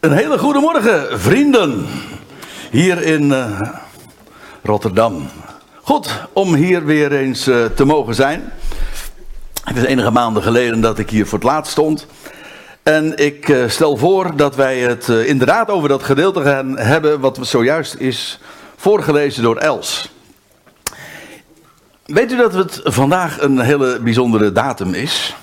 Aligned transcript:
Een 0.00 0.12
hele 0.12 0.38
goede 0.38 0.58
morgen, 0.58 1.20
vrienden. 1.20 1.86
Hier 2.70 3.02
in 3.02 3.22
uh, 3.22 3.60
Rotterdam. 4.62 5.28
Goed 5.82 6.26
om 6.32 6.54
hier 6.54 6.84
weer 6.84 7.12
eens 7.12 7.48
uh, 7.48 7.64
te 7.64 7.84
mogen 7.84 8.14
zijn. 8.14 8.52
Het 9.64 9.76
is 9.76 9.82
enige 9.82 10.10
maanden 10.10 10.42
geleden 10.42 10.80
dat 10.80 10.98
ik 10.98 11.10
hier 11.10 11.26
voor 11.26 11.38
het 11.38 11.46
laatst 11.46 11.72
stond. 11.72 12.06
En 12.82 13.16
ik 13.16 13.48
uh, 13.48 13.68
stel 13.68 13.96
voor 13.96 14.36
dat 14.36 14.56
wij 14.56 14.78
het 14.78 15.08
inderdaad 15.08 15.68
over 15.70 15.88
dat 15.88 16.02
gedeelte 16.02 16.42
gaan 16.42 16.78
hebben. 16.78 17.20
wat 17.20 17.38
zojuist 17.42 17.94
is 17.94 18.40
voorgelezen 18.76 19.42
door 19.42 19.56
Els. 19.56 20.10
Weet 22.04 22.32
u 22.32 22.36
dat 22.36 22.52
het 22.52 22.80
vandaag 22.84 23.40
een 23.40 23.60
hele 23.60 23.98
bijzondere 24.00 24.52
datum 24.52 24.94
is? 24.94 25.36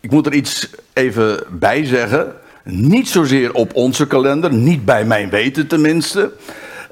Ik 0.00 0.10
moet 0.10 0.26
er 0.26 0.32
iets 0.34 0.70
even 0.92 1.44
bij 1.50 1.84
zeggen. 1.84 2.40
Niet 2.64 3.08
zozeer 3.08 3.54
op 3.54 3.74
onze 3.74 4.06
kalender, 4.06 4.52
niet 4.52 4.84
bij 4.84 5.04
mijn 5.04 5.30
weten 5.30 5.66
tenminste. 5.66 6.32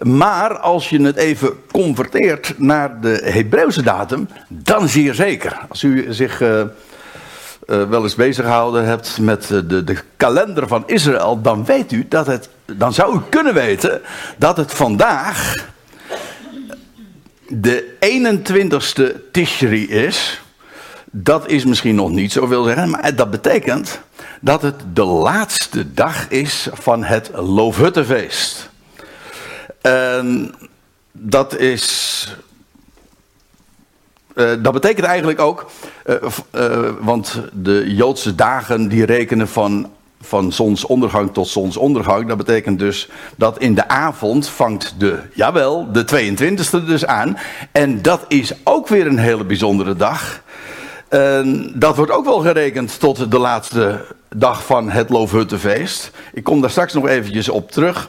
Maar 0.02 0.58
als 0.58 0.90
je 0.90 1.02
het 1.02 1.16
even 1.16 1.52
converteert 1.70 2.54
naar 2.56 3.00
de 3.00 3.20
Hebreeuwse 3.24 3.82
datum, 3.82 4.28
dan 4.48 4.88
zeer 4.88 5.14
zeker. 5.14 5.58
Als 5.68 5.82
u 5.82 6.06
zich 6.08 6.40
uh, 6.40 6.48
uh, 6.58 7.88
wel 7.88 8.02
eens 8.02 8.14
bezig 8.14 8.44
gehouden 8.44 8.84
hebt 8.84 9.18
met 9.20 9.46
de, 9.46 9.84
de 9.84 9.96
kalender 10.16 10.68
van 10.68 10.82
Israël, 10.86 11.40
dan 11.42 11.64
weet 11.64 11.92
u 11.92 12.06
dat 12.08 12.26
het, 12.26 12.48
dan 12.64 12.92
zou 12.92 13.16
u 13.16 13.20
kunnen 13.28 13.54
weten 13.54 14.00
dat 14.36 14.56
het 14.56 14.72
vandaag 14.72 15.68
de 17.48 17.84
21ste 18.00 19.30
Tishri 19.32 19.88
is. 19.88 20.40
Dat 21.10 21.48
is 21.48 21.64
misschien 21.64 21.94
nog 21.94 22.10
niet 22.10 22.32
zoveel 22.32 22.64
zeggen, 22.64 22.90
maar 22.90 23.14
dat 23.14 23.30
betekent 23.30 24.00
dat 24.40 24.62
het 24.62 24.82
de 24.92 25.04
laatste 25.04 25.94
dag 25.94 26.28
is 26.28 26.68
van 26.72 27.04
het 27.04 27.30
Loofhuttenfeest. 27.34 28.70
En 29.80 30.54
dat 31.12 31.56
is. 31.58 32.36
Uh, 34.34 34.50
dat 34.62 34.72
betekent 34.72 35.06
eigenlijk 35.06 35.40
ook, 35.40 35.70
uh, 36.06 36.16
uh, 36.54 36.90
want 37.00 37.42
de 37.52 37.94
Joodse 37.94 38.34
dagen 38.34 38.88
die 38.88 39.04
rekenen 39.04 39.48
van, 39.48 39.90
van 40.20 40.52
zonsondergang 40.52 41.32
tot 41.32 41.48
zonsondergang. 41.48 42.28
Dat 42.28 42.36
betekent 42.36 42.78
dus 42.78 43.08
dat 43.36 43.58
in 43.58 43.74
de 43.74 43.88
avond 43.88 44.48
vangt 44.48 44.94
de, 44.98 45.18
jawel, 45.34 45.92
de 45.92 46.34
22e 46.34 46.84
dus 46.86 47.06
aan. 47.06 47.38
En 47.72 48.02
dat 48.02 48.24
is 48.28 48.52
ook 48.64 48.88
weer 48.88 49.06
een 49.06 49.18
hele 49.18 49.44
bijzondere 49.44 49.96
dag. 49.96 50.42
En 51.10 51.72
dat 51.74 51.96
wordt 51.96 52.12
ook 52.12 52.24
wel 52.24 52.38
gerekend 52.38 53.00
tot 53.00 53.30
de 53.30 53.38
laatste 53.38 54.04
dag 54.36 54.64
van 54.64 54.90
het 54.90 55.08
Loofhuttenfeest. 55.08 56.10
Ik 56.32 56.44
kom 56.44 56.60
daar 56.60 56.70
straks 56.70 56.92
nog 56.92 57.08
eventjes 57.08 57.48
op 57.48 57.70
terug. 57.70 58.08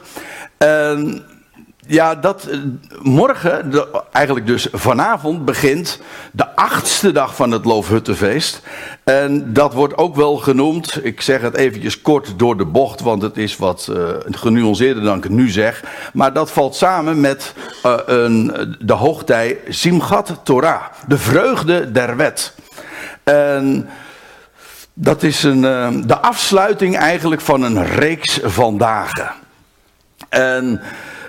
Ja, 1.86 2.14
dat 2.14 2.48
morgen, 3.02 3.72
eigenlijk 4.12 4.46
dus 4.46 4.68
vanavond, 4.72 5.44
begint 5.44 6.00
de 6.32 6.56
achtste 6.56 7.12
dag 7.12 7.34
van 7.34 7.50
het 7.50 7.64
Loofhuttenfeest. 7.64 8.62
En 9.04 9.52
dat 9.52 9.74
wordt 9.74 9.98
ook 9.98 10.16
wel 10.16 10.36
genoemd, 10.36 11.04
ik 11.04 11.20
zeg 11.20 11.40
het 11.40 11.56
eventjes 11.56 12.02
kort 12.02 12.34
door 12.36 12.56
de 12.56 12.64
bocht, 12.64 13.00
want 13.00 13.22
het 13.22 13.36
is 13.36 13.56
wat 13.56 13.88
uh, 13.90 14.08
genuanceerder 14.30 15.02
dan 15.02 15.16
ik 15.16 15.22
het 15.22 15.32
nu 15.32 15.48
zeg. 15.48 15.84
Maar 16.12 16.32
dat 16.32 16.50
valt 16.50 16.74
samen 16.74 17.20
met 17.20 17.54
uh, 17.86 17.94
een, 18.06 18.76
de 18.78 18.92
hoogtij 18.92 19.58
Simchat 19.68 20.40
Torah, 20.42 20.82
de 21.06 21.18
vreugde 21.18 21.92
der 21.92 22.16
wet. 22.16 22.54
En 23.24 23.88
dat 24.94 25.22
is 25.22 25.42
een, 25.42 25.62
uh, 25.62 25.88
de 26.04 26.18
afsluiting 26.18 26.96
eigenlijk 26.96 27.40
van 27.40 27.62
een 27.62 27.86
reeks 27.86 28.40
van 28.42 28.78
dagen. 28.78 29.30
En 30.28 30.80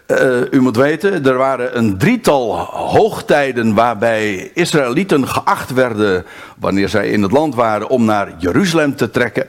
uh, 0.08 0.42
u 0.52 0.62
moet 0.62 0.76
weten, 0.76 1.26
er 1.26 1.38
waren 1.38 1.78
een 1.78 1.98
drietal 1.98 2.56
hoogtijden 2.66 3.74
waarbij 3.74 4.52
Israëlieten 4.54 5.28
geacht 5.28 5.74
werden, 5.74 6.26
wanneer 6.58 6.90
zij 6.90 7.10
in 7.10 7.22
het 7.22 7.32
land 7.32 7.56
waren, 7.56 7.90
om 7.90 8.06
naar 8.06 8.34
Jeruzalem 8.38 8.96
te 8.96 9.10
trekken. 9.10 9.48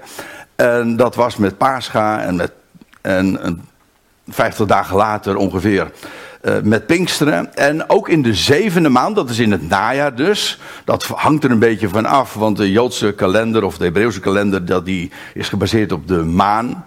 En 0.57 0.97
dat 0.97 1.15
was 1.15 1.37
met 1.37 1.59
Pascha 1.59 2.21
en 2.21 2.37
met 2.37 2.53
en, 3.01 3.63
50 4.29 4.67
dagen 4.67 4.97
later 4.97 5.37
ongeveer 5.37 5.91
uh, 6.45 6.55
met 6.63 6.87
Pinksteren. 6.87 7.55
En 7.55 7.91
ook 7.91 8.09
in 8.09 8.23
de 8.23 8.35
zevende 8.35 8.89
maand, 8.89 9.17
dat 9.17 9.31
is 9.31 9.39
in 9.39 9.53
het 9.53 9.69
najaar 9.69 10.15
dus. 10.15 10.59
Dat 10.85 11.05
hangt 11.05 11.45
er 11.45 11.51
een 11.51 11.59
beetje 11.59 11.89
van 11.89 12.07
af, 12.07 12.35
want 12.35 12.57
de 12.57 12.71
Joodse 12.71 13.13
kalender 13.13 13.65
of 13.65 13.79
de 13.79 13.85
Hebreeuwse 13.85 14.21
kalender, 14.21 14.65
dat 14.65 14.85
die 14.85 15.11
is 15.35 15.49
gebaseerd 15.49 15.93
op 15.93 16.09
de 16.09 16.23
maan. 16.23 16.87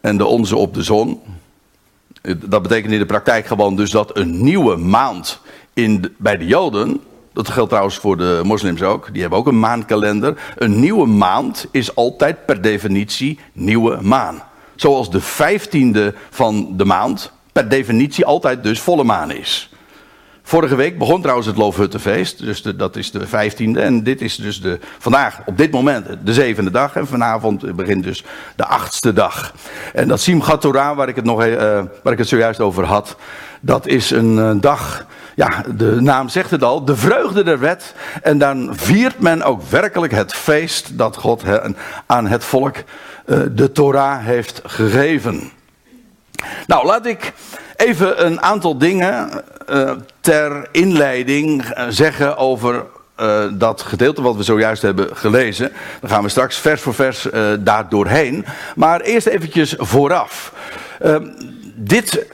En 0.00 0.16
de 0.16 0.26
onze 0.26 0.56
op 0.56 0.74
de 0.74 0.82
zon. 0.82 1.20
Dat 2.38 2.62
betekent 2.62 2.92
in 2.92 2.98
de 2.98 3.06
praktijk 3.06 3.46
gewoon 3.46 3.76
dus 3.76 3.90
dat 3.90 4.16
een 4.16 4.42
nieuwe 4.42 4.76
maand 4.76 5.40
in 5.74 6.14
bij 6.18 6.36
de 6.36 6.46
Joden. 6.46 7.00
Dat 7.32 7.48
geldt 7.48 7.68
trouwens 7.68 7.96
voor 7.96 8.16
de 8.16 8.40
moslims 8.44 8.82
ook. 8.82 9.12
Die 9.12 9.20
hebben 9.20 9.38
ook 9.38 9.46
een 9.46 9.58
maandkalender. 9.58 10.38
Een 10.56 10.80
nieuwe 10.80 11.06
maand 11.06 11.66
is 11.70 11.94
altijd 11.94 12.46
per 12.46 12.62
definitie 12.62 13.38
nieuwe 13.52 13.98
maan. 14.00 14.42
Zoals 14.74 15.10
de 15.10 15.20
vijftiende 15.20 16.14
van 16.30 16.76
de 16.76 16.84
maand 16.84 17.32
per 17.52 17.68
definitie 17.68 18.24
altijd 18.24 18.62
dus 18.62 18.80
volle 18.80 19.04
maan 19.04 19.30
is. 19.30 19.72
Vorige 20.44 20.74
week 20.74 20.98
begon 20.98 21.20
trouwens 21.20 21.46
het 21.46 21.56
Loofhuttenfeest, 21.56 22.38
dus 22.38 22.62
dat 22.62 22.96
is 22.96 23.10
de 23.10 23.26
vijftiende. 23.26 23.80
En 23.80 24.02
dit 24.02 24.20
is 24.20 24.36
dus 24.36 24.60
de, 24.60 24.78
vandaag, 24.98 25.40
op 25.46 25.58
dit 25.58 25.70
moment, 25.70 26.06
de 26.24 26.32
zevende 26.32 26.70
dag. 26.70 26.96
En 26.96 27.06
vanavond 27.06 27.76
begint 27.76 28.04
dus 28.04 28.24
de 28.56 28.66
achtste 28.66 29.12
dag. 29.12 29.54
En 29.92 30.08
dat 30.08 30.20
Simchat 30.20 30.60
Torah, 30.60 30.96
waar 30.96 31.08
ik 31.08 31.16
het, 31.16 31.24
nog, 31.24 31.44
uh, 31.46 31.56
waar 32.02 32.12
ik 32.12 32.18
het 32.18 32.28
zojuist 32.28 32.60
over 32.60 32.84
had, 32.84 33.16
dat 33.60 33.86
is 33.86 34.10
een 34.10 34.36
uh, 34.36 34.50
dag, 34.60 35.06
ja, 35.36 35.64
de 35.76 36.00
naam 36.00 36.28
zegt 36.28 36.50
het 36.50 36.62
al, 36.62 36.84
de 36.84 36.96
vreugde 36.96 37.42
der 37.42 37.58
wet. 37.58 37.94
En 38.22 38.38
dan 38.38 38.68
viert 38.72 39.18
men 39.18 39.42
ook 39.42 39.62
werkelijk 39.62 40.12
het 40.12 40.34
feest 40.34 40.98
dat 40.98 41.16
God 41.16 41.42
aan 42.06 42.26
het 42.26 42.44
volk 42.44 42.76
uh, 42.76 43.38
de 43.52 43.72
Torah 43.72 44.24
heeft 44.24 44.60
gegeven. 44.64 45.50
Nou, 46.66 46.86
laat 46.86 47.06
ik 47.06 47.32
even 47.76 48.26
een 48.26 48.42
aantal 48.42 48.78
dingen 48.78 49.30
uh, 49.70 49.90
ter 50.20 50.68
inleiding 50.70 51.64
uh, 51.64 51.84
zeggen 51.88 52.36
over 52.36 52.84
uh, 53.20 53.44
dat 53.52 53.82
gedeelte 53.82 54.22
wat 54.22 54.36
we 54.36 54.42
zojuist 54.42 54.82
hebben 54.82 55.16
gelezen. 55.16 55.72
Dan 56.00 56.10
gaan 56.10 56.22
we 56.22 56.28
straks 56.28 56.56
vers 56.56 56.80
voor 56.80 56.94
vers 56.94 57.28
daar 57.60 57.88
doorheen. 57.88 58.44
Maar 58.74 59.00
eerst 59.00 59.26
eventjes 59.26 59.74
vooraf. 59.78 60.52
Ehm, 61.00 61.26
dit 61.74 62.26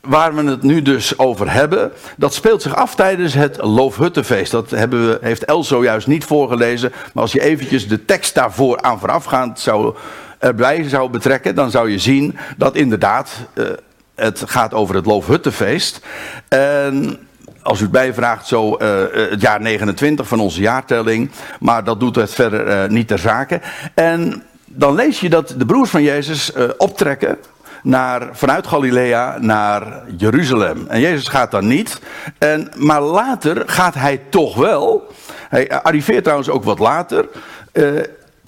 waar 0.00 0.34
we 0.34 0.50
het 0.50 0.62
nu 0.62 0.82
dus 0.82 1.18
over 1.18 1.52
hebben, 1.52 1.92
dat 2.16 2.34
speelt 2.34 2.62
zich 2.62 2.76
af 2.76 2.94
tijdens 2.94 3.34
het 3.34 3.56
Loofhuttenfeest. 3.62 4.50
Dat 4.50 4.70
hebben 4.70 5.08
we, 5.08 5.18
heeft 5.20 5.44
El 5.44 5.64
zojuist 5.64 6.06
niet 6.06 6.24
voorgelezen. 6.24 6.92
Maar 7.12 7.22
als 7.22 7.32
je 7.32 7.40
eventjes 7.40 7.88
de 7.88 8.04
tekst 8.04 8.34
daarvoor 8.34 8.80
aan 8.80 8.98
voorafgaand 8.98 9.60
zou 9.60 9.94
erbij 10.40 10.88
zou 10.88 11.10
betrekken, 11.10 11.54
dan 11.54 11.70
zou 11.70 11.90
je 11.90 11.98
zien 11.98 12.36
dat 12.56 12.76
inderdaad 12.76 13.30
uh, 13.54 13.66
het 14.14 14.42
gaat 14.46 14.74
over 14.74 14.94
het 14.94 15.06
Loofhuttenfeest. 15.06 16.00
En 16.48 17.18
als 17.62 17.78
u 17.78 17.82
het 17.82 17.92
bijvraagt, 17.92 18.46
zo 18.46 18.76
uh, 18.78 19.02
het 19.30 19.40
jaar 19.40 19.60
29 19.60 20.28
van 20.28 20.40
onze 20.40 20.60
jaartelling. 20.60 21.30
Maar 21.60 21.84
dat 21.84 22.00
doet 22.00 22.16
het 22.16 22.34
verder 22.34 22.66
uh, 22.68 22.90
niet 22.90 23.08
ter 23.08 23.18
zake. 23.18 23.60
En 23.94 24.42
dan 24.64 24.94
lees 24.94 25.20
je 25.20 25.28
dat 25.28 25.54
de 25.56 25.66
broers 25.66 25.90
van 25.90 26.02
Jezus 26.02 26.52
optrekken 26.76 27.38
naar, 27.82 28.28
vanuit 28.32 28.66
Galilea 28.66 29.38
naar 29.38 30.02
Jeruzalem. 30.16 30.86
En 30.88 31.00
Jezus 31.00 31.28
gaat 31.28 31.50
dan 31.50 31.66
niet. 31.66 32.00
En, 32.38 32.70
maar 32.76 33.02
later 33.02 33.62
gaat 33.66 33.94
hij 33.94 34.20
toch 34.30 34.56
wel. 34.56 35.12
Hij 35.48 35.82
arriveert 35.82 36.22
trouwens 36.22 36.48
ook 36.48 36.64
wat 36.64 36.78
later 36.78 37.28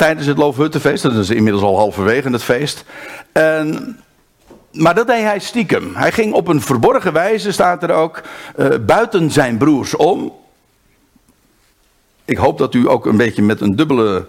tijdens 0.02 0.26
het 0.26 0.38
Loofhuttenfeest. 0.38 1.02
Dat 1.02 1.14
is 1.14 1.30
inmiddels 1.30 1.64
al 1.64 1.76
halverwege 1.76 2.30
het 2.30 2.42
feest. 2.42 2.84
En, 3.32 3.98
maar 4.72 4.94
dat 4.94 5.06
deed 5.06 5.22
hij 5.22 5.38
stiekem. 5.38 5.94
Hij 5.94 6.12
ging 6.12 6.32
op 6.32 6.48
een 6.48 6.60
verborgen 6.60 7.12
wijze, 7.12 7.52
staat 7.52 7.82
er 7.82 7.92
ook, 7.92 8.20
uh, 8.56 8.66
buiten 8.86 9.30
zijn 9.30 9.56
broers 9.56 9.96
om. 9.96 10.32
Ik 12.24 12.36
hoop 12.36 12.58
dat 12.58 12.74
u 12.74 12.88
ook 12.88 13.06
een 13.06 13.16
beetje 13.16 13.42
met 13.42 13.60
een 13.60 13.76
dubbele 13.76 14.26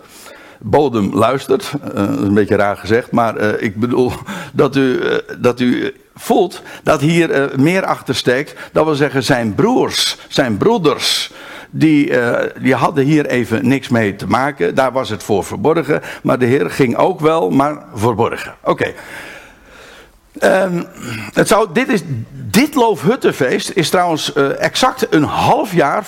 bodem 0.59 1.13
luistert. 1.13 1.71
Uh, 1.73 1.93
dat 1.93 2.09
is 2.09 2.25
een 2.25 2.33
beetje 2.33 2.55
raar 2.55 2.77
gezegd, 2.77 3.11
maar 3.11 3.41
uh, 3.41 3.61
ik 3.61 3.79
bedoel 3.79 4.11
dat 4.53 4.75
u, 4.75 5.01
dat 5.39 5.59
u 5.59 5.95
voelt 6.15 6.61
dat 6.83 7.01
hier 7.01 7.51
meer 7.55 7.85
achter 7.85 8.15
steekt. 8.15 8.55
Dat 8.71 8.85
wil 8.85 8.95
zeggen, 8.95 9.23
zijn 9.23 9.55
broers, 9.55 10.17
zijn 10.27 10.57
broeders 10.57 11.31
die, 11.75 12.09
uh, 12.09 12.39
die 12.61 12.75
hadden 12.75 13.03
hier 13.03 13.25
even 13.25 13.67
niks 13.67 13.89
mee 13.89 14.15
te 14.15 14.27
maken. 14.27 14.75
Daar 14.75 14.91
was 14.91 15.09
het 15.09 15.23
voor 15.23 15.43
verborgen. 15.43 16.01
Maar 16.23 16.39
de 16.39 16.45
Heer 16.45 16.71
ging 16.71 16.95
ook 16.95 17.19
wel, 17.19 17.49
maar 17.49 17.83
verborgen. 17.93 18.55
Oké. 18.63 18.93
Zou, 21.33 21.67
dit, 21.73 21.89
is, 21.89 22.01
dit 22.31 22.75
Loofhuttenfeest 22.75 23.69
is 23.69 23.89
trouwens 23.89 24.35
uh, 24.35 24.61
exact 24.61 25.07
een 25.09 25.23
half 25.23 25.73
jaar 25.73 26.05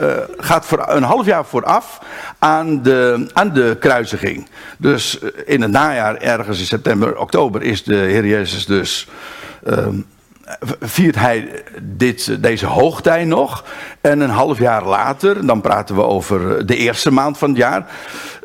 uh, 0.00 0.16
gaat 0.36 0.66
voor, 0.66 0.88
een 0.88 1.02
half 1.02 1.26
jaar 1.26 1.44
vooraf 1.44 2.00
aan 2.38 2.82
de, 2.82 3.26
aan 3.32 3.52
de 3.52 3.76
kruisiging. 3.80 4.48
Dus 4.78 5.18
in 5.44 5.62
het 5.62 5.70
najaar, 5.70 6.16
ergens 6.16 6.58
in 6.58 6.66
september, 6.66 7.18
oktober, 7.18 7.62
is 7.62 7.84
de 7.84 7.94
Heer 7.94 8.26
Jezus 8.26 8.66
dus. 8.66 9.08
Uh, 9.66 9.86
viert 10.80 11.14
hij 11.14 11.62
dit, 11.82 12.42
deze 12.42 12.66
hoogtij 12.66 13.24
nog. 13.24 13.64
En 14.00 14.20
een 14.20 14.30
half 14.30 14.58
jaar 14.58 14.84
later, 14.84 15.46
dan 15.46 15.60
praten 15.60 15.94
we 15.94 16.02
over 16.02 16.66
de 16.66 16.76
eerste 16.76 17.10
maand 17.10 17.38
van 17.38 17.48
het 17.48 17.58
jaar, 17.58 17.86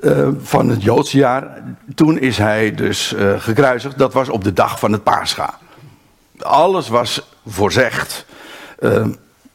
uh, 0.02 0.28
van 0.42 0.70
het 0.70 0.84
Joodse 0.84 1.18
jaar. 1.18 1.64
Toen 1.96 2.20
is 2.20 2.38
hij 2.38 2.74
dus 2.76 3.14
uh, 3.14 3.34
gekruisigd. 3.38 3.98
Dat 3.98 4.14
was 4.14 4.30
op 4.30 4.44
de 4.44 4.54
dag 4.54 4.80
van 4.80 4.92
het 4.92 5.04
Pascha. 5.04 5.58
Alles 6.40 6.88
was 6.88 7.28
voorzegd. 7.48 8.26
Uh, 8.80 9.06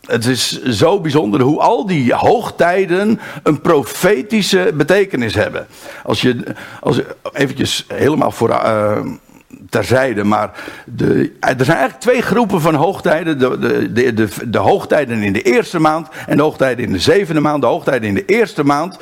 het 0.06 0.26
is 0.26 0.62
zo 0.62 1.00
bijzonder 1.00 1.40
hoe 1.40 1.60
al 1.60 1.86
die 1.86 2.14
hoogtijden 2.14 3.20
een 3.42 3.60
profetische 3.60 4.72
betekenis 4.74 5.34
hebben. 5.34 5.66
Als 6.02 6.20
je, 6.20 6.54
als 6.80 6.96
je 6.96 7.16
eventjes 7.32 7.84
helemaal 7.88 8.30
voor, 8.30 8.50
terzijde, 9.76 10.24
maar 10.24 10.50
de, 10.84 11.32
er 11.40 11.64
zijn 11.64 11.76
eigenlijk 11.76 12.00
twee 12.00 12.22
groepen 12.22 12.60
van 12.60 12.74
hoogtijden. 12.74 13.38
De, 13.38 13.58
de, 13.58 13.92
de, 13.92 14.14
de, 14.14 14.50
de 14.50 14.58
hoogtijden 14.58 15.22
in 15.22 15.32
de 15.32 15.42
eerste 15.42 15.78
maand 15.78 16.08
en 16.26 16.36
de 16.36 16.42
hoogtijden 16.42 16.84
in 16.84 16.92
de 16.92 16.98
zevende 16.98 17.40
maand. 17.40 17.60
De 17.60 17.66
hoogtijden 17.66 18.08
in 18.08 18.14
de 18.14 18.24
eerste 18.24 18.64
maand, 18.64 18.98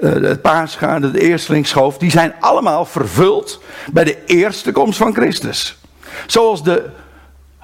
uh, 0.00 0.12
het 0.12 0.42
paascha, 0.42 0.98
de 0.98 1.20
eerstelingsschoof, 1.20 1.98
die 1.98 2.10
zijn 2.10 2.34
allemaal 2.40 2.84
vervuld 2.84 3.62
bij 3.92 4.04
de 4.04 4.24
eerste 4.26 4.72
komst 4.72 4.98
van 4.98 5.14
Christus. 5.14 5.78
Zoals 6.26 6.64
de 6.64 6.84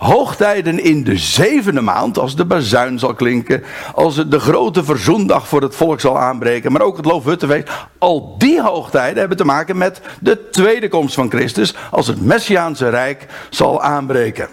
hoogtijden 0.02 0.78
in 0.78 1.04
de 1.04 1.16
zevende 1.16 1.80
maand, 1.80 2.18
als 2.18 2.36
de 2.36 2.44
bazuin 2.44 2.98
zal 2.98 3.14
klinken, 3.14 3.62
als 3.94 4.28
de 4.28 4.40
grote 4.40 4.84
verzoendag 4.84 5.48
voor 5.48 5.62
het 5.62 5.76
volk 5.76 6.00
zal 6.00 6.18
aanbreken, 6.18 6.72
maar 6.72 6.82
ook 6.82 6.96
het 6.96 7.06
loofhuttenfeest, 7.06 7.68
al 7.98 8.34
die 8.38 8.62
hoogtijden 8.62 9.18
hebben 9.18 9.36
te 9.36 9.44
maken 9.44 9.78
met 9.78 10.00
de 10.20 10.48
tweede 10.50 10.88
komst 10.88 11.14
van 11.14 11.30
Christus, 11.30 11.74
als 11.90 12.06
het 12.06 12.20
Messiaanse 12.20 12.88
Rijk 12.88 13.26
zal 13.50 13.82
aanbreken. 13.82 14.48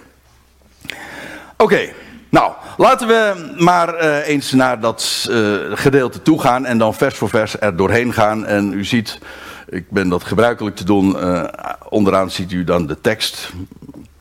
Oké, 1.57 1.89
nou, 2.29 2.53
laten 2.77 3.07
we 3.07 3.53
maar 3.57 4.03
uh, 4.03 4.27
eens 4.27 4.51
naar 4.51 4.79
dat 4.79 5.27
uh, 5.29 5.57
gedeelte 5.73 6.21
toe 6.21 6.41
gaan 6.41 6.65
en 6.65 6.77
dan 6.77 6.93
vers 6.93 7.15
voor 7.15 7.29
vers 7.29 7.59
er 7.59 7.75
doorheen 7.75 8.13
gaan. 8.13 8.45
En 8.45 8.73
u 8.73 8.85
ziet, 8.85 9.19
ik 9.69 9.89
ben 9.89 10.09
dat 10.09 10.23
gebruikelijk 10.23 10.75
te 10.75 10.83
doen, 10.83 11.15
uh, 11.15 11.43
onderaan 11.89 12.31
ziet 12.31 12.51
u 12.51 12.63
dan 12.63 12.87
de 12.87 13.01
tekst 13.01 13.53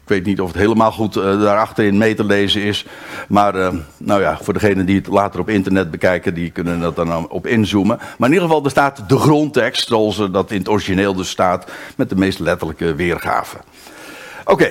ik 0.09 0.15
weet 0.15 0.27
niet 0.27 0.41
of 0.41 0.49
het 0.49 0.57
helemaal 0.57 0.93
goed 0.93 1.17
uh, 1.17 1.23
daarachterin 1.23 1.99
mee 1.99 2.15
te 2.15 2.25
lezen 2.25 2.63
is. 2.63 2.87
Maar 3.29 3.57
uh, 3.57 3.69
nou 3.97 4.21
ja, 4.21 4.39
voor 4.43 4.53
degenen 4.53 4.87
die 4.87 4.97
het 4.97 5.07
later 5.07 5.41
op 5.41 5.49
internet 5.49 5.91
bekijken, 5.91 6.35
die 6.35 6.51
kunnen 6.51 6.81
dat 6.81 6.97
dan 6.97 7.29
op 7.29 7.47
inzoomen. 7.47 7.97
Maar 7.97 8.29
in 8.29 8.35
ieder 8.35 8.49
geval, 8.49 8.65
er 8.65 8.71
staat 8.71 9.09
de 9.09 9.19
grondtekst, 9.19 9.89
zoals 9.89 10.17
dat 10.31 10.51
in 10.51 10.59
het 10.59 10.69
origineel 10.69 11.15
dus 11.15 11.29
staat, 11.29 11.71
met 11.97 12.09
de 12.09 12.17
meest 12.17 12.39
letterlijke 12.39 12.95
weergave. 12.95 13.57
Oké. 14.45 14.69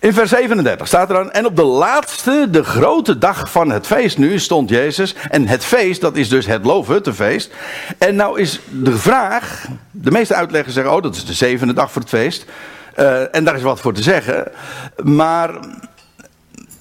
In 0.00 0.12
vers 0.12 0.30
37 0.30 0.86
staat 0.86 1.08
er 1.08 1.14
dan, 1.14 1.32
en 1.32 1.46
op 1.46 1.56
de 1.56 1.64
laatste, 1.64 2.48
de 2.50 2.64
grote 2.64 3.18
dag 3.18 3.50
van 3.50 3.70
het 3.70 3.86
feest 3.86 4.18
nu, 4.18 4.38
stond 4.38 4.70
Jezus. 4.70 5.14
En 5.30 5.46
het 5.46 5.64
feest, 5.64 6.00
dat 6.00 6.16
is 6.16 6.28
dus 6.28 6.46
het 6.46 6.64
loofhuttenfeest. 6.64 7.52
En 7.98 8.16
nou 8.16 8.40
is 8.40 8.60
de 8.70 8.98
vraag, 8.98 9.66
de 9.90 10.10
meeste 10.10 10.34
uitleggers 10.34 10.74
zeggen, 10.74 10.94
oh 10.94 11.02
dat 11.02 11.14
is 11.14 11.24
de 11.24 11.32
zevende 11.32 11.72
dag 11.72 11.92
voor 11.92 12.00
het 12.00 12.10
feest. 12.10 12.44
Uh, 12.98 13.34
en 13.34 13.44
daar 13.44 13.56
is 13.56 13.62
wat 13.62 13.80
voor 13.80 13.92
te 13.92 14.02
zeggen. 14.02 14.52
Maar 15.02 15.58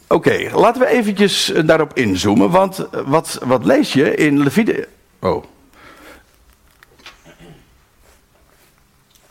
oké, 0.08 0.50
laten 0.54 0.82
we 0.82 0.88
eventjes 0.88 1.54
daarop 1.66 1.92
inzoomen. 1.94 2.50
Want 2.50 2.88
wat, 3.06 3.40
wat 3.46 3.66
lees 3.66 3.94
je 3.94 4.16
in 4.16 4.44
Leviticus... 4.44 4.86
Oh. 5.20 5.44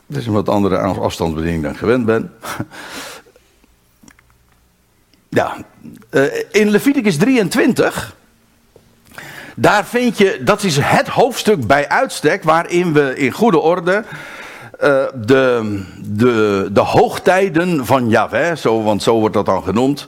Dit 0.07 0.21
is 0.21 0.27
een 0.27 0.33
wat 0.33 0.49
andere 0.49 0.79
afstandsbediening 0.79 1.63
dan 1.63 1.73
ik 1.73 1.79
gewend 1.79 2.07
ben. 2.07 2.33
ja, 5.29 5.57
in 6.51 6.69
Leviticus 6.69 7.17
23... 7.17 8.15
Daar 9.59 9.87
vind 9.87 10.19
je, 10.19 10.41
dat 10.45 10.63
is 10.63 10.77
het 10.81 11.09
hoofdstuk 11.09 11.67
bij 11.67 11.89
uitstek 11.89 12.43
waarin 12.43 12.93
we 12.93 13.17
in 13.17 13.31
goede 13.31 13.59
orde 13.59 14.05
uh, 14.83 15.05
de, 15.15 15.81
de, 16.05 16.69
de 16.73 16.81
hoogtijden 16.81 17.87
van 17.87 18.09
Yahweh, 18.09 18.57
zo, 18.57 18.83
want 18.83 19.03
zo 19.03 19.19
wordt 19.19 19.35
dat 19.35 19.47
dan 19.47 19.63
genoemd. 19.63 20.01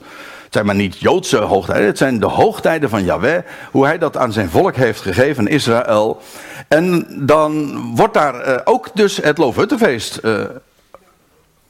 Het 0.43 0.53
zijn 0.53 0.65
maar 0.65 0.75
niet 0.75 0.97
Joodse 0.97 1.37
hoogtijden, 1.37 1.85
het 1.85 1.97
zijn 1.97 2.19
de 2.19 2.25
hoogtijden 2.25 2.89
van 2.89 3.03
Yahweh. 3.03 3.43
Hoe 3.71 3.85
hij 3.85 3.97
dat 3.97 4.17
aan 4.17 4.31
zijn 4.31 4.49
volk 4.49 4.75
heeft 4.75 5.01
gegeven, 5.01 5.47
Israël. 5.47 6.21
En 6.67 7.07
dan 7.25 7.81
wordt 7.95 8.13
daar 8.13 8.47
uh, 8.47 8.55
ook 8.63 8.89
dus 8.93 9.17
het 9.17 9.37
Loofhuttenfeest 9.37 10.19
uh, 10.23 10.41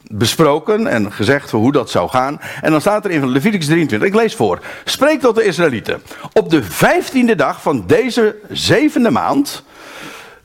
besproken 0.02 0.86
en 0.86 1.12
gezegd 1.12 1.50
hoe 1.50 1.72
dat 1.72 1.90
zou 1.90 2.08
gaan. 2.08 2.40
En 2.60 2.70
dan 2.70 2.80
staat 2.80 3.04
er 3.04 3.10
in 3.10 3.28
Leviticus 3.28 3.66
23, 3.66 4.08
ik 4.08 4.14
lees 4.14 4.34
voor. 4.34 4.58
Spreek 4.84 5.20
tot 5.20 5.34
de 5.34 5.44
Israëlieten. 5.44 6.02
Op 6.32 6.50
de 6.50 6.62
vijftiende 6.62 7.34
dag 7.34 7.62
van 7.62 7.84
deze 7.86 8.36
zevende 8.48 9.10
maand 9.10 9.64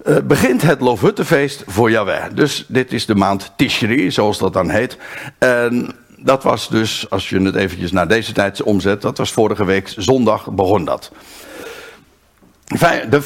uh, 0.05 0.17
begint 0.23 0.61
het 0.61 0.81
Loofhuttenfeest 0.81 1.63
voor 1.67 1.91
Yahweh. 1.91 2.23
Dus 2.33 2.65
dit 2.67 2.93
is 2.93 3.05
de 3.05 3.15
maand 3.15 3.51
Tishri, 3.55 4.11
zoals 4.11 4.37
dat 4.37 4.53
dan 4.53 4.69
heet. 4.69 4.97
En 5.37 5.95
dat 6.17 6.43
was 6.43 6.69
dus, 6.69 7.09
als 7.09 7.29
je 7.29 7.41
het 7.41 7.55
eventjes 7.55 7.91
naar 7.91 8.07
deze 8.07 8.31
tijd 8.31 8.63
omzet, 8.63 9.01
dat 9.01 9.17
was 9.17 9.31
vorige 9.31 9.65
week 9.65 9.93
zondag 9.97 10.51
begon 10.51 10.85
dat. 10.85 11.11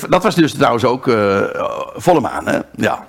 Dat 0.10 0.24
was 0.24 0.36
dus 0.36 0.54
trouwens 0.54 0.86
ook 0.86 1.08
uh, 1.08 1.44
volle 1.96 2.20
maan, 2.20 2.48
hè? 2.48 2.60
Ja. 2.76 3.08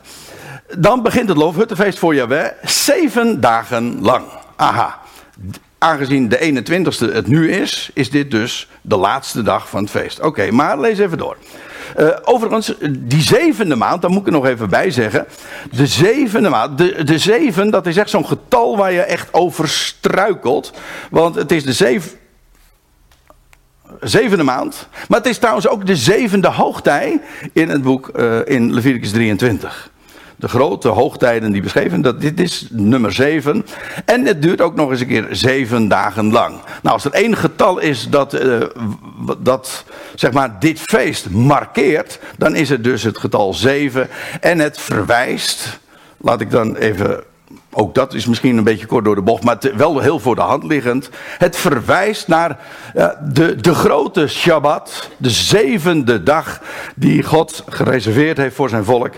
Dan 0.78 1.02
begint 1.02 1.28
het 1.28 1.36
Loofhuttenfeest 1.36 1.98
voor 1.98 2.14
Yahweh 2.14 2.46
zeven 2.62 3.40
dagen 3.40 4.00
lang. 4.00 4.24
Aha. 4.56 4.98
Aangezien 5.78 6.28
de 6.28 6.64
21ste 6.64 7.12
het 7.12 7.26
nu 7.26 7.50
is, 7.50 7.90
is 7.94 8.10
dit 8.10 8.30
dus 8.30 8.68
de 8.80 8.96
laatste 8.96 9.42
dag 9.42 9.68
van 9.68 9.82
het 9.82 9.90
feest. 9.90 10.20
Oké, 10.20 10.50
maar 10.50 10.80
lees 10.80 10.98
even 10.98 11.18
door. 11.18 11.36
Uh, 11.98 12.08
overigens, 12.24 12.74
die 12.90 13.22
zevende 13.22 13.76
maand, 13.76 14.02
daar 14.02 14.10
moet 14.10 14.20
ik 14.20 14.26
er 14.26 14.32
nog 14.32 14.46
even 14.46 14.68
bij 14.68 14.90
zeggen. 14.90 15.26
De 15.72 15.86
zevende 15.86 16.48
maand, 16.48 16.78
de, 16.78 17.04
de 17.04 17.18
zeven, 17.18 17.70
dat 17.70 17.86
is 17.86 17.96
echt 17.96 18.10
zo'n 18.10 18.26
getal 18.26 18.76
waar 18.76 18.92
je 18.92 19.02
echt 19.02 19.34
over 19.34 19.68
struikelt. 19.68 20.72
Want 21.10 21.34
het 21.34 21.52
is 21.52 21.64
de 21.64 21.72
zeven, 21.72 22.10
zevende 24.00 24.44
maand. 24.44 24.88
Maar 25.08 25.18
het 25.18 25.28
is 25.28 25.38
trouwens 25.38 25.68
ook 25.68 25.86
de 25.86 25.96
zevende 25.96 26.48
hoogtij 26.48 27.20
in 27.52 27.68
het 27.68 27.82
boek 27.82 28.10
uh, 28.16 28.38
in 28.44 28.74
Leviticus 28.74 29.10
23 29.10 29.90
de 30.40 30.48
grote 30.48 30.88
hoogtijden 30.88 31.52
die 31.52 31.62
beschreven. 31.62 32.00
Dat, 32.00 32.20
dit 32.20 32.40
is 32.40 32.66
nummer 32.70 33.12
7. 33.12 33.66
En 34.04 34.26
het 34.26 34.42
duurt 34.42 34.60
ook 34.60 34.74
nog 34.74 34.90
eens 34.90 35.00
een 35.00 35.06
keer 35.06 35.26
zeven 35.30 35.88
dagen 35.88 36.32
lang. 36.32 36.54
Nou, 36.82 36.94
als 36.94 37.04
er 37.04 37.12
één 37.12 37.36
getal 37.36 37.78
is 37.78 38.08
dat, 38.08 38.34
uh, 38.34 38.60
dat 39.38 39.84
zeg 40.14 40.32
maar, 40.32 40.56
dit 40.58 40.80
feest 40.80 41.30
markeert, 41.30 42.20
dan 42.38 42.54
is 42.54 42.68
het 42.68 42.84
dus 42.84 43.02
het 43.02 43.18
getal 43.18 43.54
7. 43.54 44.08
En 44.40 44.58
het 44.58 44.80
verwijst, 44.80 45.80
laat 46.16 46.40
ik 46.40 46.50
dan 46.50 46.76
even 46.76 47.24
ook 47.72 47.94
dat 47.94 48.14
is 48.14 48.26
misschien 48.26 48.56
een 48.56 48.64
beetje 48.64 48.86
kort 48.86 49.04
door 49.04 49.14
de 49.14 49.22
bocht, 49.22 49.44
maar 49.44 49.58
wel 49.76 49.98
heel 49.98 50.18
voor 50.18 50.34
de 50.34 50.40
hand 50.40 50.64
liggend. 50.64 51.10
Het 51.38 51.56
verwijst 51.56 52.28
naar 52.28 52.58
uh, 52.96 53.08
de, 53.32 53.56
de 53.56 53.74
grote 53.74 54.26
Shabbat, 54.26 55.10
de 55.16 55.30
zevende 55.30 56.22
dag 56.22 56.60
die 56.94 57.22
God 57.22 57.64
gereserveerd 57.68 58.36
heeft 58.36 58.54
voor 58.54 58.68
zijn 58.68 58.84
volk. 58.84 59.14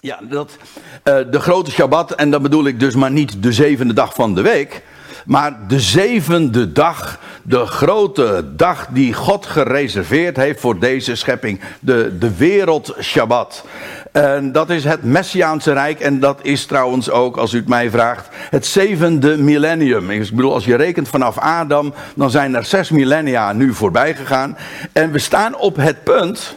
Ja, 0.00 0.20
dat, 0.22 0.56
uh, 1.04 1.16
de 1.30 1.40
grote 1.40 1.70
Shabbat, 1.70 2.10
en 2.10 2.30
dan 2.30 2.42
bedoel 2.42 2.66
ik 2.66 2.80
dus 2.80 2.94
maar 2.94 3.10
niet 3.10 3.42
de 3.42 3.52
zevende 3.52 3.94
dag 3.94 4.14
van 4.14 4.34
de 4.34 4.42
week, 4.42 4.82
maar 5.26 5.58
de 5.68 5.80
zevende 5.80 6.72
dag, 6.72 7.18
de 7.42 7.66
grote 7.66 8.44
dag 8.56 8.86
die 8.90 9.14
God 9.14 9.46
gereserveerd 9.46 10.36
heeft 10.36 10.60
voor 10.60 10.78
deze 10.78 11.14
schepping, 11.14 11.60
de, 11.80 12.16
de 12.18 12.36
wereld 12.36 12.94
Shabbat. 13.00 13.64
En 14.12 14.52
dat 14.52 14.70
is 14.70 14.84
het 14.84 15.02
Messiaanse 15.02 15.72
Rijk 15.72 16.00
en 16.00 16.20
dat 16.20 16.38
is 16.42 16.66
trouwens 16.66 17.10
ook, 17.10 17.36
als 17.36 17.52
u 17.52 17.56
het 17.56 17.68
mij 17.68 17.90
vraagt, 17.90 18.28
het 18.50 18.66
zevende 18.66 19.36
millennium. 19.36 20.10
Ik 20.10 20.30
bedoel, 20.30 20.52
als 20.52 20.64
je 20.64 20.76
rekent 20.76 21.08
vanaf 21.08 21.38
Adam, 21.38 21.94
dan 22.14 22.30
zijn 22.30 22.54
er 22.54 22.64
zes 22.64 22.90
millennia 22.90 23.52
nu 23.52 23.74
voorbij 23.74 24.14
gegaan. 24.14 24.56
En 24.92 25.10
we 25.10 25.18
staan 25.18 25.56
op 25.56 25.76
het 25.76 26.04
punt 26.04 26.56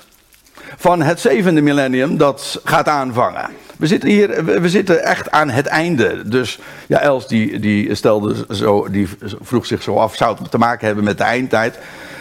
van 0.79 1.01
het 1.01 1.19
zevende 1.19 1.61
millennium 1.61 2.17
dat 2.17 2.61
gaat 2.63 2.87
aanvangen. 2.87 3.49
We 3.77 3.87
zitten 3.87 4.09
hier, 4.09 4.45
we 4.61 4.69
zitten 4.69 5.03
echt 5.03 5.31
aan 5.31 5.49
het 5.49 5.65
einde. 5.65 6.21
Dus 6.25 6.59
ja, 6.87 6.99
Els 6.99 7.27
die, 7.27 7.59
die 7.59 7.95
stelde 7.95 8.45
zo, 8.49 8.87
die 8.89 9.07
vroeg 9.41 9.65
zich 9.65 9.81
zo 9.81 9.95
af, 9.95 10.15
zou 10.15 10.37
het 10.39 10.51
te 10.51 10.57
maken 10.57 10.85
hebben 10.85 11.03
met 11.03 11.17
de 11.17 11.23
eindtijd? 11.23 11.79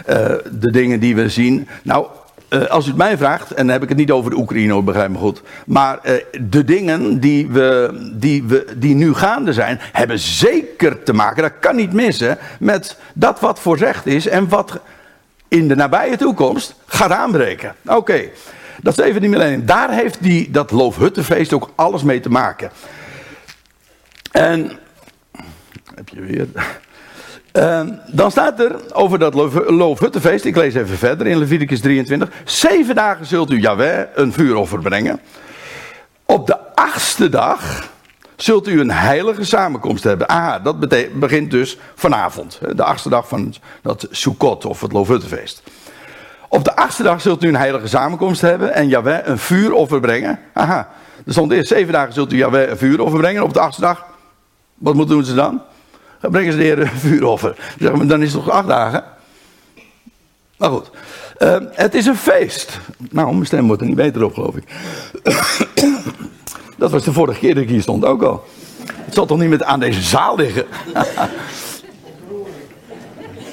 Uh, 0.09 0.15
de 0.51 0.73
dingen 0.73 1.01
die 1.01 1.15
we 1.15 1.29
zien. 1.29 1.69
Nou, 1.83 2.07
uh, 2.51 2.67
als 2.67 2.85
u 2.85 2.89
het 2.89 2.97
mij 2.97 3.17
vraagt, 3.17 3.51
en 3.51 3.65
dan 3.65 3.73
heb 3.73 3.83
ik 3.83 3.89
het 3.89 3.99
niet 3.99 4.11
over 4.11 4.31
de 4.31 4.37
Oekraïne, 4.37 4.83
begrijp 4.83 5.11
me 5.11 5.19
goed. 5.19 5.43
Maar 5.67 5.99
uh, 6.03 6.13
de 6.41 6.65
dingen 6.65 7.21
die, 7.21 7.49
we, 7.49 7.99
die, 8.15 8.45
we, 8.45 8.67
die 8.77 8.95
nu 8.95 9.15
gaande 9.15 9.53
zijn, 9.53 9.79
hebben 9.93 10.19
zeker 10.19 11.03
te 11.03 11.13
maken, 11.13 11.43
dat 11.43 11.59
kan 11.61 11.77
niet 11.77 11.93
missen, 11.93 12.39
met 12.59 12.97
dat 13.15 13.41
wat 13.41 13.61
voorzegd 13.61 14.07
is 14.07 14.27
en 14.27 14.49
wat 14.49 14.81
in 15.49 15.69
de 15.69 15.75
nabije 15.75 16.17
toekomst 16.17 16.75
gaat 16.87 17.11
aanbreken. 17.11 17.75
Oké, 17.87 18.29
dat 18.83 18.99
is 18.99 19.05
even 19.05 19.21
die 19.21 19.31
millennium. 19.31 19.67
Daar 19.67 19.91
heeft 19.91 20.23
die, 20.23 20.51
dat 20.51 20.71
Loofhuttenfeest 20.71 21.53
ook 21.53 21.71
alles 21.75 22.03
mee 22.03 22.21
te 22.21 22.31
maken. 22.31 22.71
En, 24.33 24.71
heb 25.95 26.09
je 26.09 26.21
weer... 26.21 26.47
Dan 28.07 28.31
staat 28.31 28.61
er 28.61 28.95
over 28.95 29.19
dat 29.19 29.35
Loofhuttenfeest, 29.69 30.45
ik 30.45 30.57
lees 30.57 30.75
even 30.75 30.99
verder 30.99 31.27
in 31.27 31.39
Leviticus 31.39 31.81
23. 31.81 32.31
Zeven 32.45 32.95
dagen 32.95 33.27
zult 33.27 33.51
u 33.51 33.61
Yahweh 33.61 34.07
een 34.15 34.33
vuuroffer 34.33 34.79
brengen. 34.79 35.21
Op 36.25 36.47
de 36.47 36.75
achtste 36.75 37.29
dag 37.29 37.91
zult 38.43 38.69
u 38.69 38.81
een 38.81 38.91
heilige 38.91 39.45
samenkomst 39.45 40.05
hebben. 40.05 40.27
Ah, 40.27 40.65
dat 40.65 40.79
begint 41.19 41.51
dus 41.51 41.79
vanavond. 41.95 42.61
De 42.75 42.85
achtste 42.85 43.09
dag 43.09 43.29
van 43.29 43.55
dat 43.83 44.07
Sukkot 44.11 44.65
of 44.65 44.81
het 44.81 44.93
Loofhuttenfeest. 44.93 45.63
Op 46.49 46.65
de 46.65 46.77
achtste 46.77 47.03
dag 47.03 47.21
zult 47.21 47.45
u 47.45 47.49
een 47.49 47.57
heilige 47.57 47.87
samenkomst 47.87 48.41
hebben 48.41 48.75
en 48.75 48.89
Yahweh 48.89 49.27
een 49.27 49.39
vuuroffer 49.39 50.01
brengen. 50.01 50.39
Aha, 50.53 50.89
er 51.27 51.33
stond 51.33 51.53
eerst 51.53 51.69
zeven 51.69 51.93
dagen 51.93 52.13
zult 52.13 52.33
u 52.33 52.37
Yahweh 52.37 52.69
een 52.69 52.79
vuuroffer 52.79 53.21
brengen. 53.21 53.43
Op 53.43 53.53
de 53.53 53.61
achtste 53.61 53.83
dag, 53.83 54.07
wat 54.75 54.95
moeten 54.95 55.25
ze 55.25 55.35
dan? 55.35 55.63
Dan 56.21 56.31
brengen 56.31 56.53
ze 56.53 56.59
de 56.59 56.65
Heer 56.65 56.79
een 56.79 56.89
vuuroffer. 56.89 57.75
Zeg 57.79 57.93
dan 57.93 58.23
is 58.23 58.33
het 58.33 58.45
toch 58.45 58.55
acht 58.55 58.69
dagen? 58.69 59.05
Maar 60.57 60.71
goed, 60.71 60.91
uh, 61.39 61.57
het 61.71 61.95
is 61.95 62.07
een 62.07 62.17
feest. 62.17 62.79
Nou, 63.11 63.33
mijn 63.33 63.47
stem 63.47 63.67
wordt 63.67 63.83
er 63.83 63.89
niet 63.89 63.97
beter 63.97 64.25
op, 64.25 64.35
geloof 64.35 64.55
ik. 64.57 64.65
Dat 66.79 66.91
was 66.91 67.05
de 67.05 67.13
vorige 67.13 67.39
keer 67.39 67.55
dat 67.55 67.63
ik 67.63 67.69
hier 67.69 67.83
stond 67.83 68.05
ook 68.05 68.23
al. 68.23 68.45
Het 68.87 69.15
zal 69.15 69.27
toch 69.27 69.39
niet 69.39 69.49
met 69.49 69.63
aan 69.63 69.81
deze 69.81 70.03
zaal 70.03 70.37
liggen? 70.37 70.67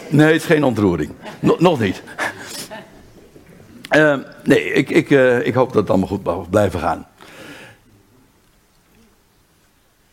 nee, 0.09 0.25
het 0.25 0.35
is 0.35 0.45
geen 0.45 0.63
ontroering. 0.63 1.11
nog 1.39 1.79
niet. 1.79 2.03
Uh, 3.89 4.17
nee, 4.43 4.73
ik, 4.73 4.89
ik, 4.89 5.09
uh, 5.09 5.45
ik 5.47 5.53
hoop 5.53 5.67
dat 5.67 5.81
het 5.81 5.89
allemaal 5.89 6.07
goed 6.07 6.23
mag 6.23 6.49
blijven 6.49 6.79
gaan. 6.79 7.07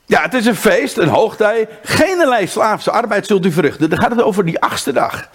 Ja, 0.07 0.23
het 0.23 0.35
is 0.35 0.47
een 0.47 0.57
feest, 0.57 0.97
een 0.97 1.09
hoogtij. 1.09 1.69
Geen 1.83 2.49
slaafse 2.49 2.91
arbeid 2.91 3.27
zult 3.27 3.47
u 3.47 3.53
verrichten. 3.53 3.91
Dan 3.91 3.99
gaat 3.99 4.11
het 4.11 4.23
over 4.23 4.45
die 4.45 4.61
achtste 4.61 4.93
dag. 4.93 5.29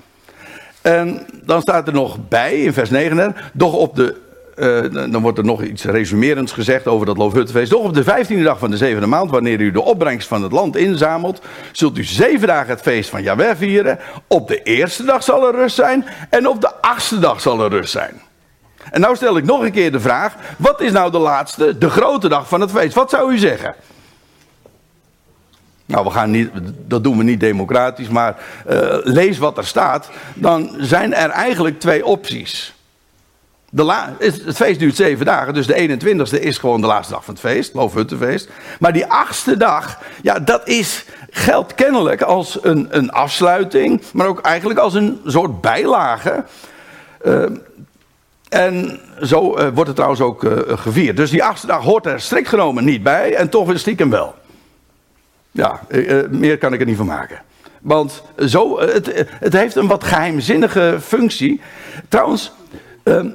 En 0.81 1.27
dan 1.43 1.62
staat 1.62 1.88
er 1.88 1.93
nog 1.93 2.27
bij 2.27 2.63
in 2.63 2.74
vers 2.74 2.89
9. 2.89 3.36
Doch 3.53 3.74
op 3.74 3.96
de 3.96 4.26
uh, 4.57 5.11
dan 5.11 5.21
wordt 5.21 5.37
er 5.37 5.45
nog 5.45 5.63
iets 5.63 5.83
resumerends 5.83 6.51
gezegd 6.51 6.87
over 6.87 7.05
dat 7.05 7.17
Loofhuttenfeest. 7.17 7.71
Doch 7.71 7.83
op 7.83 7.93
de 7.93 8.03
vijftiende 8.03 8.43
dag 8.43 8.59
van 8.59 8.71
de 8.71 8.77
zevende 8.77 9.07
maand, 9.07 9.31
wanneer 9.31 9.59
u 9.59 9.71
de 9.71 9.81
opbrengst 9.81 10.27
van 10.27 10.43
het 10.43 10.51
land 10.51 10.75
inzamelt, 10.75 11.41
zult 11.71 11.97
u 11.97 12.03
zeven 12.03 12.47
dagen 12.47 12.69
het 12.69 12.81
feest 12.81 13.09
van 13.09 13.23
Jahweh 13.23 13.55
vieren. 13.55 13.99
Op 14.27 14.47
de 14.47 14.63
eerste 14.63 15.03
dag 15.03 15.23
zal 15.23 15.47
er 15.47 15.55
rust 15.55 15.75
zijn 15.75 16.05
en 16.29 16.47
op 16.47 16.61
de 16.61 16.81
achtste 16.81 17.19
dag 17.19 17.41
zal 17.41 17.63
er 17.63 17.69
rust 17.69 17.91
zijn. 17.91 18.21
En 18.91 19.01
nou 19.01 19.15
stel 19.15 19.37
ik 19.37 19.45
nog 19.45 19.61
een 19.61 19.71
keer 19.71 19.91
de 19.91 19.99
vraag, 19.99 20.35
wat 20.57 20.81
is 20.81 20.91
nou 20.91 21.11
de 21.11 21.17
laatste, 21.17 21.77
de 21.77 21.89
grote 21.89 22.29
dag 22.29 22.47
van 22.47 22.61
het 22.61 22.71
feest? 22.71 22.95
Wat 22.95 23.09
zou 23.09 23.33
u 23.33 23.37
zeggen? 23.37 23.75
Nou, 25.85 26.05
we 26.05 26.11
gaan 26.11 26.31
niet, 26.31 26.49
dat 26.87 27.03
doen 27.03 27.17
we 27.17 27.23
niet 27.23 27.39
democratisch, 27.39 28.07
maar 28.07 28.35
uh, 28.69 28.97
lees 29.03 29.37
wat 29.37 29.57
er 29.57 29.65
staat. 29.65 30.09
Dan 30.35 30.75
zijn 30.77 31.13
er 31.13 31.29
eigenlijk 31.29 31.79
twee 31.79 32.05
opties. 32.05 32.76
De 33.77 34.15
het 34.17 34.55
feest 34.55 34.79
duurt 34.79 34.96
zeven 34.96 35.25
dagen, 35.25 35.53
dus 35.53 35.67
de 35.67 36.00
21ste 36.00 36.39
is 36.39 36.57
gewoon 36.57 36.81
de 36.81 36.88
laatste 36.88 37.13
dag 37.13 37.25
van 37.25 37.34
het 37.34 37.43
feest, 37.43 37.74
Loofhuttenfeest. 37.74 38.50
Maar 38.79 38.93
die 38.93 39.05
achtste 39.05 39.57
dag, 39.57 40.00
ja, 40.22 40.39
dat 40.39 40.67
is, 40.67 41.05
geldt 41.29 41.75
kennelijk 41.75 42.22
als 42.22 42.60
een, 42.62 42.88
een 42.89 43.12
afsluiting, 43.12 44.01
maar 44.13 44.27
ook 44.27 44.41
eigenlijk 44.41 44.79
als 44.79 44.93
een 44.93 45.19
soort 45.25 45.62
bijlage. 45.62 46.43
Uh, 47.25 47.43
en 48.50 49.00
zo 49.22 49.57
uh, 49.57 49.67
wordt 49.67 49.88
het 49.88 49.96
trouwens 49.96 50.22
ook 50.22 50.43
uh, 50.43 50.51
gevierd. 50.67 51.17
Dus 51.17 51.29
die 51.29 51.43
achtste 51.43 51.67
dag 51.67 51.84
hoort 51.84 52.05
er 52.05 52.22
strikt 52.22 52.50
genomen 52.50 52.86
niet 52.86 53.03
bij, 53.03 53.36
en 53.36 53.50
toch 53.50 53.72
is 53.72 53.79
stiekem 53.79 54.10
wel. 54.10 54.36
Ja, 55.51 55.79
meer 56.29 56.57
kan 56.57 56.74
ik 56.74 56.79
er 56.79 56.86
niet 56.86 56.98
van 56.98 57.05
maken. 57.05 57.41
Want 57.81 58.24
zo, 58.46 58.79
het, 58.79 59.27
het 59.29 59.53
heeft 59.53 59.75
een 59.75 59.88
wat 59.88 60.03
geheimzinnige 60.03 60.98
functie. 61.01 61.62
Trouwens, 62.10 62.51
ehm, 63.03 63.27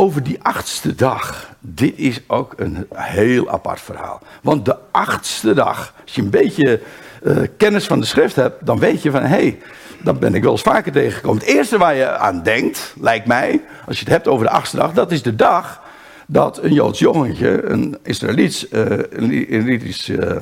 over 0.00 0.22
die 0.22 0.38
achtste 0.42 0.94
dag. 0.94 1.48
Dit 1.58 1.92
is 1.96 2.20
ook 2.26 2.54
een 2.56 2.86
heel 2.94 3.50
apart 3.50 3.80
verhaal. 3.80 4.20
Want 4.42 4.64
de 4.64 4.76
achtste 4.90 5.54
dag, 5.54 5.94
als 6.02 6.14
je 6.14 6.22
een 6.22 6.30
beetje 6.30 6.80
uh, 7.22 7.36
kennis 7.56 7.86
van 7.86 8.00
de 8.00 8.06
schrift 8.06 8.36
hebt, 8.36 8.66
dan 8.66 8.78
weet 8.78 9.02
je 9.02 9.10
van 9.10 9.22
hé, 9.22 9.28
hey, 9.28 9.58
dat 10.02 10.20
ben 10.20 10.34
ik 10.34 10.42
wel 10.42 10.52
eens 10.52 10.62
vaker 10.62 10.92
tegengekomen. 10.92 11.38
Het 11.38 11.48
eerste 11.48 11.78
waar 11.78 11.94
je 11.94 12.16
aan 12.16 12.42
denkt, 12.42 12.94
lijkt 13.00 13.26
mij, 13.26 13.62
als 13.86 13.98
je 13.98 14.04
het 14.04 14.12
hebt 14.12 14.28
over 14.28 14.46
de 14.46 14.52
achtste 14.52 14.76
dag, 14.76 14.92
dat 14.92 15.12
is 15.12 15.22
de 15.22 15.36
dag 15.36 15.80
dat 16.26 16.62
een 16.62 16.72
Joods 16.72 16.98
jongetje, 16.98 17.64
een 17.64 17.98
Israëliets, 18.02 18.66
uh, 18.70 18.84
een 19.10 19.48
Israëlitisch 19.48 20.08
uh, 20.08 20.36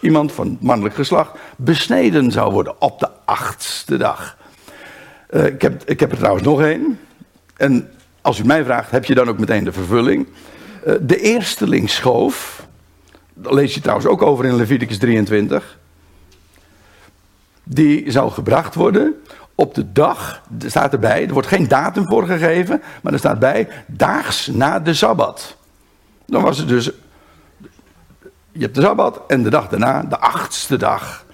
iemand 0.00 0.32
van 0.32 0.58
mannelijk 0.60 0.94
geslacht, 0.94 1.30
besneden 1.56 2.32
zou 2.32 2.52
worden 2.52 2.80
op 2.80 2.98
de 2.98 3.08
achtste 3.24 3.96
dag. 3.96 4.36
ik, 5.30 5.62
heb, 5.62 5.82
ik 5.84 6.00
heb 6.00 6.10
er 6.10 6.18
trouwens 6.18 6.44
nog 6.44 6.62
één. 6.62 6.98
En 7.56 7.90
als 8.22 8.38
u 8.38 8.44
mij 8.44 8.64
vraagt, 8.64 8.90
heb 8.90 9.04
je 9.04 9.14
dan 9.14 9.28
ook 9.28 9.38
meteen 9.38 9.64
de 9.64 9.72
vervulling? 9.72 10.26
Uh, 10.86 10.94
de 11.00 11.20
eersteling 11.20 11.90
schoof, 11.90 12.66
dat 13.34 13.52
lees 13.52 13.74
je 13.74 13.80
trouwens 13.80 14.08
ook 14.08 14.22
over 14.22 14.44
in 14.44 14.56
Leviticus 14.56 14.98
23. 14.98 15.78
Die 17.62 18.10
zou 18.10 18.30
gebracht 18.30 18.74
worden 18.74 19.14
op 19.54 19.74
de 19.74 19.92
dag, 19.92 20.42
er 20.60 20.70
staat 20.70 20.92
erbij, 20.92 21.26
er 21.26 21.32
wordt 21.32 21.48
geen 21.48 21.68
datum 21.68 22.06
voor 22.06 22.26
gegeven, 22.26 22.82
maar 23.02 23.12
er 23.12 23.18
staat 23.18 23.38
bij, 23.38 23.68
daags 23.86 24.46
na 24.46 24.78
de 24.78 24.94
Sabbat. 24.94 25.56
Dan 26.26 26.42
was 26.42 26.58
het 26.58 26.68
dus, 26.68 26.90
je 28.52 28.60
hebt 28.60 28.74
de 28.74 28.80
Sabbat 28.80 29.20
en 29.26 29.42
de 29.42 29.50
dag 29.50 29.68
daarna, 29.68 30.02
de 30.02 30.18
achtste 30.18 30.76
dag. 30.76 31.24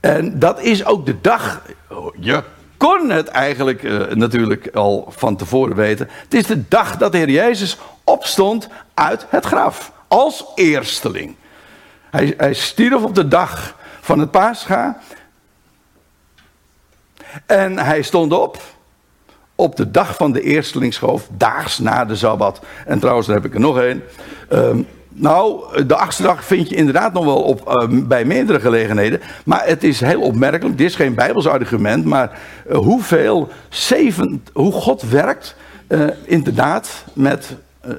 En 0.00 0.38
dat 0.38 0.60
is 0.60 0.84
ook 0.84 1.06
de 1.06 1.20
dag, 1.20 1.62
oh, 1.90 2.14
je 2.20 2.42
kon 2.76 3.10
het 3.10 3.28
eigenlijk 3.28 3.82
uh, 3.82 4.06
natuurlijk 4.08 4.68
al 4.74 5.06
van 5.16 5.36
tevoren 5.36 5.76
weten. 5.76 6.08
Het 6.22 6.34
is 6.34 6.46
de 6.46 6.68
dag 6.68 6.96
dat 6.96 7.12
de 7.12 7.18
Heer 7.18 7.30
Jezus 7.30 7.78
opstond 8.04 8.68
uit 8.94 9.26
het 9.28 9.44
graf. 9.44 9.92
Als 10.08 10.44
eersteling. 10.54 11.36
Hij, 12.10 12.34
hij 12.36 12.54
stierf 12.54 13.02
op 13.02 13.14
de 13.14 13.28
dag 13.28 13.76
van 14.00 14.18
het 14.18 14.30
paascha. 14.30 14.98
En 17.46 17.78
hij 17.78 18.02
stond 18.02 18.32
op 18.32 18.62
op 19.54 19.76
de 19.76 19.90
dag 19.90 20.16
van 20.16 20.32
de 20.32 20.42
eerstelingsschoof, 20.42 21.28
daags 21.30 21.78
na 21.78 22.04
de 22.04 22.16
Sabbat. 22.16 22.60
En 22.86 22.98
trouwens, 22.98 23.26
daar 23.26 23.36
heb 23.36 23.44
ik 23.44 23.54
er 23.54 23.60
nog 23.60 23.78
één. 23.78 24.02
Nou, 25.16 25.62
de 25.86 25.96
achtste 25.96 26.22
dag 26.22 26.44
vind 26.44 26.68
je 26.68 26.74
inderdaad 26.74 27.12
nog 27.12 27.24
wel 27.24 27.42
op, 27.42 27.68
uh, 27.68 28.06
bij 28.06 28.24
meerdere 28.24 28.60
gelegenheden. 28.60 29.20
Maar 29.44 29.66
het 29.66 29.84
is 29.84 30.00
heel 30.00 30.20
opmerkelijk. 30.20 30.78
Dit 30.78 30.86
is 30.86 30.94
geen 30.94 31.14
Bijbels 31.14 31.46
argument. 31.46 32.04
Maar 32.04 32.38
uh, 32.70 32.76
hoeveel 32.76 33.48
zeven, 33.68 34.44
hoe 34.52 34.72
God 34.72 35.02
werkt, 35.02 35.56
uh, 35.88 36.04
inderdaad, 36.24 37.04
met 37.12 37.56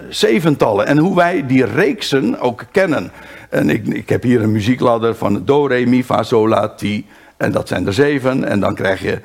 zeventallen. 0.10 0.86
En 0.86 0.98
hoe 0.98 1.16
wij 1.16 1.46
die 1.46 1.66
reeksen 1.66 2.40
ook 2.40 2.66
kennen. 2.72 3.12
En 3.50 3.70
ik, 3.70 3.88
ik 3.88 4.10
heb 4.10 4.24
hier 4.24 4.42
een 4.42 4.52
muziekladder 4.52 5.16
van 5.16 5.46
Do, 5.46 5.66
Re, 5.66 5.86
Mi, 5.86 6.04
Fa, 6.04 6.24
Sol, 6.24 6.48
La, 6.48 6.68
Ti. 6.68 7.06
En 7.38 7.52
dat 7.52 7.68
zijn 7.68 7.88
er 7.88 7.94
zeven. 7.94 8.44
En 8.44 8.60
dan 8.60 8.76
krijg 8.76 9.02
je 9.02 9.20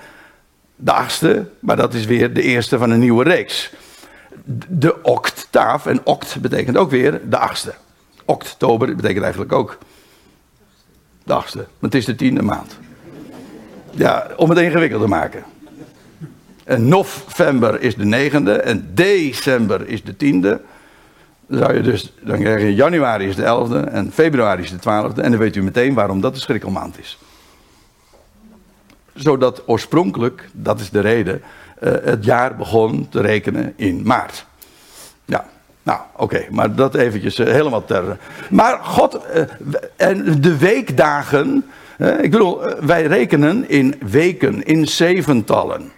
de 0.76 0.92
achtste. 0.92 1.48
Maar 1.58 1.76
dat 1.76 1.94
is 1.94 2.04
weer 2.04 2.32
de 2.32 2.42
eerste 2.42 2.78
van 2.78 2.90
een 2.90 3.00
nieuwe 3.00 3.24
reeks 3.24 3.72
de 4.68 5.02
octaaf. 5.02 5.86
En 5.86 6.06
oct 6.06 6.40
betekent 6.40 6.76
ook 6.76 6.90
weer 6.90 7.20
de 7.28 7.38
achtste. 7.38 7.74
Oktober 8.24 8.96
betekent 8.96 9.22
eigenlijk 9.22 9.52
ook 9.52 9.78
de 11.24 11.32
achtste. 11.32 11.58
Maar 11.58 11.90
het 11.90 11.94
is 11.94 12.04
de 12.04 12.14
tiende 12.14 12.42
maand. 12.42 12.78
Ja, 13.90 14.30
om 14.36 14.50
het 14.50 14.58
ingewikkeld 14.58 15.02
te 15.02 15.08
maken. 15.08 15.44
En 16.64 16.88
november 16.88 17.80
is 17.80 17.94
de 17.94 18.04
negende 18.04 18.52
en 18.52 18.90
december 18.94 19.88
is 19.88 20.02
de 20.02 20.16
tiende. 20.16 20.60
Dan, 21.46 21.58
zou 21.58 21.74
je 21.74 21.82
dus, 21.82 22.12
dan 22.20 22.38
krijg 22.38 22.62
je 22.62 22.74
januari 22.74 23.26
is 23.26 23.36
de 23.36 23.44
elfde 23.44 23.78
en 23.78 24.12
februari 24.12 24.62
is 24.62 24.70
de 24.70 24.78
twaalfde. 24.78 25.22
En 25.22 25.30
dan 25.30 25.40
weet 25.40 25.56
u 25.56 25.62
meteen 25.62 25.94
waarom 25.94 26.20
dat 26.20 26.34
de 26.34 26.40
schrikkelmaand 26.40 26.98
is. 26.98 27.18
Zodat 29.14 29.62
oorspronkelijk, 29.66 30.48
dat 30.52 30.80
is 30.80 30.90
de 30.90 31.00
reden, 31.00 31.42
het 31.80 32.24
jaar 32.24 32.56
begon 32.56 33.08
te 33.08 33.20
rekenen 33.20 33.72
in 33.76 34.00
maart. 34.04 34.46
Ja, 35.24 35.44
nou 35.82 36.00
oké, 36.16 36.44
maar 36.50 36.74
dat 36.74 36.94
eventjes 36.94 37.38
uh, 37.38 37.46
helemaal 37.46 37.84
ter. 37.84 38.16
Maar 38.50 38.78
God, 38.82 39.20
uh, 39.34 39.42
en 39.96 40.40
de 40.40 40.56
weekdagen, 40.56 41.64
ik 41.98 42.30
bedoel, 42.30 42.60
wij 42.80 43.06
rekenen 43.06 43.68
in 43.68 43.94
weken, 44.06 44.62
in 44.64 44.88
zeventallen. 44.88 45.92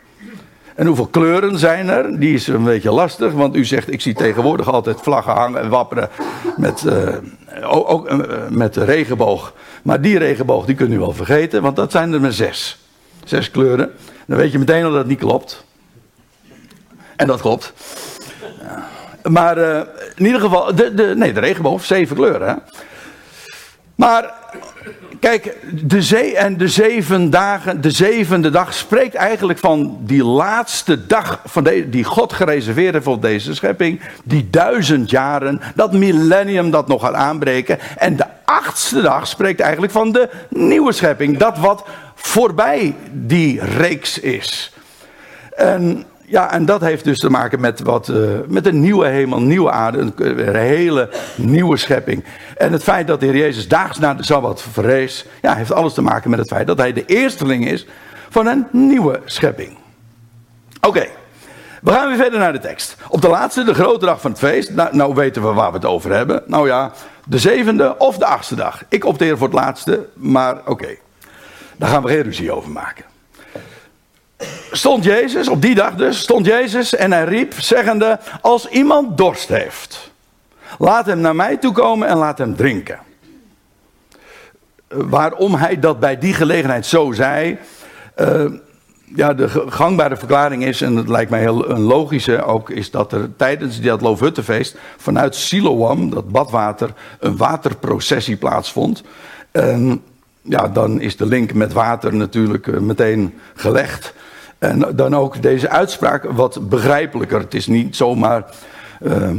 En 0.75 0.87
hoeveel 0.87 1.07
kleuren 1.07 1.59
zijn 1.59 1.89
er? 1.89 2.19
Die 2.19 2.35
is 2.35 2.47
een 2.47 2.65
beetje 2.65 2.93
lastig, 2.93 3.33
want 3.33 3.57
u 3.57 3.65
zegt, 3.65 3.93
ik 3.93 4.01
zie 4.01 4.15
tegenwoordig 4.15 4.73
altijd 4.73 5.01
vlaggen 5.01 5.33
hangen 5.33 5.61
en 5.61 5.69
wapperen 5.69 6.09
met, 6.57 6.85
ook, 7.63 8.13
met 8.51 8.75
de 8.75 8.85
regenboog. 8.85 9.55
Maar 9.83 10.01
die 10.01 10.19
regenboog, 10.19 10.65
die 10.65 10.75
kunt 10.75 10.93
u 10.93 10.99
wel 10.99 11.13
vergeten, 11.13 11.63
want 11.63 11.77
dat 11.77 11.91
zijn 11.91 12.13
er 12.13 12.21
maar 12.21 12.33
zes. 12.33 12.79
Zes 13.25 13.51
kleuren. 13.51 13.91
Dan 14.27 14.39
weet 14.39 14.53
je 14.53 14.59
meteen 14.59 14.85
al 14.85 14.93
dat 14.93 15.07
niet 15.07 15.19
klopt. 15.19 15.65
En 17.23 17.29
dat 17.29 17.41
klopt. 17.41 17.73
Maar 19.23 19.59
uh, 19.59 19.81
in 20.17 20.27
ieder 20.27 20.41
geval, 20.41 20.75
de, 20.75 20.95
de, 20.95 21.15
nee, 21.17 21.33
de 21.33 21.41
regenboog, 21.41 21.85
zeven 21.85 22.17
kleuren. 22.17 22.49
Hè? 22.49 22.55
Maar 23.95 24.33
kijk, 25.21 25.57
de 25.85 26.03
zee 26.03 26.37
en 26.37 26.57
de 26.57 26.69
zeven 26.69 27.31
dagen, 27.31 27.81
de 27.81 27.91
zevende 27.91 28.51
dag 28.51 28.75
spreekt 28.75 29.15
eigenlijk 29.15 29.59
van 29.59 29.99
die 30.01 30.25
laatste 30.25 31.07
dag 31.07 31.41
van 31.45 31.65
de, 31.65 31.89
die 31.89 32.05
God 32.05 32.33
gereserveerd 32.33 32.93
heeft 32.93 33.05
voor 33.05 33.21
deze 33.21 33.55
schepping. 33.55 34.01
Die 34.25 34.51
duizend 34.51 35.11
jaren, 35.11 35.61
dat 35.75 35.93
millennium 35.93 36.71
dat 36.71 36.89
nog 36.89 37.01
gaat 37.03 37.15
aanbreken. 37.15 37.79
En 37.97 38.17
de 38.17 38.27
achtste 38.45 39.01
dag 39.01 39.27
spreekt 39.27 39.61
eigenlijk 39.61 39.93
van 39.93 40.13
de 40.13 40.29
nieuwe 40.49 40.93
schepping. 40.93 41.39
Dat 41.39 41.59
wat 41.59 41.85
voorbij 42.15 42.95
die 43.13 43.65
reeks 43.65 44.19
is. 44.19 44.73
En 45.57 46.07
ja, 46.25 46.53
en 46.53 46.65
dat 46.65 46.81
heeft 46.81 47.05
dus 47.05 47.19
te 47.19 47.31
maken 47.31 47.61
met, 47.61 47.81
wat, 47.81 48.09
uh, 48.09 48.39
met 48.47 48.67
een 48.67 48.81
nieuwe 48.81 49.07
hemel, 49.07 49.41
nieuwe 49.41 49.71
aarde, 49.71 49.99
een, 49.99 50.13
een, 50.17 50.55
hele 50.55 51.11
nieuwe 51.37 51.77
schepping. 51.77 52.25
En 52.57 52.73
het 52.73 52.83
feit 52.83 53.07
dat 53.07 53.21
de 53.21 53.27
Heer 53.27 53.37
Jezus 53.37 53.69
daags 53.69 53.99
na 53.99 54.15
de 54.15 54.25
Sabbat 54.25 54.63
verrees, 54.63 55.27
ja, 55.43 55.55
heeft 55.55 55.73
alles 55.73 55.95
te 55.95 56.03
maken 56.03 56.31
met 56.31 56.39
het 56.39 56.49
feit 56.49 56.67
dat 56.67 56.79
hij 56.79 56.93
de 56.93 57.05
eersteling 57.05 57.67
is 57.67 57.87
van 58.29 58.47
een 58.47 58.67
nieuwe 58.71 59.21
schepping. 59.25 59.79
Oké, 60.81 61.07
we 61.83 61.91
gaan 61.91 62.09
weer 62.09 62.17
verder 62.17 62.39
naar 62.39 62.53
de 62.53 62.59
tekst. 62.59 62.97
Op 63.09 63.21
de 63.21 63.29
laatste, 63.29 63.65
de 63.65 63.75
grote 63.75 64.05
dag 64.05 64.21
van 64.21 64.31
het 64.31 64.41
feest, 64.41 64.71
nou, 64.71 64.97
nou 64.97 65.15
weten 65.15 65.43
we 65.43 65.53
waar 65.53 65.71
we 65.71 65.77
het 65.77 65.87
over 65.87 66.13
hebben. 66.13 66.43
Nou 66.47 66.67
ja, 66.67 66.93
de 67.25 67.39
zevende 67.39 67.99
of 67.99 68.19
de 68.19 68.27
achtste 68.27 68.55
dag. 68.55 68.83
Ik 68.89 69.05
opteer 69.05 69.39
voor 69.39 69.47
het 69.47 69.57
laatste, 69.57 70.07
maar 70.15 70.61
oké. 70.67 70.97
Daar 71.77 71.89
gaan 71.89 72.03
we 72.03 72.09
geen 72.09 72.23
ruzie 72.23 72.53
over 72.53 72.71
maken 72.71 73.12
stond 74.71 75.05
Jezus, 75.05 75.49
op 75.49 75.63
die 75.63 75.75
dag 75.75 75.95
dus, 75.95 76.21
stond 76.21 76.47
Jezus 76.47 76.95
en 76.95 77.13
hij 77.13 77.25
riep, 77.25 77.55
zeggende, 77.61 78.19
als 78.41 78.69
iemand 78.69 79.19
dorst 79.19 79.49
heeft, 79.49 80.11
laat 80.79 81.07
hem 81.07 81.21
naar 81.21 81.37
mij 81.37 81.57
toe 81.57 81.73
komen 81.73 82.09
en 82.09 82.17
laat 82.17 82.39
hem 82.39 82.57
drinken. 82.57 82.99
Waarom 84.89 85.55
hij 85.55 85.79
dat 85.79 86.01
bij 86.01 86.19
die 86.19 86.35
gelegenheid 86.35 86.87
zo 86.87 87.13
zei, 87.13 87.59
uh, 88.17 88.45
ja, 89.15 89.35
de 89.35 89.49
gangbare 89.69 90.17
verklaring 90.17 90.65
is, 90.65 90.81
en 90.81 90.97
het 90.97 91.09
lijkt 91.09 91.31
mij 91.31 91.41
heel 91.41 91.71
een 91.71 91.81
logische 91.81 92.45
ook, 92.45 92.71
is 92.71 92.91
dat 92.91 93.13
er 93.13 93.37
tijdens 93.37 93.81
dat 93.81 94.01
Loofhuttenfeest 94.01 94.77
vanuit 94.97 95.35
Siloam, 95.35 96.11
dat 96.11 96.29
badwater, 96.29 96.91
een 97.19 97.37
waterprocessie 97.37 98.37
plaatsvond. 98.37 99.03
En 99.51 100.03
ja, 100.43 100.69
dan 100.69 101.01
is 101.01 101.17
de 101.17 101.27
link 101.27 101.53
met 101.53 101.73
water 101.73 102.15
natuurlijk 102.15 102.67
eh, 102.67 102.79
meteen 102.79 103.35
gelegd. 103.55 104.15
En 104.63 104.97
dan 104.97 105.17
ook 105.17 105.43
deze 105.43 105.69
uitspraak 105.69 106.25
wat 106.25 106.69
begrijpelijker. 106.69 107.41
Het 107.41 107.55
is 107.55 107.67
niet 107.67 107.97
zomaar 107.97 108.45
uh, 109.01 109.31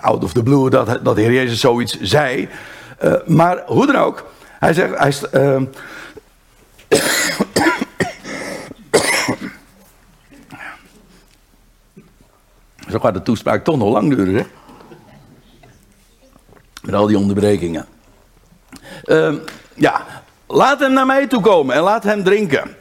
out 0.00 0.24
of 0.24 0.32
the 0.32 0.42
blue 0.42 0.70
dat, 0.70 0.98
dat 1.02 1.16
de 1.16 1.22
Heer 1.22 1.32
Jezus 1.32 1.60
zoiets 1.60 2.00
zei. 2.00 2.48
Uh, 3.04 3.14
maar 3.26 3.62
hoe 3.66 3.86
dan 3.86 3.96
ook, 3.96 4.30
hij 4.58 4.72
zegt. 4.72 4.98
Hij, 4.98 5.14
uh, 5.42 5.62
Zo 12.90 12.98
gaat 12.98 13.14
de 13.14 13.22
toespraak 13.22 13.64
toch 13.64 13.76
nog 13.76 13.92
lang 13.92 14.14
duren, 14.14 14.34
hè? 14.34 14.44
Met 16.82 16.94
al 16.94 17.06
die 17.06 17.18
onderbrekingen. 17.18 17.86
Uh, 19.04 19.34
ja, 19.74 20.04
laat 20.46 20.80
hem 20.80 20.92
naar 20.92 21.06
mij 21.06 21.26
toe 21.26 21.40
komen 21.40 21.74
en 21.74 21.82
laat 21.82 22.02
hem 22.02 22.24
drinken. 22.24 22.78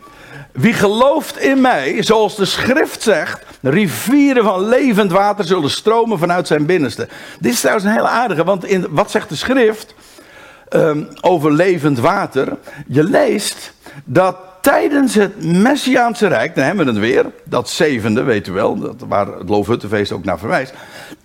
Wie 0.60 0.74
gelooft 0.74 1.38
in 1.38 1.62
mij, 1.62 2.04
zoals 2.04 2.36
de 2.36 2.46
schrift 2.46 3.02
zegt, 3.02 3.46
rivieren 3.62 4.44
van 4.44 4.68
levend 4.68 5.12
water 5.12 5.46
zullen 5.46 5.70
stromen 5.70 6.20
vanuit 6.20 6.48
zijn 6.48 6.66
binnenste. 6.66 7.08
Dit 7.40 7.54
is 7.54 7.60
trouwens 7.60 7.86
een 7.86 7.92
hele 7.92 8.08
aardige, 8.08 8.44
want 8.44 8.66
in, 8.66 8.86
wat 8.90 9.12
zegt 9.12 9.30
de 9.30 9.36
schrift 9.36 9.94
um, 10.70 11.08
over 11.22 11.52
levend 11.52 12.00
water? 12.00 12.58
Je 12.88 13.04
leest 13.04 13.74
dat 14.04 14.38
tijdens 14.62 15.16
het 15.16 15.44
Messiaanse 15.44 16.28
Rijk, 16.28 16.56
dan 16.56 16.64
hebben 16.64 16.86
we 16.86 16.92
het 16.92 17.00
weer, 17.00 17.26
dat 17.44 17.70
zevende, 17.70 18.24
weet 18.24 18.48
u 18.48 18.52
wel, 18.52 18.80
dat, 18.80 18.96
waar 19.08 19.28
het 19.28 19.50
Loofhuttenfeest 19.50 20.12
ook 20.12 20.24
naar 20.24 20.40
verwijst. 20.40 20.74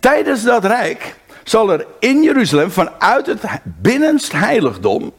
Tijdens 0.00 0.42
dat 0.42 0.64
Rijk 0.64 1.14
zal 1.44 1.72
er 1.72 1.86
in 1.98 2.22
Jeruzalem 2.22 2.70
vanuit 2.70 3.26
het 3.26 3.40
binnenst 3.64 4.32
heiligdom, 4.32 5.12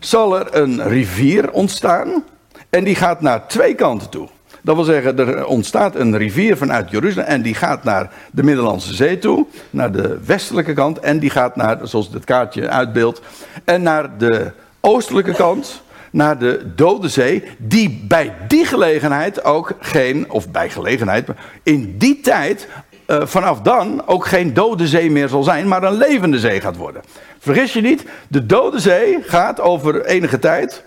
zal 0.00 0.38
er 0.38 0.54
een 0.54 0.88
rivier 0.88 1.50
ontstaan 1.50 2.24
en 2.70 2.84
die 2.84 2.94
gaat 2.94 3.20
naar 3.20 3.46
twee 3.46 3.74
kanten 3.74 4.08
toe. 4.08 4.28
Dat 4.62 4.74
wil 4.74 4.84
zeggen, 4.84 5.18
er 5.18 5.46
ontstaat 5.46 5.94
een 5.94 6.16
rivier 6.16 6.56
vanuit 6.56 6.90
Jeruzalem 6.90 7.28
en 7.28 7.42
die 7.42 7.54
gaat 7.54 7.84
naar 7.84 8.10
de 8.30 8.42
Middellandse 8.42 8.94
Zee 8.94 9.18
toe, 9.18 9.46
naar 9.70 9.92
de 9.92 10.18
westelijke 10.24 10.72
kant 10.72 10.98
en 10.98 11.18
die 11.18 11.30
gaat 11.30 11.56
naar, 11.56 11.78
zoals 11.82 12.08
het 12.12 12.24
kaartje 12.24 12.68
uitbeeldt, 12.68 13.20
en 13.64 13.82
naar 13.82 14.18
de 14.18 14.50
oostelijke 14.80 15.32
kant, 15.32 15.82
naar 16.10 16.38
de 16.38 16.72
Dode 16.74 17.08
Zee, 17.08 17.44
die 17.58 18.04
bij 18.08 18.34
die 18.48 18.64
gelegenheid 18.64 19.44
ook 19.44 19.72
geen, 19.80 20.30
of 20.30 20.50
bij 20.50 20.70
gelegenheid, 20.70 21.28
in 21.62 21.98
die 21.98 22.20
tijd, 22.20 22.68
uh, 23.06 23.26
vanaf 23.26 23.60
dan 23.60 24.06
ook 24.06 24.26
geen 24.26 24.54
Dode 24.54 24.86
Zee 24.86 25.10
meer 25.10 25.28
zal 25.28 25.42
zijn, 25.42 25.68
maar 25.68 25.82
een 25.82 25.96
levende 25.96 26.38
zee 26.38 26.60
gaat 26.60 26.76
worden. 26.76 27.02
Vergis 27.38 27.72
je 27.72 27.80
niet, 27.80 28.04
de 28.28 28.46
Dode 28.46 28.78
Zee 28.78 29.18
gaat 29.22 29.60
over 29.60 30.04
enige 30.04 30.38
tijd, 30.38 30.84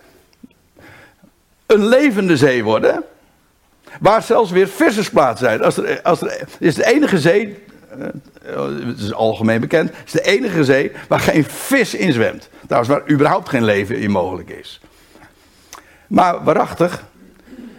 een 1.71 1.87
levende 1.87 2.37
zee 2.37 2.63
worden. 2.63 3.03
Waar 3.99 4.23
zelfs 4.23 4.51
weer 4.51 4.67
vissersplaatsen 4.67 5.47
zijn. 5.47 5.63
Als 5.63 5.77
er, 5.77 6.01
als 6.01 6.21
er, 6.21 6.43
is 6.59 6.75
de 6.75 6.85
enige 6.85 7.19
zee, 7.19 7.57
uh, 7.99 8.87
het 8.87 8.99
is 8.99 9.13
algemeen 9.13 9.59
bekend, 9.59 9.91
is 10.05 10.11
de 10.11 10.21
enige 10.21 10.63
zee 10.63 10.91
waar 11.07 11.19
geen 11.19 11.43
vis 11.43 11.93
in 11.93 12.13
zwemt. 12.13 12.49
Trouwens, 12.65 12.93
waar 12.93 13.11
überhaupt 13.11 13.49
geen 13.49 13.63
leven 13.63 13.97
in 13.97 14.11
mogelijk 14.11 14.49
is. 14.49 14.81
Maar 16.07 16.43
waarachtig, 16.43 17.03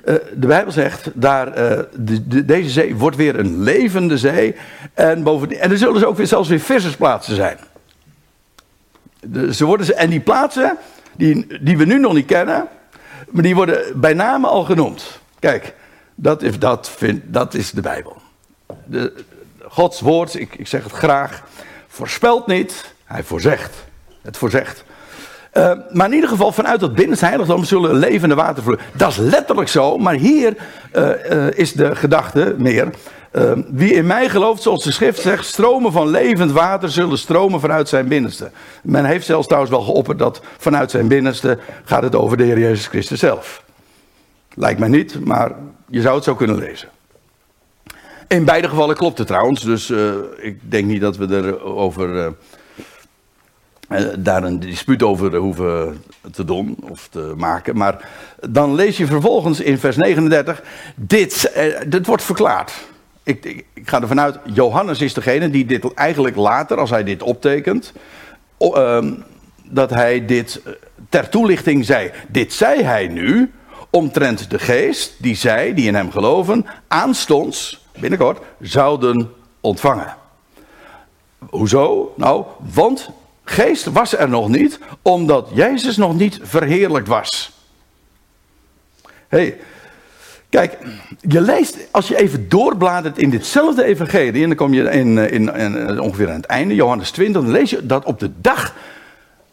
uh, 0.05 0.15
de 0.35 0.47
Bijbel 0.47 0.73
zegt, 0.73 1.11
daar, 1.15 1.55
de, 1.95 2.45
deze 2.45 2.71
zee 2.71 2.97
wordt 2.97 3.17
weer 3.17 3.39
een 3.39 3.63
levende 3.63 4.19
zee. 4.19 4.55
En, 4.95 5.23
bovendien, 5.23 5.59
en 5.59 5.71
er 5.71 5.79
zullen 5.79 5.95
dus 5.95 6.05
ook 6.05 6.17
weer, 6.17 6.27
zelfs 6.27 6.49
weer 6.49 6.61
vissersplaatsen 6.61 7.35
zijn. 7.35 7.59
Ze 9.53 9.65
worden, 9.65 9.97
en 9.97 10.11
die 10.11 10.21
plaatsen, 10.21 10.77
die, 11.17 11.47
die 11.61 11.77
we 11.77 11.85
nu 11.85 11.99
nog 11.99 12.13
niet 12.13 12.27
kennen, 12.27 12.69
maar 13.33 13.43
die 13.43 13.55
worden 13.55 14.01
bij 14.01 14.15
name 14.15 14.47
al 14.47 14.65
genoemd. 14.65 15.21
Kijk, 15.39 15.75
dat 16.15 16.43
is, 16.43 16.59
dat 16.59 16.91
vind, 16.91 17.23
dat 17.27 17.55
is 17.55 17.71
de 17.71 17.81
Bijbel. 17.81 18.17
De, 18.85 19.25
Gods 19.69 20.01
woord, 20.01 20.35
ik, 20.35 20.55
ik 20.55 20.67
zeg 20.67 20.83
het 20.83 20.93
graag, 20.93 21.43
voorspelt 21.89 22.47
niet, 22.47 22.95
hij 23.05 23.23
voorzegt. 23.23 23.85
Het 24.23 24.37
voorzegt. 24.37 24.85
Uh, 25.53 25.73
maar 25.91 26.07
in 26.07 26.15
ieder 26.15 26.29
geval, 26.29 26.53
vanuit 26.53 26.81
het 26.81 26.95
binnenste 26.95 27.27
heiligdom 27.27 27.65
zullen 27.65 27.95
levende 27.95 28.35
water 28.35 28.63
vloeien. 28.63 28.83
Dat 28.97 29.11
is 29.11 29.17
letterlijk 29.17 29.69
zo, 29.69 29.99
maar 29.99 30.15
hier 30.15 30.57
uh, 30.97 31.11
uh, 31.31 31.47
is 31.51 31.73
de 31.73 31.97
gedachte 31.97 32.55
meer. 32.59 32.91
wie 33.69 33.95
in 33.95 34.07
mij 34.07 34.29
gelooft, 34.29 34.63
zoals 34.63 34.85
de 34.85 34.93
schrift 34.93 35.21
zegt, 35.21 35.45
stromen 35.45 35.93
van 35.93 36.09
levend 36.09 36.53
water 36.53 36.91
zullen 36.91 37.19
stromen 37.19 37.61
vanuit 37.61 37.89
zijn 37.89 38.09
binnenste. 38.09 38.51
Men 38.83 39.05
heeft 39.05 39.27
zelfs 39.27 39.47
trouwens 39.47 39.73
wel 39.73 39.83
geopperd 39.83 40.19
dat 40.19 40.41
vanuit 40.59 40.91
zijn 40.91 41.09
binnenste 41.09 41.59
gaat 41.85 42.03
het 42.03 42.15
over 42.15 42.37
de 42.37 42.45
Heer 42.45 42.59
Jezus 42.59 42.87
Christus 42.87 43.19
zelf. 43.21 43.65
Lijkt 44.55 44.81
mij 44.81 44.89
niet, 44.89 45.25
maar 45.25 45.53
je 45.89 46.01
zou 46.01 46.15
het 46.15 46.25
zo 46.25 46.35
kunnen 46.35 46.59
lezen. 46.59 46.89
In 48.29 48.45
beide 48.45 48.69
gevallen 48.69 48.97
klopt 48.97 49.19
het 49.19 49.27
trouwens, 49.27 49.61
dus 49.61 49.91
ik 50.37 50.71
denk 50.71 50.87
niet 50.87 51.01
dat 51.01 51.17
we 51.17 51.37
erover 51.37 52.35
daar 54.19 54.43
een 54.43 54.61
dispuut 54.61 55.03
over 55.03 55.37
hoeven 55.37 56.03
te 56.33 56.45
doen 56.45 56.77
of 56.91 57.09
te 57.09 57.33
maken. 57.37 57.77
Maar 57.77 58.09
dan 58.51 58.75
lees 58.75 58.97
je 58.97 59.07
vervolgens 59.07 59.61
in 59.61 59.79
vers 59.79 59.97
39, 59.97 60.63
dit, 60.95 61.53
uh, 61.57 61.81
dit 61.87 62.07
wordt 62.07 62.23
verklaard. 62.23 62.73
Ik, 63.23 63.45
ik, 63.45 63.65
ik, 63.73 63.89
ga 63.89 64.01
ervan 64.01 64.21
uit, 64.21 64.39
Johannes 64.45 65.01
is 65.01 65.15
degene 65.15 65.51
die 65.51 65.67
dit 65.67 65.95
eigenlijk 65.95 66.37
later, 66.37 66.79
als 66.79 66.91
hij 66.91 67.05
dit 67.05 67.23
optekent, 67.23 67.93
uh, 68.59 68.99
dat 69.63 69.91
hij 69.91 70.27
dit 70.27 70.61
eh, 70.65 70.73
ter 71.09 71.29
toelichting 71.29 71.85
zei. 71.85 72.11
Dit 72.29 72.53
zei 72.53 72.83
hij 72.83 73.07
nu 73.09 73.53
omtrent 73.91 74.51
de 74.51 74.59
geest 74.59 75.15
die 75.19 75.37
zij, 75.37 75.75
die 75.75 75.87
in 75.87 75.95
hem 75.95 76.11
geloven, 76.11 76.67
aanstonds, 76.89 77.87
binnenkort, 78.01 78.39
zouden 78.61 79.31
ontvangen. 79.61 80.17
Hoezo? 81.51 82.13
Nou, 82.17 82.45
want 82.75 83.11
geest 83.45 83.85
was 83.85 84.17
er 84.17 84.29
nog 84.29 84.49
niet, 84.49 84.79
omdat 85.03 85.49
Jezus 85.55 85.97
nog 85.97 86.17
niet 86.17 86.39
verheerlijkt 86.43 87.09
was. 87.09 87.53
hey, 89.29 89.57
kijk, 90.49 90.79
je 91.21 91.41
leest, 91.41 91.77
als 91.91 92.09
je 92.09 92.17
even 92.17 92.49
doorbladert 92.49 93.19
in 93.19 93.31
ditzelfde 93.31 93.85
evangelie, 93.85 94.43
en 94.43 94.49
dan 94.49 94.57
kom 94.57 94.75
je 94.75 94.83
in, 94.83 95.19
in, 95.19 95.55
in, 95.55 96.01
ongeveer 96.01 96.29
aan 96.29 96.37
het 96.37 96.47
einde, 96.47 96.75
Johannes 96.75 97.11
20, 97.11 97.43
dan 97.43 97.51
lees 97.51 97.71
je 97.71 97.87
dat 97.87 98.05
op 98.05 98.19
de 98.19 98.31
dag 98.41 98.75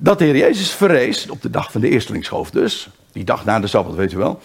dat 0.02 0.20
de 0.20 0.26
Heer 0.26 0.38
Jezus 0.38 0.72
verrees, 0.72 1.30
op 1.30 1.42
de 1.42 1.50
dag 1.50 1.72
van 1.72 1.82
de 1.82 1.90
eerstelingsschoof 1.90 2.52
dus, 2.52 2.90
die 3.12 3.24
dag 3.24 3.46
na 3.46 3.60
de 3.60 3.68
Sabbat, 3.68 3.96
weet 3.96 4.12
je 4.12 4.18
wel, 4.18 4.40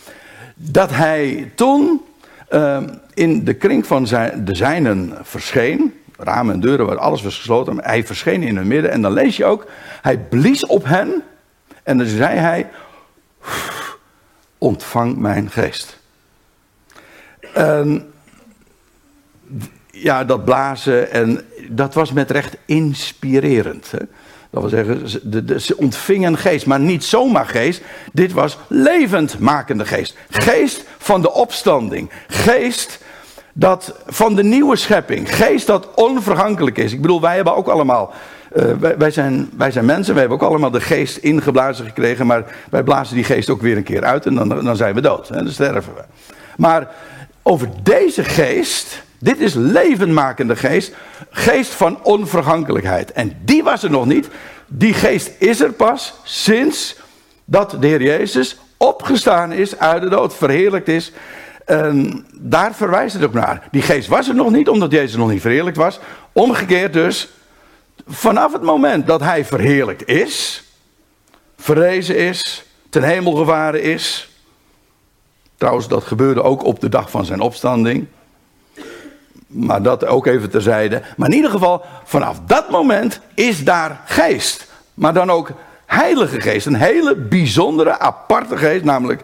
dat 0.54 0.90
hij 0.90 1.52
toen 1.54 2.00
ehm, 2.48 2.88
in 3.14 3.44
de 3.44 3.54
kring 3.54 3.87
van 3.87 4.07
zijn, 4.07 4.44
de 4.44 4.54
zijnen 4.54 5.18
verscheen. 5.22 5.94
Ramen 6.16 6.55
en 6.55 6.61
deuren, 6.61 6.87
waar 6.87 6.98
alles 6.98 7.22
was 7.22 7.37
gesloten. 7.37 7.83
Hij 7.83 8.07
verscheen 8.07 8.42
in 8.42 8.57
hun 8.57 8.66
midden. 8.66 8.90
En 8.90 9.03
dan 9.03 9.12
lees 9.12 9.37
je 9.37 9.44
ook, 9.44 9.66
hij 10.03 10.18
blies 10.18 10.66
op 10.66 10.85
hen. 10.85 11.22
En 11.83 11.98
dan 11.98 12.07
zei 12.07 12.38
hij, 12.38 12.70
ontvang 14.59 15.16
mijn 15.16 15.50
geest. 15.50 15.98
En 17.55 18.12
ja, 19.90 20.24
dat 20.24 20.44
blazen 20.44 21.11
en 21.11 21.44
dat 21.68 21.94
was 21.94 22.12
met 22.12 22.31
recht 22.31 22.57
inspirerend. 22.64 23.90
Hè? 23.90 23.98
Dat 24.50 24.62
wil 24.62 24.68
zeggen, 24.68 25.09
ze 25.61 25.77
ontvingen 25.77 26.38
geest, 26.38 26.66
maar 26.66 26.81
niet 26.81 27.05
zomaar 27.05 27.46
geest. 27.46 27.83
Dit 28.12 28.33
was 28.33 28.59
levendmakende 28.68 29.87
geest. 29.87 30.16
Geest 30.31 30.85
van 30.98 31.22
de 31.22 31.33
opstanding. 31.33 32.11
Geest 32.29 32.98
dat 33.57 33.95
van 34.07 34.35
de 34.35 34.43
nieuwe 34.43 34.77
schepping. 34.77 35.35
Geest 35.35 35.67
dat 35.67 35.95
onvergankelijk 35.95 36.79
is. 36.79 36.93
Ik 36.93 37.01
bedoel, 37.01 37.21
wij 37.21 37.35
hebben 37.35 37.57
ook 37.57 37.69
allemaal. 37.69 38.12
Uh, 38.57 38.64
wij, 38.99 39.11
zijn, 39.11 39.51
wij 39.57 39.71
zijn 39.71 39.85
mensen, 39.85 40.12
wij 40.12 40.23
hebben 40.23 40.40
ook 40.40 40.49
allemaal 40.49 40.71
de 40.71 40.81
geest 40.81 41.17
ingeblazen 41.17 41.87
gekregen. 41.87 42.27
Maar 42.27 42.45
wij 42.71 42.83
blazen 42.83 43.14
die 43.14 43.25
geest 43.25 43.51
ook 43.51 43.62
weer 43.62 43.77
een 43.77 43.83
keer 43.83 44.05
uit 44.05 44.27
en 44.27 44.35
dan, 44.35 44.49
dan 44.49 44.77
zijn 44.77 44.95
we 44.95 45.01
dood. 45.01 45.33
Dan 45.33 45.49
sterven 45.49 45.95
we. 45.95 46.03
Maar 46.57 46.88
over 47.43 47.69
deze 47.83 48.25
geest 48.25 49.03
dit 49.25 49.40
is 49.40 49.55
levenmakende 49.55 50.57
geest. 50.57 50.93
Geest 51.31 51.71
van 51.71 51.99
onvergankelijkheid. 52.03 53.12
En 53.12 53.33
die 53.45 53.62
was 53.62 53.83
er 53.83 53.90
nog 53.90 54.07
niet. 54.07 54.29
Die 54.67 54.95
geest 54.95 55.31
is 55.38 55.61
er 55.61 55.73
pas 55.73 56.14
sinds 56.23 56.97
dat 57.45 57.77
de 57.81 57.87
Heer 57.87 58.03
Jezus 58.03 58.59
opgestaan 58.77 59.53
is 59.53 59.79
uit 59.79 60.03
de 60.03 60.09
dood, 60.09 60.35
verheerlijkt 60.35 60.88
is. 60.88 61.12
En 61.64 62.27
daar 62.33 62.74
verwijst 62.74 63.14
het 63.14 63.24
ook 63.24 63.33
naar. 63.33 63.68
Die 63.70 63.83
geest 63.83 64.09
was 64.09 64.29
er 64.29 64.35
nog 64.35 64.50
niet, 64.50 64.68
omdat 64.68 64.90
Jezus 64.90 65.16
nog 65.16 65.31
niet 65.31 65.40
verheerlijkt 65.40 65.79
was. 65.79 66.00
Omgekeerd 66.33 66.92
dus, 66.92 67.29
vanaf 68.07 68.53
het 68.53 68.62
moment 68.62 69.07
dat 69.07 69.20
hij 69.20 69.44
verheerlijkt 69.44 70.09
is, 70.09 70.64
verrezen 71.57 72.16
is, 72.16 72.64
ten 72.90 73.03
hemel 73.03 73.35
gevaren 73.35 73.83
is. 73.83 74.29
Trouwens, 75.57 75.88
dat 75.88 76.05
gebeurde 76.05 76.42
ook 76.42 76.64
op 76.64 76.81
de 76.81 76.88
dag 76.88 77.11
van 77.11 77.24
zijn 77.24 77.40
opstanding. 77.40 78.07
Maar 79.46 79.83
dat 79.83 80.07
ook 80.07 80.27
even 80.27 80.50
terzijde. 80.50 81.03
Maar 81.16 81.29
in 81.29 81.35
ieder 81.35 81.50
geval, 81.50 81.85
vanaf 82.05 82.40
dat 82.46 82.70
moment 82.70 83.20
is 83.35 83.64
daar 83.64 84.00
geest. 84.05 84.66
Maar 84.94 85.14
dan 85.14 85.31
ook 85.31 85.50
heilige 85.87 86.40
geest. 86.40 86.66
Een 86.66 86.74
hele 86.74 87.16
bijzondere, 87.16 87.98
aparte 87.98 88.57
geest. 88.57 88.85
Namelijk 88.85 89.22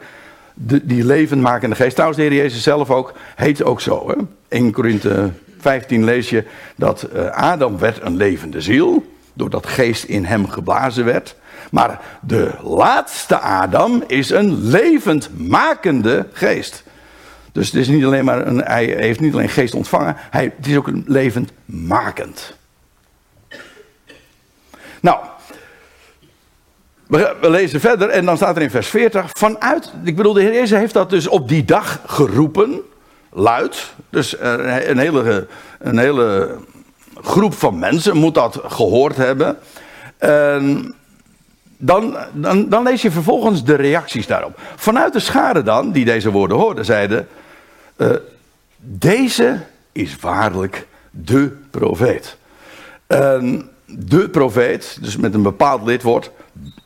de, 0.66 0.86
die 0.86 1.04
levendmakende 1.04 1.76
geest. 1.76 1.94
Trouwens, 1.94 2.20
de 2.20 2.26
Heer 2.28 2.36
Jezus 2.36 2.62
zelf 2.62 2.90
ook 2.90 3.12
heet 3.36 3.62
ook 3.62 3.80
zo. 3.80 4.08
Hè? 4.08 4.14
1 4.48 4.72
Korinthe 4.72 5.30
15 5.58 6.04
lees 6.04 6.30
je 6.30 6.44
dat 6.76 7.08
uh, 7.14 7.26
Adam 7.26 7.78
werd 7.78 8.02
een 8.02 8.16
levende 8.16 8.60
ziel. 8.60 9.12
Doordat 9.32 9.66
geest 9.66 10.04
in 10.04 10.24
hem 10.24 10.48
geblazen 10.48 11.04
werd. 11.04 11.36
Maar 11.70 12.00
de 12.20 12.54
laatste 12.62 13.38
Adam 13.38 14.04
is 14.06 14.30
een 14.30 14.64
levendmakende 14.68 16.26
geest. 16.32 16.82
Dus 17.52 17.66
het 17.66 17.80
is 17.80 17.88
niet 17.88 18.04
alleen 18.04 18.24
maar 18.24 18.46
een, 18.46 18.58
hij 18.58 18.84
heeft 18.84 19.20
niet 19.20 19.32
alleen 19.32 19.48
geest 19.48 19.74
ontvangen, 19.74 20.16
hij, 20.30 20.52
het 20.56 20.66
is 20.66 20.76
ook 20.76 20.86
een 20.86 21.04
levendmakend. 21.06 22.56
Nou, 25.00 25.18
we, 27.10 27.50
lezen 27.50 27.80
verder 27.80 28.08
en 28.08 28.24
dan 28.24 28.36
staat 28.36 28.56
er 28.56 28.62
in 28.62 28.70
vers 28.70 28.88
40, 28.88 29.26
vanuit, 29.32 29.92
ik 30.04 30.16
bedoel, 30.16 30.32
de 30.32 30.40
Heer 30.40 30.52
Jezus 30.52 30.78
heeft 30.78 30.94
dat 30.94 31.10
dus 31.10 31.28
op 31.28 31.48
die 31.48 31.64
dag 31.64 32.00
geroepen, 32.06 32.80
luid. 33.32 33.92
Dus 34.10 34.36
een 34.40 34.98
hele, 34.98 35.46
een 35.78 35.98
hele 35.98 36.56
groep 37.14 37.54
van 37.54 37.78
mensen 37.78 38.16
moet 38.16 38.34
dat 38.34 38.60
gehoord 38.64 39.16
hebben. 39.16 39.58
En 40.18 40.94
dan, 41.76 42.16
dan, 42.32 42.68
dan, 42.68 42.82
lees 42.82 43.02
je 43.02 43.10
vervolgens 43.10 43.64
de 43.64 43.74
reacties 43.74 44.26
daarop. 44.26 44.58
Vanuit 44.76 45.12
de 45.12 45.20
schade 45.20 45.62
dan, 45.62 45.92
die 45.92 46.04
deze 46.04 46.30
woorden 46.30 46.56
hoorden, 46.56 46.84
zeiden: 46.84 47.28
uh, 47.96 48.08
Deze 48.76 49.60
is 49.92 50.16
waarlijk 50.20 50.86
de 51.10 51.56
profeet. 51.70 52.36
De 53.86 54.28
profeet, 54.30 54.98
dus 55.00 55.16
met 55.16 55.34
een 55.34 55.42
bepaald 55.42 55.82
lidwoord, 55.86 56.30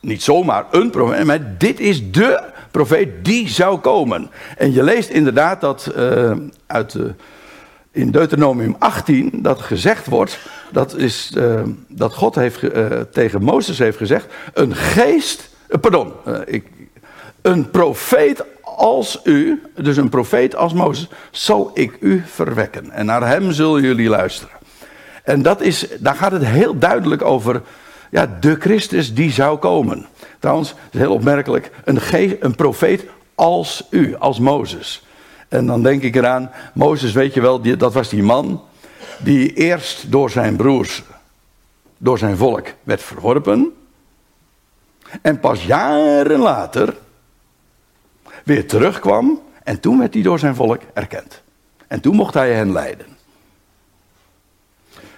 niet 0.05 0.23
zomaar 0.23 0.65
een 0.71 0.89
profeet, 0.89 1.23
maar 1.23 1.57
dit 1.57 1.79
is 1.79 2.11
de 2.11 2.43
profeet 2.71 3.25
die 3.25 3.49
zou 3.49 3.79
komen. 3.79 4.29
En 4.57 4.73
je 4.73 4.83
leest 4.83 5.09
inderdaad 5.09 5.61
dat 5.61 5.91
uh, 5.97 6.31
uit 6.67 6.97
in 7.91 8.11
Deuteronomium 8.11 8.75
18 8.79 9.29
dat 9.33 9.61
gezegd 9.61 10.07
wordt, 10.07 10.39
dat 10.71 10.95
is 10.97 11.31
uh, 11.37 11.61
dat 11.87 12.13
God 12.13 12.35
heeft, 12.35 12.63
tegen 13.11 13.43
Mozes 13.43 13.79
heeft 13.79 13.97
gezegd, 13.97 14.25
een 14.53 14.75
geest, 14.75 15.49
pardon, 15.81 16.13
ik, 16.45 16.65
een 17.41 17.69
profeet 17.69 18.43
als 18.75 19.19
u, 19.23 19.61
dus 19.75 19.97
een 19.97 20.09
profeet 20.09 20.55
als 20.55 20.73
Mozes, 20.73 21.09
zal 21.31 21.71
ik 21.73 21.97
u 21.99 22.23
verwekken. 22.25 22.91
En 22.91 23.05
naar 23.05 23.27
hem 23.27 23.51
zullen 23.51 23.81
jullie 23.81 24.09
luisteren. 24.09 24.55
En 25.23 25.41
dat 25.41 25.61
is, 25.61 25.87
daar 25.99 26.15
gaat 26.15 26.31
het 26.31 26.45
heel 26.45 26.77
duidelijk 26.77 27.21
over 27.21 27.61
ja, 28.15 28.37
de 28.39 28.55
Christus 28.59 29.13
die 29.13 29.31
zou 29.31 29.57
komen. 29.57 30.05
Trouwens, 30.39 30.69
het 30.69 30.93
is 30.93 30.99
heel 30.99 31.13
opmerkelijk, 31.13 31.71
een, 31.83 31.99
een 32.39 32.55
profeet 32.55 33.05
als 33.35 33.87
u, 33.89 34.15
als 34.15 34.39
Mozes. 34.39 35.05
En 35.47 35.65
dan 35.65 35.83
denk 35.83 36.01
ik 36.01 36.15
eraan, 36.15 36.51
Mozes, 36.73 37.11
weet 37.11 37.33
je 37.33 37.41
wel, 37.41 37.77
dat 37.77 37.93
was 37.93 38.09
die 38.09 38.23
man 38.23 38.63
die 39.19 39.53
eerst 39.53 40.11
door 40.11 40.29
zijn 40.29 40.55
broers, 40.55 41.03
door 41.97 42.17
zijn 42.17 42.37
volk 42.37 42.67
werd 42.83 43.01
verworpen. 43.01 43.73
En 45.21 45.39
pas 45.39 45.63
jaren 45.63 46.39
later 46.39 46.95
weer 48.43 48.67
terugkwam 48.67 49.41
en 49.63 49.79
toen 49.79 49.99
werd 49.99 50.13
hij 50.13 50.23
door 50.23 50.39
zijn 50.39 50.55
volk 50.55 50.81
erkend. 50.93 51.41
En 51.87 51.99
toen 51.99 52.15
mocht 52.15 52.33
hij 52.33 52.53
hen 52.53 52.71
leiden. 52.71 53.07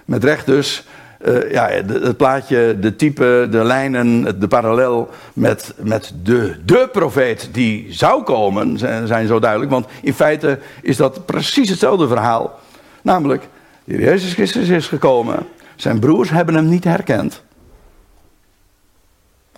Met 0.06 0.24
recht 0.24 0.46
dus, 0.46 0.86
uh, 1.26 1.52
ja, 1.52 1.70
het 1.70 2.18
plaatje, 2.18 2.78
de 2.80 2.96
type, 2.96 3.48
de 3.52 3.64
lijnen, 3.64 4.40
de 4.40 4.48
parallel 4.48 5.10
met, 5.34 5.74
met 5.78 6.14
de, 6.24 6.56
de 6.66 6.90
profeet 6.92 7.50
die 7.52 7.86
zou 7.90 8.24
komen, 8.24 8.78
zijn, 8.78 9.08
zijn 9.08 9.28
zo 9.28 9.40
duidelijk. 9.40 9.72
Want 9.72 9.88
in 10.02 10.14
feite 10.14 10.60
is 10.82 10.98
dat 10.98 11.26
precies 11.26 11.70
hetzelfde 11.70 12.08
verhaal. 12.08 12.60
Namelijk, 13.02 13.48
Jezus 13.84 14.34
Christus 14.34 14.70
is 14.70 14.88
gekomen, 14.88 15.38
zijn 15.76 16.00
broers 16.00 16.30
hebben 16.30 16.56
hem 16.56 16.70
niet 16.70 16.84
herkend. 16.84 17.42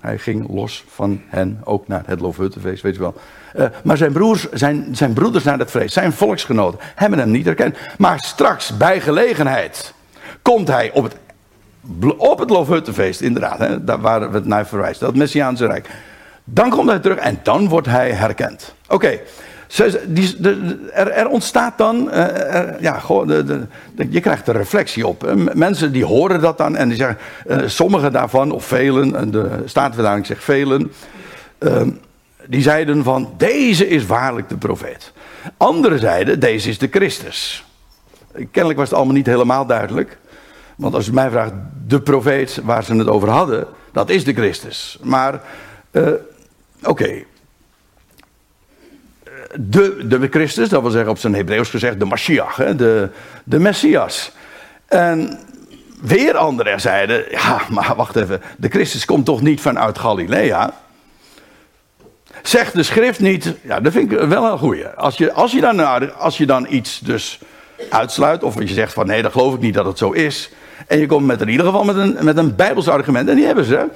Hij 0.01 0.17
ging 0.17 0.49
los 0.49 0.83
van 0.87 1.21
hen, 1.27 1.61
ook 1.63 1.87
naar 1.87 2.03
het 2.05 2.19
Loofhuttenfeest, 2.19 2.81
weet 2.81 2.95
je 2.95 2.99
wel. 2.99 3.15
Uh, 3.55 3.65
maar 3.83 3.97
zijn, 3.97 4.11
broers, 4.11 4.49
zijn, 4.51 4.87
zijn 4.91 5.13
broeders 5.13 5.43
naar 5.43 5.59
het 5.59 5.69
feest, 5.69 5.93
zijn 5.93 6.13
volksgenoten, 6.13 6.79
hebben 6.95 7.19
hem 7.19 7.31
niet 7.31 7.45
herkend. 7.45 7.77
Maar 7.97 8.19
straks, 8.19 8.77
bij 8.77 9.01
gelegenheid, 9.01 9.93
komt 10.41 10.67
hij 10.67 10.91
op 10.93 11.03
het, 11.03 11.15
op 12.17 12.39
het 12.39 12.49
Loofhuttenfeest, 12.49 13.21
inderdaad, 13.21 13.59
hè, 13.59 13.83
daar 13.83 14.01
waar 14.01 14.31
we 14.31 14.37
het 14.37 14.45
naar 14.45 14.67
verwijzen, 14.67 15.05
dat 15.05 15.15
Messiaanse 15.15 15.65
Rijk. 15.65 15.89
Dan 16.43 16.69
komt 16.69 16.89
hij 16.89 16.99
terug 16.99 17.17
en 17.17 17.39
dan 17.43 17.67
wordt 17.67 17.87
hij 17.87 18.11
herkend. 18.11 18.73
Oké, 18.87 19.19
er, 20.93 21.11
er, 21.11 21.27
ontstaat 21.27 21.77
dan, 21.77 22.09
uh, 22.13 22.79
ja, 22.79 23.01
de, 23.07 23.43
de, 23.43 24.07
je 24.09 24.19
krijgt 24.19 24.47
er 24.47 24.55
reflectie 24.55 25.07
op. 25.07 25.33
Mensen 25.53 25.91
die 25.91 26.05
horen 26.05 26.41
dat 26.41 26.57
dan 26.57 26.75
en 26.75 26.87
die 26.87 26.97
zeggen, 26.97 27.17
uh, 27.47 27.57
sommigen 27.65 28.11
daarvan, 28.11 28.51
of 28.51 28.65
velen, 28.65 29.15
en 29.15 29.31
de 29.31 29.49
Statenverdaling 29.65 30.25
zegt 30.25 30.43
velen, 30.43 30.91
ehm, 31.57 31.89
die 32.47 32.61
zeiden 32.61 33.03
van, 33.03 33.33
deze 33.37 33.87
is 33.87 34.05
waarlijk 34.05 34.49
de 34.49 34.57
profeet. 34.57 35.11
Anderen 35.57 35.99
zeiden, 35.99 36.39
deze 36.39 36.69
is 36.69 36.77
de 36.77 36.87
Christus. 36.91 37.65
Kennelijk 38.33 38.79
was 38.79 38.89
het 38.89 38.97
allemaal 38.97 39.15
niet 39.15 39.25
helemaal 39.25 39.65
duidelijk. 39.65 40.17
Want 40.79 40.93
als 40.93 41.05
je 41.05 41.13
mij 41.13 41.29
vraagt, 41.29 41.53
de 41.87 42.01
profeet 42.01 42.59
waar 42.63 42.83
ze 42.83 42.95
het 42.95 43.07
over 43.07 43.29
hadden, 43.29 43.67
dat 43.91 44.09
is 44.09 44.23
de 44.23 44.33
Christus. 44.33 44.97
Maar, 45.01 45.41
oké, 46.83 47.23
de, 49.55 50.07
de 50.07 50.27
Christus, 50.31 50.69
dat 50.69 50.81
wil 50.81 50.91
zeggen 50.91 51.11
op 51.11 51.17
zijn 51.17 51.35
Hebreeuws 51.35 51.69
gezegd 51.69 51.99
de 51.99 52.05
Mashiach, 52.05 52.55
hè, 52.55 52.75
de, 52.75 53.09
de 53.43 53.59
Messias. 53.59 54.31
En 54.85 55.39
weer 56.01 56.37
anderen 56.37 56.81
zeiden, 56.81 57.25
ja, 57.29 57.61
maar 57.69 57.95
wacht 57.95 58.15
even, 58.15 58.41
de 58.57 58.69
Christus 58.69 59.05
komt 59.05 59.25
toch 59.25 59.41
niet 59.41 59.61
vanuit 59.61 59.99
Galilea? 59.99 60.73
Zegt 62.43 62.73
de 62.73 62.83
schrift 62.83 63.19
niet, 63.19 63.55
ja, 63.61 63.79
dat 63.79 63.91
vind 63.91 64.11
ik 64.11 64.19
wel 64.19 64.45
een 64.45 64.57
goeie. 64.57 64.87
Als 64.87 65.17
je, 65.17 65.33
als 65.33 65.51
je, 65.51 65.61
dan, 65.61 66.15
als 66.17 66.37
je 66.37 66.45
dan 66.45 66.67
iets 66.69 66.99
dus 66.99 67.39
uitsluit, 67.89 68.43
of 68.43 68.59
je 68.59 68.67
zegt 68.67 68.93
van 68.93 69.07
nee, 69.07 69.21
dat 69.21 69.31
geloof 69.31 69.53
ik 69.53 69.59
niet 69.59 69.73
dat 69.73 69.85
het 69.85 69.97
zo 69.97 70.11
is. 70.11 70.49
En 70.87 70.99
je 70.99 71.05
komt 71.05 71.25
met 71.25 71.41
in 71.41 71.49
ieder 71.49 71.65
geval 71.65 71.83
met 71.83 71.95
een, 71.95 72.17
met 72.21 72.37
een 72.37 72.55
Bijbels 72.55 72.87
argument, 72.87 73.29
en 73.29 73.35
die 73.35 73.45
hebben 73.45 73.65
ze. 73.65 73.87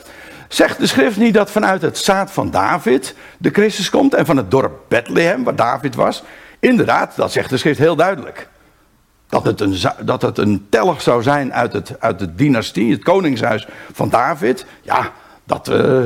Zegt 0.47 0.79
de 0.79 0.87
schrift 0.87 1.17
niet 1.17 1.33
dat 1.33 1.51
vanuit 1.51 1.81
het 1.81 1.97
zaad 1.97 2.31
van 2.31 2.51
David 2.51 3.15
de 3.37 3.49
Christus 3.49 3.89
komt 3.89 4.13
en 4.13 4.25
van 4.25 4.37
het 4.37 4.51
dorp 4.51 4.79
Bethlehem, 4.87 5.43
waar 5.43 5.55
David 5.55 5.95
was, 5.95 6.23
inderdaad, 6.59 7.15
dat 7.15 7.31
zegt 7.31 7.49
de 7.49 7.57
schrift 7.57 7.79
heel 7.79 7.95
duidelijk. 7.95 8.47
Dat 9.27 9.43
het 9.43 9.61
een, 9.61 9.75
dat 10.05 10.21
het 10.21 10.37
een 10.37 10.65
telg 10.69 11.01
zou 11.01 11.23
zijn 11.23 11.53
uit, 11.53 11.73
het, 11.73 11.95
uit 11.99 12.19
de 12.19 12.35
dynastie, 12.35 12.91
het 12.91 13.03
koningshuis 13.03 13.67
van 13.91 14.09
David. 14.09 14.65
Ja, 14.81 15.11
dat, 15.43 15.69
uh, 15.69 16.03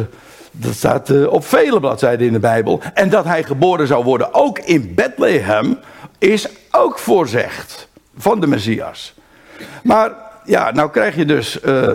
dat 0.52 0.74
staat 0.74 1.10
uh, 1.10 1.32
op 1.32 1.46
vele 1.46 1.80
bladzijden 1.80 2.28
in 2.28 2.34
de 2.34 2.40
Bijbel. 2.40 2.82
En 2.94 3.10
dat 3.10 3.26
hij 3.26 3.44
geboren 3.44 3.88
zou 3.88 4.04
worden, 4.04 4.34
ook 4.34 4.60
in 4.60 4.94
Bethlehem, 4.96 5.80
is 6.18 6.48
ook 6.72 7.00
voorzegd 7.00 7.88
van 8.18 8.40
de 8.40 8.48
Messias. 8.48 9.14
Maar 9.84 10.12
ja, 10.48 10.72
nou 10.72 10.90
krijg 10.90 11.16
je 11.16 11.26
dus 11.26 11.64
uh, 11.64 11.94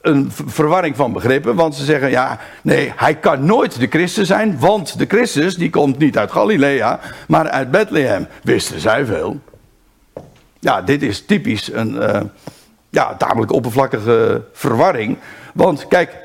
een 0.00 0.30
verwarring 0.46 0.96
van 0.96 1.12
begrippen. 1.12 1.54
Want 1.54 1.74
ze 1.74 1.84
zeggen, 1.84 2.10
ja, 2.10 2.38
nee, 2.62 2.92
hij 2.96 3.14
kan 3.14 3.44
nooit 3.44 3.78
de 3.78 3.86
Christus 3.86 4.26
zijn. 4.26 4.58
Want 4.58 4.98
de 4.98 5.06
Christus, 5.06 5.54
die 5.54 5.70
komt 5.70 5.98
niet 5.98 6.18
uit 6.18 6.30
Galilea, 6.32 7.00
maar 7.28 7.48
uit 7.50 7.70
Bethlehem. 7.70 8.26
Wisten 8.42 8.80
zij 8.80 9.04
veel. 9.04 9.40
Ja, 10.58 10.82
dit 10.82 11.02
is 11.02 11.24
typisch 11.24 11.72
een 11.72 11.94
uh, 11.94 12.20
ja, 12.90 13.14
tamelijk 13.14 13.52
oppervlakkige 13.52 14.42
verwarring. 14.52 15.18
Want 15.54 15.88
kijk, 15.88 16.16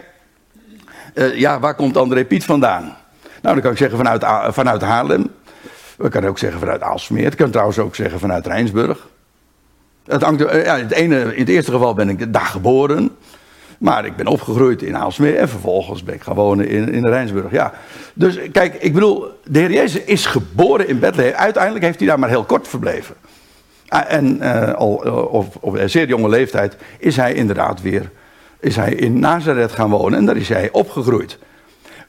uh, 1.14 1.36
ja, 1.36 1.60
waar 1.60 1.76
komt 1.76 1.98
André 1.98 2.26
Piet 2.26 2.46
vandaan? 2.46 2.84
Nou, 3.42 3.56
dan 3.56 3.62
kan 3.62 3.72
ik 3.72 3.78
zeggen 3.78 3.98
vanuit, 3.98 4.54
vanuit 4.54 4.82
Haarlem. 4.82 5.32
We 5.98 6.10
kunnen 6.10 6.30
ook 6.30 6.38
zeggen 6.38 6.60
vanuit 6.60 6.82
Aalsmeer. 6.82 7.32
Ik 7.32 7.38
kan 7.38 7.50
trouwens 7.50 7.80
ook 7.80 7.96
zeggen 7.96 8.20
vanuit 8.20 8.48
Rijnsburg. 8.48 9.08
Het, 10.06 10.22
hangt, 10.22 10.40
ja, 10.40 10.78
het 10.78 10.92
ene, 10.92 11.36
in 11.36 11.40
het 11.40 11.50
eerste 11.50 11.72
geval 11.72 11.94
ben 11.94 12.10
ik 12.10 12.34
daar 12.34 12.46
geboren. 12.46 13.10
Maar 13.78 14.06
ik 14.06 14.16
ben 14.16 14.28
opgegroeid 14.28 14.82
in 14.82 14.98
Aalsmeer 14.98 15.36
en 15.36 15.50
vervolgens 15.50 16.04
ben 16.04 16.16
ik 16.16 16.22
gaan 16.22 16.36
wonen 16.36 16.68
in, 16.68 16.94
in 16.94 17.08
Rijnsburg. 17.08 17.52
Ja. 17.52 17.74
Dus 18.14 18.40
kijk, 18.52 18.76
ik 18.76 18.94
bedoel, 18.94 19.28
de 19.44 19.60
Heer 19.60 19.72
Jezus 19.72 20.04
is 20.04 20.26
geboren 20.26 20.88
in 20.88 21.00
Bethlehem. 21.00 21.34
Uiteindelijk 21.34 21.86
heeft 21.86 22.00
hij 22.00 22.08
daar 22.08 22.20
maar 22.20 22.30
heel 22.30 22.44
kort 22.44 22.68
verbleven. 22.68 23.16
Ah, 23.88 24.14
en 24.14 24.38
uh, 24.42 24.74
al 24.74 25.06
uh, 25.06 25.34
op, 25.34 25.56
op, 25.60 25.74
een 25.74 25.90
zeer 25.90 26.08
jonge 26.08 26.30
leeftijd 26.30 26.76
is 26.98 27.16
hij 27.16 27.34
inderdaad 27.34 27.82
weer 27.82 28.12
is 28.66 28.76
hij 28.76 28.94
in 28.94 29.20
Nazareth 29.20 29.72
gaan 29.72 29.90
wonen 29.90 30.20
en 30.20 30.26
daar 30.26 30.38
is 30.38 30.50
hij 30.50 30.70
opgegroeid. 30.72 31.38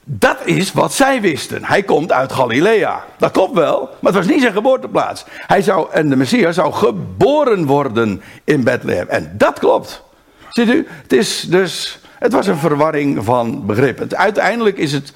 Dat 0.09 0.37
is 0.45 0.73
wat 0.73 0.93
zij 0.93 1.21
wisten. 1.21 1.65
Hij 1.65 1.83
komt 1.83 2.13
uit 2.13 2.33
Galilea. 2.33 3.05
Dat 3.19 3.31
klopt 3.31 3.55
wel, 3.55 3.81
maar 3.81 4.13
het 4.13 4.25
was 4.25 4.33
niet 4.33 4.41
zijn 4.41 4.53
geboorteplaats. 4.53 5.25
Hij 5.29 5.63
zou, 5.63 5.93
en 5.93 6.09
de 6.09 6.17
Messias 6.17 6.55
zou 6.55 6.73
geboren 6.73 7.65
worden 7.65 8.23
in 8.45 8.65
Bethlehem. 8.65 9.09
En 9.09 9.35
dat 9.37 9.59
klopt. 9.59 10.03
Ziet 10.51 10.69
u? 10.69 10.87
Het 11.03 11.13
is 11.13 11.41
dus. 11.41 11.99
Het 12.19 12.33
was 12.33 12.47
een 12.47 12.57
verwarring 12.57 13.25
van 13.25 13.67
begrippen. 13.67 14.17
Uiteindelijk 14.17 14.79
is 14.79 14.93
het. 14.93 15.13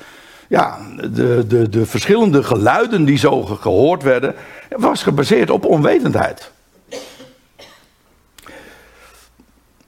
Ja, 0.48 0.78
de, 1.10 1.44
de, 1.46 1.68
de 1.68 1.86
verschillende 1.86 2.42
geluiden 2.42 3.04
die 3.04 3.18
zo 3.18 3.42
gehoord 3.42 4.02
werden. 4.02 4.34
was 4.68 5.02
gebaseerd 5.02 5.50
op 5.50 5.64
onwetendheid. 5.64 6.50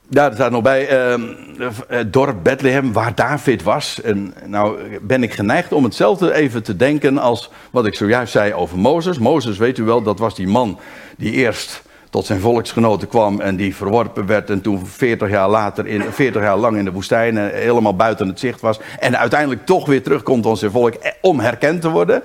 Ja, 0.09 0.25
er 0.27 0.33
staat 0.33 0.51
nog 0.51 0.61
bij. 0.61 0.87
Het 1.87 2.13
dorp 2.13 2.43
Bethlehem, 2.43 2.93
waar 2.93 3.15
David 3.15 3.63
was. 3.63 4.01
En 4.01 4.33
nou 4.45 4.79
ben 5.01 5.23
ik 5.23 5.33
geneigd 5.33 5.71
om 5.71 5.83
hetzelfde 5.83 6.33
even 6.33 6.63
te 6.63 6.75
denken 6.75 7.17
als 7.17 7.49
wat 7.71 7.85
ik 7.85 7.95
zojuist 7.95 8.31
zei 8.31 8.53
over 8.53 8.77
Mozes. 8.77 9.17
Mozes, 9.17 9.57
weet 9.57 9.77
u 9.77 9.83
wel, 9.83 10.01
dat 10.01 10.19
was 10.19 10.35
die 10.35 10.47
man 10.47 10.79
die 11.17 11.31
eerst 11.31 11.81
tot 12.09 12.25
zijn 12.25 12.39
volksgenoten 12.39 13.07
kwam 13.07 13.41
en 13.41 13.55
die 13.55 13.75
verworpen 13.75 14.25
werd 14.25 14.49
en 14.49 14.61
toen 14.61 14.87
40 14.87 15.29
jaar 15.29 15.49
later, 15.49 15.87
in, 15.87 16.03
40 16.11 16.41
jaar 16.41 16.57
lang 16.57 16.77
in 16.77 16.85
de 16.85 16.91
woestijn 16.91 17.37
eh, 17.37 17.59
helemaal 17.59 17.95
buiten 17.95 18.27
het 18.27 18.39
zicht 18.39 18.61
was 18.61 18.79
en 18.99 19.17
uiteindelijk 19.17 19.65
toch 19.65 19.85
weer 19.85 20.03
terugkomt 20.03 20.43
tot 20.43 20.59
zijn 20.59 20.71
volk 20.71 20.93
eh, 20.93 21.11
om 21.21 21.39
herkend 21.39 21.81
te 21.81 21.89
worden. 21.89 22.21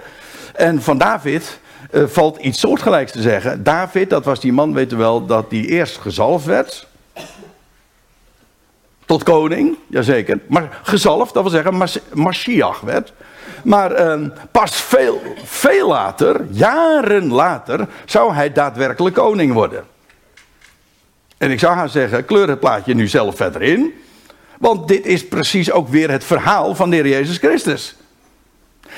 En 0.54 0.82
van 0.82 0.98
David 0.98 1.60
valt 1.92 2.38
iets 2.38 2.60
soortgelijks 2.60 3.12
te 3.12 3.20
zeggen. 3.20 3.62
David, 3.62 4.10
dat 4.10 4.24
was 4.24 4.40
die 4.40 4.52
man, 4.52 4.74
weet 4.74 4.92
u 4.92 4.96
wel, 4.96 5.26
dat 5.26 5.50
die 5.50 5.66
eerst 5.66 5.98
gezalfd 5.98 6.44
werd. 6.44 6.86
Tot 9.08 9.22
koning, 9.22 9.76
jazeker. 9.86 10.40
Maar 10.48 10.80
gezalfd, 10.82 11.34
dat 11.34 11.42
wil 11.42 11.52
zeggen, 11.52 12.00
Mashiach 12.12 12.80
werd. 12.80 13.12
Maar 13.64 14.18
uh, 14.20 14.28
pas 14.52 14.76
veel, 14.76 15.22
veel 15.44 15.88
later, 15.88 16.46
jaren 16.50 17.32
later, 17.32 17.88
zou 18.04 18.34
hij 18.34 18.52
daadwerkelijk 18.52 19.14
koning 19.14 19.52
worden. 19.52 19.84
En 21.38 21.50
ik 21.50 21.58
zou 21.58 21.74
haar 21.74 21.88
zeggen, 21.88 22.24
kleur 22.24 22.48
het 22.48 22.60
plaatje 22.60 22.94
nu 22.94 23.08
zelf 23.08 23.36
verder 23.36 23.62
in. 23.62 23.94
Want 24.58 24.88
dit 24.88 25.06
is 25.06 25.28
precies 25.28 25.70
ook 25.70 25.88
weer 25.88 26.10
het 26.10 26.24
verhaal 26.24 26.74
van 26.74 26.90
de 26.90 26.96
Heer 26.96 27.08
Jezus 27.08 27.38
Christus 27.38 27.96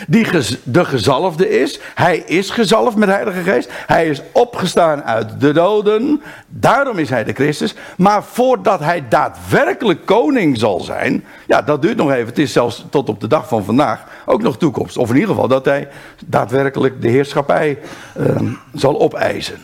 die 0.08 0.26
de 0.62 0.84
gezalfde 0.84 1.60
is. 1.60 1.80
Hij 1.94 2.18
is 2.18 2.50
gezalfd 2.50 2.96
met 2.96 3.08
de 3.08 3.14
Heilige 3.14 3.42
Geest. 3.42 3.70
Hij 3.86 4.08
is 4.08 4.22
opgestaan 4.32 5.02
uit 5.02 5.40
de 5.40 5.52
doden. 5.52 6.22
Daarom 6.48 6.98
is 6.98 7.10
hij 7.10 7.24
de 7.24 7.32
Christus. 7.32 7.74
Maar 7.96 8.24
voordat 8.24 8.80
hij 8.80 9.08
daadwerkelijk 9.08 10.06
koning 10.06 10.58
zal 10.58 10.80
zijn. 10.80 11.24
Ja, 11.46 11.62
dat 11.62 11.82
duurt 11.82 11.96
nog 11.96 12.10
even. 12.10 12.26
Het 12.26 12.38
is 12.38 12.52
zelfs 12.52 12.84
tot 12.90 13.08
op 13.08 13.20
de 13.20 13.28
dag 13.28 13.48
van 13.48 13.64
vandaag 13.64 14.04
ook 14.26 14.42
nog 14.42 14.58
toekomst. 14.58 14.96
Of 14.96 15.08
in 15.08 15.14
ieder 15.14 15.30
geval 15.30 15.48
dat 15.48 15.64
hij 15.64 15.88
daadwerkelijk 16.26 17.02
de 17.02 17.08
heerschappij 17.08 17.78
uh, 18.18 18.40
zal 18.74 19.00
opeisen. 19.00 19.58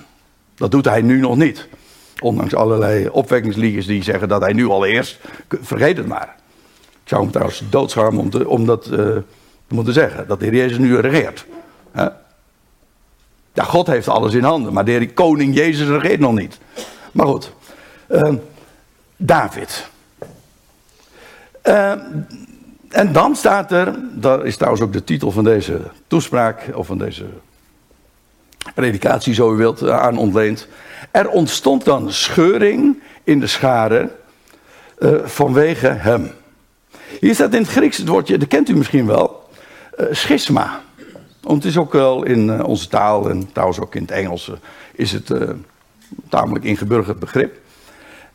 Dat 0.55 0.71
doet 0.71 0.85
hij 0.85 1.03
nu 1.03 1.21
nog 1.21 1.37
niet. 1.37 1.69
Ondanks 2.21 2.55
allerlei 2.55 3.09
opwekkingsliedjes 3.09 3.87
die 3.87 4.03
zeggen 4.03 4.29
dat 4.29 4.41
hij 4.41 4.53
nu 4.53 4.67
al 4.67 4.87
eerst. 4.87 5.19
Vergeet 5.49 5.97
het 5.97 6.07
maar. 6.07 6.35
Ik 7.03 7.12
zou 7.12 7.23
hem 7.23 7.31
trouwens 7.31 7.62
doodschamen 7.71 8.47
om, 8.47 8.67
dat. 8.67 8.87
We 8.87 9.23
moeten 9.69 9.95
zeggen 9.95 10.27
dat 10.27 10.39
de 10.39 10.45
Heer 10.45 10.55
Jezus 10.55 10.79
nu 10.79 10.97
regeert. 10.97 11.47
Ja, 13.53 13.65
God 13.65 13.87
heeft 13.87 14.09
alles 14.09 14.35
in 14.35 14.45
handen, 14.45 14.73
maar 14.73 14.85
de 14.85 15.13
Koning 15.13 15.55
Jezus 15.55 15.89
regeert 15.89 16.21
nog 16.21 16.35
niet. 16.35 16.59
Maar 17.13 17.27
goed, 17.27 17.53
uh, 18.09 18.35
David. 19.17 19.89
Uh, 21.65 21.93
en 22.89 23.13
dan 23.13 23.37
staat 23.37 23.73
er, 23.73 23.95
dat 24.13 24.45
is 24.45 24.57
trouwens 24.57 24.83
ook 24.83 24.93
de 24.93 25.05
titel 25.05 25.31
van 25.31 25.45
deze 25.45 25.81
toespraak, 26.07 26.71
of 26.75 26.87
van 26.87 26.99
deze 26.99 27.25
predikatie, 28.75 29.35
zo 29.35 29.53
u 29.55 29.57
wilt, 29.57 29.83
eh, 29.83 29.99
aan 29.99 30.19
ontleend. 30.19 30.69
Er 31.11 31.29
ontstond 31.29 31.85
dan 31.85 32.13
scheuring 32.13 33.03
in 33.25 33.41
de 33.41 33.47
scharen 33.47 34.11
uh, 34.99 35.25
vanwege 35.25 35.87
hem. 35.89 36.31
Hier 37.21 37.35
staat 37.35 37.55
in 37.55 37.63
het 37.63 37.71
Grieks 37.71 37.97
het 37.97 38.09
woordje, 38.09 38.39
dat 38.39 38.49
kent 38.49 38.69
u 38.69 38.77
misschien 38.77 39.07
wel. 39.07 39.36
Uh, 40.01 40.07
schisma. 40.11 40.83
Want 41.41 41.63
het 41.63 41.73
is 41.73 41.79
ook 41.79 41.93
wel 41.93 42.25
in 42.25 42.49
uh, 42.49 42.65
onze 42.65 42.89
taal 42.89 43.31
en 43.31 43.53
trouwens 43.53 43.81
ook 43.81 43.95
in 43.95 44.03
het 44.03 44.11
Engels 44.11 44.53
is 44.93 45.13
het 45.13 45.31
uh, 45.31 45.51
tamelijk 46.29 46.65
ingeburgerd 46.65 47.19
begrip. 47.19 47.59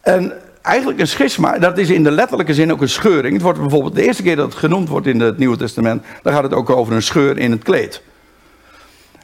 En 0.02 0.34
eigenlijk 0.62 1.00
een 1.00 1.08
schisma, 1.08 1.58
dat 1.58 1.78
is 1.78 1.90
in 1.90 2.04
de 2.04 2.12
letterlijke 2.12 2.54
zin 2.54 2.72
ook 2.72 2.82
een 2.82 2.90
scheuring. 2.90 3.34
Het 3.34 3.42
wordt 3.42 3.60
bijvoorbeeld 3.60 3.96
de 3.96 4.04
eerste 4.04 4.24
keer 4.24 4.36
dat 4.36 4.50
het 4.50 4.58
genoemd 4.58 4.90
wordt 4.90 5.08
in 5.08 5.20
het 5.20 5.38
Nieuwe 5.38 5.58
Testament, 5.58 6.04
dan 6.24 6.34
gaat 6.34 6.44
het 6.44 6.54
ook 6.54 6.70
over 6.70 6.94
een 6.94 7.02
scheur 7.02 7.38
in 7.38 7.52
het 7.52 7.64
kleed. 7.64 8.02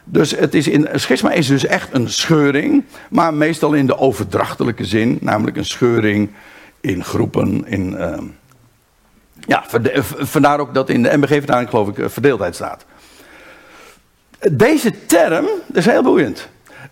Dus 0.03 0.31
het 0.31 0.53
is 0.53 0.67
in, 0.67 0.87
een 0.89 0.99
schisma 0.99 1.31
is 1.31 1.47
dus 1.47 1.65
echt 1.65 1.93
een 1.93 2.09
scheuring, 2.09 2.83
maar 3.09 3.33
meestal 3.33 3.73
in 3.73 3.87
de 3.87 3.97
overdrachtelijke 3.97 4.85
zin, 4.85 5.17
namelijk 5.21 5.57
een 5.57 5.65
scheuring 5.65 6.29
in 6.81 7.03
groepen, 7.03 7.67
in 7.67 7.97
ja, 9.47 9.63
vandaar 10.19 10.59
ook 10.59 10.73
dat 10.73 10.89
in 10.89 11.03
de 11.03 11.17
MBG-vertaling 11.17 11.69
geloof 11.69 11.87
ik 11.87 11.97
eh, 11.97 12.05
verdeeldheid 12.09 12.55
staat. 12.55 12.85
Deze 14.51 15.05
term, 15.05 15.45
dat 15.67 15.77
is 15.77 15.85
heel 15.85 16.03
boeiend, 16.03 16.47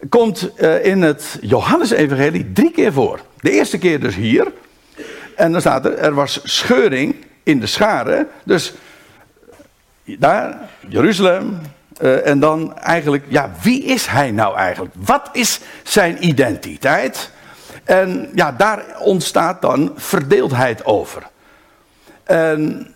komt 0.09 0.49
uh, 0.57 0.85
in 0.85 1.01
het 1.01 1.37
Johannes-evangelie 1.41 2.51
drie 2.51 2.71
keer 2.71 2.93
voor. 2.93 3.19
De 3.39 3.51
eerste 3.51 3.77
keer 3.77 3.99
dus 3.99 4.15
hier. 4.15 4.51
En 5.35 5.51
dan 5.51 5.61
staat 5.61 5.85
er, 5.85 5.97
er 5.97 6.13
was 6.13 6.39
scheuring 6.43 7.25
in 7.43 7.59
de 7.59 7.65
scharen. 7.65 8.27
Dus 8.43 8.73
daar, 10.03 10.69
Jeruzalem. 10.87 11.59
Uh, 12.01 12.27
en 12.27 12.39
dan 12.39 12.77
eigenlijk, 12.77 13.23
ja, 13.27 13.51
wie 13.61 13.83
is 13.83 14.05
hij 14.05 14.31
nou 14.31 14.55
eigenlijk? 14.57 14.93
Wat 14.97 15.29
is 15.31 15.59
zijn 15.83 16.27
identiteit? 16.27 17.31
En 17.83 18.29
ja, 18.33 18.51
daar 18.51 18.85
ontstaat 18.99 19.61
dan 19.61 19.91
verdeeldheid 19.95 20.85
over. 20.85 21.23
En 22.25 22.87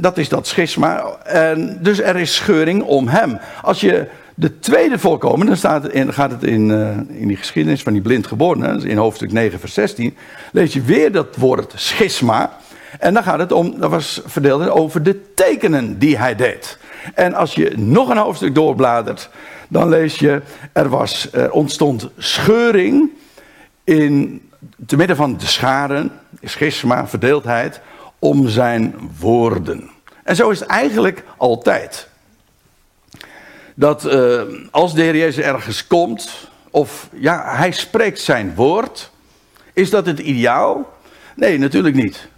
dat 0.00 0.18
is 0.18 0.28
dat 0.28 0.46
schisma. 0.46 1.02
En 1.24 1.78
dus 1.82 2.00
er 2.00 2.16
is 2.16 2.34
scheuring 2.34 2.82
om 2.82 3.08
hem. 3.08 3.38
Als 3.62 3.80
je 3.80 4.08
de 4.34 4.58
tweede 4.58 4.98
voorkomen, 4.98 5.46
dan 5.46 5.56
staat 5.56 5.88
in, 5.88 6.12
gaat 6.12 6.30
het 6.30 6.42
in, 6.42 6.68
uh, 6.68 7.20
in 7.20 7.28
die 7.28 7.36
geschiedenis 7.36 7.82
van 7.82 7.92
die 7.92 8.02
blindgeborene, 8.02 8.88
in 8.88 8.96
hoofdstuk 8.96 9.32
9, 9.32 9.60
vers 9.60 9.74
16, 9.74 10.16
lees 10.52 10.72
je 10.72 10.82
weer 10.82 11.12
dat 11.12 11.36
woord 11.36 11.72
schisma. 11.76 12.56
En 12.98 13.14
dan 13.14 13.22
gaat 13.22 13.38
het 13.38 13.52
om, 13.52 13.80
dat 13.80 13.90
was 13.90 14.22
verdeeld 14.24 14.68
over 14.68 15.02
de 15.02 15.34
tekenen 15.34 15.98
die 15.98 16.18
hij 16.18 16.34
deed. 16.34 16.78
En 17.14 17.34
als 17.34 17.54
je 17.54 17.72
nog 17.76 18.08
een 18.08 18.16
hoofdstuk 18.16 18.54
doorbladert, 18.54 19.30
dan 19.68 19.88
lees 19.88 20.18
je, 20.18 20.42
er 20.72 20.88
was, 20.88 21.28
er 21.32 21.50
ontstond 21.50 22.08
scheuring 22.16 23.10
in, 23.84 24.42
te 24.86 24.96
midden 24.96 25.16
van 25.16 25.36
de 25.36 25.46
scharen, 25.46 26.10
schisma, 26.42 27.08
verdeeldheid, 27.08 27.80
om 28.20 28.48
zijn 28.48 28.94
woorden. 29.18 29.90
En 30.24 30.36
zo 30.36 30.50
is 30.50 30.60
het 30.60 30.68
eigenlijk 30.68 31.24
altijd. 31.36 32.08
dat 33.74 34.04
uh, 34.04 34.42
als 34.70 34.94
de 34.94 35.02
Heer 35.02 35.16
Jezus 35.16 35.44
ergens 35.44 35.86
komt, 35.86 36.48
of 36.70 37.08
ja, 37.12 37.56
hij 37.56 37.72
spreekt 37.72 38.20
zijn 38.20 38.54
woord, 38.54 39.10
is 39.72 39.90
dat 39.90 40.06
het 40.06 40.18
ideaal? 40.18 40.92
Nee, 41.36 41.58
natuurlijk 41.58 41.94
niet. 41.94 42.28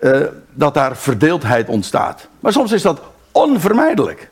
Uh, 0.00 0.20
dat 0.50 0.74
daar 0.74 0.96
verdeeldheid 0.96 1.68
ontstaat. 1.68 2.28
Maar 2.40 2.52
soms 2.52 2.72
is 2.72 2.82
dat 2.82 3.00
onvermijdelijk. 3.32 4.30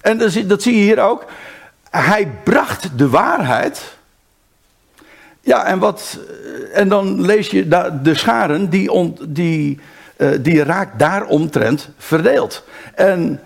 En 0.00 0.18
dat, 0.18 0.42
dat 0.46 0.62
zie 0.62 0.76
je 0.76 0.82
hier 0.82 1.00
ook. 1.00 1.24
Hij 1.90 2.28
bracht 2.44 2.98
de 2.98 3.08
waarheid. 3.08 3.96
Ja, 5.40 5.64
en, 5.64 5.78
wat, 5.78 6.18
en 6.72 6.88
dan 6.88 7.20
lees 7.20 7.48
je 7.48 7.68
de 8.02 8.14
scharen 8.14 8.70
die, 8.70 8.92
on, 8.92 9.18
die, 9.28 9.80
uh, 10.16 10.30
die 10.40 10.64
raakt 10.64 10.98
daaromtrent 10.98 11.88
verdeeld. 11.98 12.64
En 12.94 13.40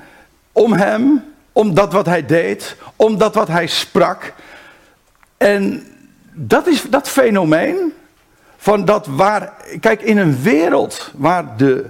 om 0.52 0.72
hem, 0.72 1.24
om 1.52 1.74
dat 1.74 1.92
wat 1.92 2.06
hij 2.06 2.26
deed, 2.26 2.76
om 2.96 3.18
dat 3.18 3.34
wat 3.34 3.48
hij 3.48 3.66
sprak. 3.66 4.32
En 5.36 5.86
dat 6.32 6.66
is 6.66 6.82
dat 6.82 7.08
fenomeen 7.08 7.92
van 8.56 8.84
dat 8.84 9.06
waar. 9.06 9.52
Kijk, 9.80 10.02
in 10.02 10.18
een 10.18 10.42
wereld 10.42 11.10
waar 11.14 11.56
de, 11.56 11.84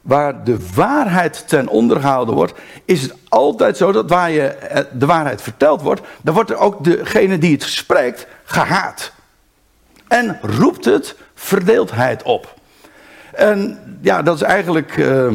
waar 0.00 0.44
de 0.44 0.58
waarheid 0.74 1.48
ten 1.48 1.68
onder 1.68 2.00
gehouden 2.00 2.34
wordt, 2.34 2.52
is 2.84 3.02
het 3.02 3.14
altijd 3.28 3.76
zo 3.76 3.92
dat 3.92 4.10
waar 4.10 4.30
je 4.30 4.46
eh, 4.46 4.84
de 4.92 5.06
waarheid 5.06 5.42
verteld 5.42 5.82
wordt, 5.82 6.00
dan 6.22 6.34
wordt 6.34 6.50
er 6.50 6.56
ook 6.56 6.84
degene 6.84 7.38
die 7.38 7.52
het 7.52 7.62
spreekt 7.62 8.26
gehaat. 8.44 9.12
En 10.08 10.38
roept 10.42 10.84
het 10.84 11.16
verdeeldheid 11.34 12.22
op. 12.22 12.59
En 13.32 13.78
ja, 14.00 14.22
dat 14.22 14.34
is 14.34 14.42
eigenlijk. 14.42 14.96
Uh, 14.96 15.32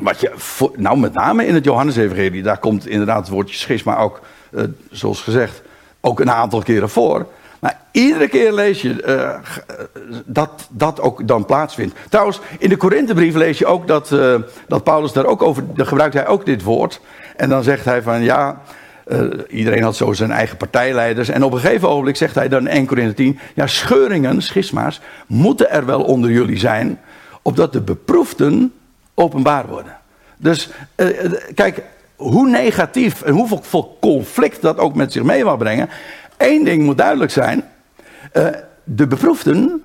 wat 0.00 0.20
je, 0.20 0.32
nou 0.76 0.98
met 0.98 1.12
name 1.12 1.46
in 1.46 1.54
het 1.54 1.64
Johannes-evangelie, 1.64 2.42
daar 2.42 2.58
komt 2.58 2.86
inderdaad 2.86 3.20
het 3.20 3.28
woordje 3.28 3.56
schisma 3.56 3.96
ook, 3.96 4.20
uh, 4.50 4.62
zoals 4.90 5.20
gezegd, 5.22 5.62
ook 6.00 6.20
een 6.20 6.30
aantal 6.30 6.62
keren 6.62 6.90
voor. 6.90 7.26
Maar 7.58 7.80
iedere 7.90 8.28
keer 8.28 8.52
lees 8.52 8.82
je 8.82 9.04
uh, 9.06 10.12
dat 10.24 10.68
dat 10.70 11.00
ook 11.00 11.28
dan 11.28 11.44
plaatsvindt. 11.44 11.94
Trouwens, 12.08 12.40
in 12.58 12.68
de 12.68 12.76
Korinthebrief 12.76 13.34
lees 13.34 13.58
je 13.58 13.66
ook 13.66 13.86
dat, 13.86 14.08
dat 14.68 14.84
Paulus 14.84 15.12
daar 15.12 15.26
ook 15.26 15.42
over, 15.42 15.74
daar 15.74 15.86
gebruikt 15.86 16.14
hij 16.14 16.26
ook 16.26 16.46
dit 16.46 16.62
woord. 16.62 17.00
En 17.36 17.48
dan 17.48 17.62
zegt 17.62 17.84
hij 17.84 18.02
van 18.02 18.22
ja, 18.22 18.60
uh, 19.06 19.20
iedereen 19.48 19.82
had 19.82 19.96
zo 19.96 20.12
zijn 20.12 20.30
eigen 20.30 20.56
partijleiders. 20.56 21.28
En 21.28 21.42
op 21.42 21.52
een 21.52 21.60
gegeven 21.60 21.88
ogenblik 21.88 22.16
zegt 22.16 22.34
hij 22.34 22.48
dan 22.48 22.60
in 22.60 22.66
1 22.66 22.86
Korinthe 22.86 23.14
10, 23.14 23.38
ja 23.54 23.66
scheuringen, 23.66 24.42
schisma's, 24.42 25.00
moeten 25.26 25.70
er 25.70 25.86
wel 25.86 26.02
onder 26.02 26.30
jullie 26.30 26.58
zijn, 26.58 27.00
opdat 27.42 27.72
de 27.72 27.80
beproefden 27.80 28.72
openbaar 29.14 29.66
worden. 29.66 29.96
Dus 30.36 30.70
kijk, 31.54 31.82
hoe 32.16 32.48
negatief 32.48 33.22
en 33.22 33.32
hoeveel 33.32 33.96
conflict 34.00 34.62
dat 34.62 34.78
ook 34.78 34.94
met 34.94 35.12
zich 35.12 35.22
mee 35.22 35.44
wil 35.44 35.56
brengen. 35.56 35.88
Eén 36.36 36.64
ding 36.64 36.82
moet 36.82 36.98
duidelijk 36.98 37.30
zijn. 37.30 37.64
De 38.84 39.06
beproefden, 39.06 39.82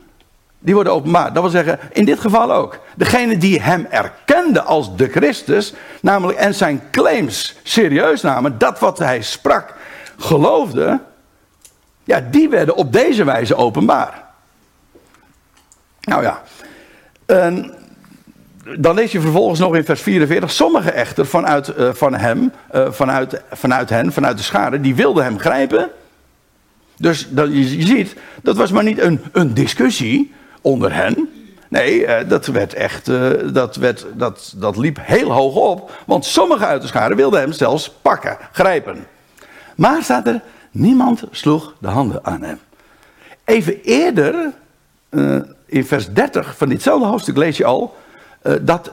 die 0.60 0.74
worden 0.74 0.93
openbaar. 0.93 1.34
Dat 1.34 1.41
wil 1.41 1.52
zeggen, 1.52 1.80
in 1.91 2.06
dit 2.06 2.19
geval 2.19 2.52
ook. 2.54 2.80
Degene 2.95 3.38
die 3.38 3.62
hem 3.62 3.88
erkende 3.89 4.62
als 4.62 4.95
de 4.95 5.10
Christus, 5.10 5.74
namelijk 6.02 6.38
en 6.38 6.54
zijn 6.54 6.82
claims 6.91 7.56
serieus 7.63 8.22
namen, 8.22 8.58
dat 8.58 8.80
wat 8.80 9.00
hij 9.00 9.22
sprak, 9.22 9.74
geloofde, 10.17 11.00
ja, 12.04 12.22
die 12.32 12.50
werden 12.50 12.76
op 12.76 12.93
deze 12.93 13.24
wijze 13.24 13.56
openbaar. 13.56 14.24
Nou 16.02 16.24
ja, 16.24 16.41
dan 18.78 18.95
lees 18.95 19.12
je 19.12 19.22
vervolgens 19.22 19.60
nog 19.60 19.76
in 19.76 19.86
vers 19.86 20.02
44. 20.02 20.52
Sommigen 20.52 20.93
echter 20.93 21.26
vanuit, 21.26 21.74
uh, 21.78 21.89
van 21.93 22.15
hem, 22.15 22.52
uh, 22.76 22.91
vanuit, 22.91 23.41
vanuit 23.52 23.89
hen, 23.89 24.13
vanuit 24.13 24.38
de 24.38 24.43
schade, 24.43 24.82
die 24.82 24.95
wilden 24.95 25.24
hem 25.24 25.39
grijpen. 25.39 25.89
Dus 26.98 27.28
dat, 27.30 27.48
je, 27.52 27.63
ziet, 27.63 28.15
dat 28.41 28.58
was 28.58 28.72
maar 28.72 28.84
niet 28.84 29.00
een, 29.00 29.22
een 29.32 29.54
discussie 29.54 30.34
onder 30.69 30.93
hen. 30.93 31.29
Nee, 31.67 32.05
uh, 32.05 32.17
dat 32.27 32.45
werd 32.45 32.73
echt, 32.73 33.05
dat, 33.53 33.75
werd, 33.75 34.05
dat, 34.13 34.53
dat 34.58 34.77
liep 34.77 34.97
heel 35.01 35.32
hoog 35.32 35.55
op. 35.55 35.91
Want 36.05 36.25
sommigen 36.25 36.67
uit 36.67 36.82
de 36.82 36.88
schade 36.88 37.15
wilden 37.15 37.39
hem 37.39 37.51
zelfs 37.51 37.91
pakken, 38.01 38.38
grijpen. 38.51 39.05
Maar 39.75 40.03
staat 40.03 40.27
er, 40.27 40.41
niemand 40.71 41.23
sloeg 41.32 41.73
de 41.79 41.88
handen 41.88 42.25
aan 42.25 42.41
hem. 42.41 42.60
Even 43.45 43.82
eerder, 43.82 44.51
in 45.65 45.86
vers 45.86 46.13
30 46.13 46.58
van 46.58 46.69
ditzelfde 46.69 47.08
hoofdstuk 47.08 47.38
lees 47.38 47.58
je 47.58 47.65
al 47.65 47.95
dat, 48.62 48.91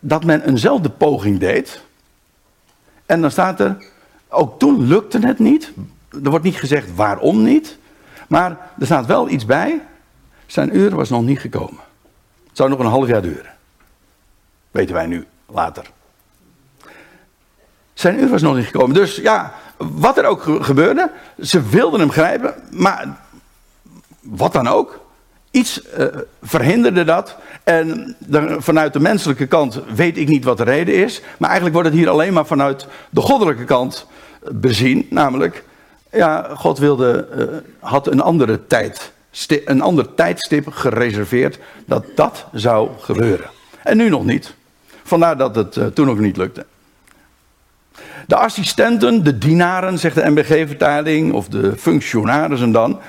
dat 0.00 0.24
men 0.24 0.48
eenzelfde 0.48 0.88
poging 0.88 1.38
deed. 1.38 1.82
En 3.06 3.20
dan 3.20 3.30
staat 3.30 3.60
er, 3.60 3.76
ook 4.28 4.58
toen 4.58 4.86
lukte 4.86 5.26
het 5.26 5.38
niet. 5.38 5.72
Er 6.24 6.30
wordt 6.30 6.44
niet 6.44 6.56
gezegd 6.56 6.94
waarom 6.94 7.42
niet. 7.42 7.78
Maar 8.28 8.56
er 8.78 8.86
staat 8.86 9.06
wel 9.06 9.28
iets 9.28 9.46
bij. 9.46 9.80
Zijn 10.52 10.76
uur 10.76 10.94
was 10.94 11.08
nog 11.08 11.22
niet 11.22 11.38
gekomen. 11.38 11.80
Het 12.48 12.56
zou 12.56 12.68
nog 12.68 12.78
een 12.78 12.86
half 12.86 13.08
jaar 13.08 13.22
duren. 13.22 13.54
Weten 14.70 14.94
wij 14.94 15.06
nu, 15.06 15.26
later. 15.46 15.90
Zijn 17.94 18.20
uur 18.20 18.28
was 18.28 18.42
nog 18.42 18.56
niet 18.56 18.64
gekomen. 18.64 18.94
Dus 18.94 19.16
ja, 19.16 19.54
wat 19.76 20.18
er 20.18 20.24
ook 20.24 20.42
gebeurde, 20.42 21.10
ze 21.40 21.62
wilden 21.68 22.00
hem 22.00 22.10
grijpen, 22.10 22.54
maar 22.70 23.16
wat 24.20 24.52
dan 24.52 24.66
ook. 24.66 25.00
Iets 25.50 25.82
uh, 25.98 26.06
verhinderde 26.42 27.04
dat. 27.04 27.36
En 27.64 28.16
vanuit 28.58 28.92
de 28.92 29.00
menselijke 29.00 29.46
kant 29.46 29.80
weet 29.94 30.18
ik 30.18 30.28
niet 30.28 30.44
wat 30.44 30.56
de 30.56 30.64
reden 30.64 30.94
is. 30.94 31.20
Maar 31.38 31.48
eigenlijk 31.48 31.74
wordt 31.74 31.90
het 31.90 31.98
hier 31.98 32.10
alleen 32.10 32.32
maar 32.32 32.46
vanuit 32.46 32.86
de 33.10 33.20
goddelijke 33.20 33.64
kant 33.64 34.06
bezien. 34.50 35.06
Namelijk, 35.10 35.64
ja, 36.10 36.50
God 36.54 36.78
wilde, 36.78 37.28
uh, 37.38 37.88
had 37.88 38.06
een 38.06 38.20
andere 38.20 38.66
tijd, 38.66 39.12
een 39.64 39.80
ander 39.80 40.14
tijdstip 40.14 40.66
gereserveerd 40.70 41.58
dat 41.86 42.04
dat 42.14 42.46
zou 42.52 42.90
gebeuren. 42.98 43.50
En 43.82 43.96
nu 43.96 44.08
nog 44.08 44.24
niet. 44.24 44.54
Vandaar 45.02 45.36
dat 45.36 45.54
het 45.54 45.76
uh, 45.76 45.86
toen 45.86 46.06
nog 46.06 46.18
niet 46.18 46.36
lukte. 46.36 46.66
De 48.26 48.36
assistenten, 48.36 49.24
de 49.24 49.38
dienaren, 49.38 49.98
zegt 49.98 50.14
de 50.14 50.30
MBG-vertaling, 50.30 51.32
of 51.32 51.48
de 51.48 51.76
functionarissen 51.76 52.72
dan, 52.72 53.00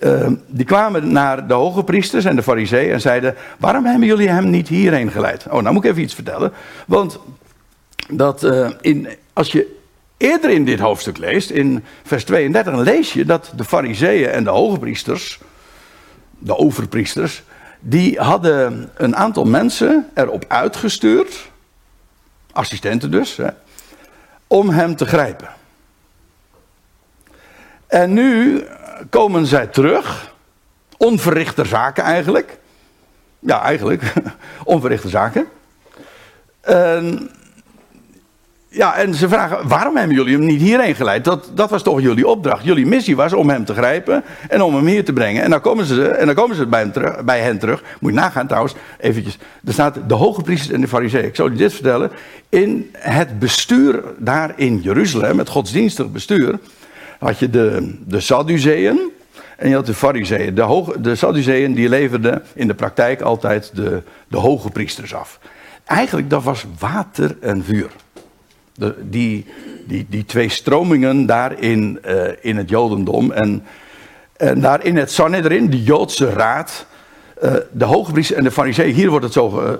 uh, 0.00 0.26
die 0.46 0.64
kwamen 0.64 1.12
naar 1.12 1.46
de 1.46 1.54
hoge 1.54 1.84
priesters 1.84 2.24
en 2.24 2.36
de 2.36 2.42
fariseeën 2.42 2.92
en 2.92 3.00
zeiden: 3.00 3.34
Waarom 3.58 3.84
hebben 3.84 4.06
jullie 4.06 4.28
hem 4.28 4.50
niet 4.50 4.68
hierheen 4.68 5.10
geleid? 5.10 5.46
Oh, 5.46 5.62
nou 5.62 5.74
moet 5.74 5.84
ik 5.84 5.90
even 5.90 6.02
iets 6.02 6.14
vertellen. 6.14 6.52
Want 6.86 7.18
dat, 8.08 8.44
uh, 8.44 8.70
in, 8.80 9.08
als 9.32 9.52
je 9.52 9.76
eerder 10.16 10.50
in 10.50 10.64
dit 10.64 10.78
hoofdstuk 10.78 11.18
leest, 11.18 11.50
in 11.50 11.84
vers 12.02 12.24
32, 12.24 12.76
lees 12.76 13.12
je 13.12 13.24
dat 13.24 13.52
de 13.56 13.64
fariseeën 13.64 14.28
en 14.28 14.44
de 14.44 14.50
hoge 14.50 14.78
priesters, 14.78 15.40
de 16.38 16.56
overpriesters, 16.56 17.42
die 17.80 18.18
hadden 18.20 18.90
een 18.94 19.16
aantal 19.16 19.44
mensen 19.44 20.10
erop 20.14 20.44
uitgestuurd, 20.48 21.50
assistenten 22.52 23.10
dus, 23.10 23.36
hè, 23.36 23.48
om 24.46 24.68
hem 24.68 24.96
te 24.96 25.06
grijpen. 25.06 25.48
En 27.86 28.12
nu 28.12 28.64
komen 29.10 29.46
zij 29.46 29.66
terug. 29.66 30.34
Onverrichte 30.96 31.64
zaken 31.64 32.04
eigenlijk. 32.04 32.58
Ja, 33.38 33.62
eigenlijk. 33.62 34.12
Onverrichte 34.64 35.08
zaken. 35.08 35.46
En, 36.60 37.30
ja, 38.76 38.96
en 38.96 39.14
ze 39.14 39.28
vragen, 39.28 39.68
waarom 39.68 39.96
hebben 39.96 40.16
jullie 40.16 40.36
hem 40.36 40.46
niet 40.46 40.60
hierheen 40.60 40.94
geleid? 40.94 41.24
Dat, 41.24 41.50
dat 41.54 41.70
was 41.70 41.82
toch 41.82 42.00
jullie 42.00 42.26
opdracht. 42.26 42.64
Jullie 42.64 42.86
missie 42.86 43.16
was 43.16 43.32
om 43.32 43.48
hem 43.48 43.64
te 43.64 43.74
grijpen 43.74 44.24
en 44.48 44.62
om 44.62 44.74
hem 44.74 44.86
hier 44.86 45.04
te 45.04 45.12
brengen. 45.12 45.42
En 45.42 45.50
dan 45.50 45.60
komen 45.60 45.84
ze, 45.84 46.08
en 46.08 46.26
dan 46.26 46.34
komen 46.34 46.56
ze 46.56 46.66
bij, 46.66 46.80
hem 46.80 46.92
terug, 46.92 47.24
bij 47.24 47.40
hen 47.40 47.58
terug. 47.58 47.82
Moet 48.00 48.12
je 48.12 48.18
nagaan 48.18 48.46
trouwens, 48.46 48.74
eventjes. 48.98 49.38
Er 49.64 49.72
staat 49.72 49.98
de 50.06 50.14
hoge 50.14 50.42
priesters 50.42 50.74
en 50.74 50.80
de 50.80 50.88
fariseeën. 50.88 51.24
Ik 51.24 51.36
zal 51.36 51.50
je 51.50 51.56
dit 51.56 51.72
vertellen. 51.72 52.10
In 52.48 52.90
het 52.92 53.38
bestuur 53.38 54.02
daar 54.18 54.52
in 54.56 54.80
Jeruzalem, 54.82 55.38
het 55.38 55.48
godsdienstig 55.48 56.12
bestuur 56.12 56.58
had 57.18 57.38
je 57.38 57.50
de, 57.50 57.94
de 58.06 58.20
en 59.56 59.68
je 59.68 59.74
had 59.74 59.86
de 59.86 59.94
Fariseeën. 59.94 60.54
De, 60.54 60.62
hoge, 60.62 61.00
de 61.00 61.72
die 61.72 61.88
leverden 61.88 62.42
in 62.54 62.66
de 62.66 62.74
praktijk 62.74 63.20
altijd 63.20 63.70
de, 63.74 64.02
de 64.28 64.36
hoge 64.36 64.70
priesters 64.70 65.14
af. 65.14 65.38
Eigenlijk 65.84 66.30
dat 66.30 66.42
was 66.42 66.64
water 66.78 67.36
en 67.40 67.64
vuur. 67.64 67.90
De, 68.78 68.94
die, 69.02 69.46
die, 70.08 70.24
twee 70.24 70.48
stromingen 70.48 71.26
daar 71.26 71.60
in, 71.60 71.98
uh, 72.06 72.28
in 72.40 72.56
het 72.56 72.68
Jodendom. 72.68 73.32
En, 73.32 73.64
en 74.36 74.60
daar 74.60 74.84
in 74.84 74.96
het 74.96 75.10
Sanhedrin, 75.10 75.70
de 75.70 75.82
Joodse 75.82 76.30
raad. 76.30 76.86
Uh, 77.42 77.54
de 77.72 77.84
hoge 77.84 78.12
priesters 78.12 78.38
en 78.38 78.44
de 78.44 78.50
Fariseeën, 78.50 78.94
hier 78.94 79.10
wordt 79.10 79.24
het 79.24 79.32
zo, 79.32 79.62
uh, 79.62 79.70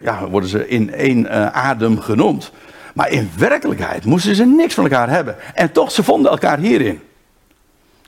ja, 0.00 0.28
worden 0.28 0.48
ze 0.48 0.68
in 0.68 0.92
één 0.92 1.52
adem 1.54 2.00
genoemd. 2.00 2.52
Maar 2.94 3.10
in 3.10 3.30
werkelijkheid 3.38 4.04
moesten 4.04 4.34
ze 4.34 4.44
niks 4.44 4.74
van 4.74 4.84
elkaar 4.84 5.08
hebben. 5.08 5.36
En 5.54 5.72
toch, 5.72 5.92
ze 5.92 6.02
vonden 6.02 6.30
elkaar 6.30 6.58
hierin. 6.58 7.00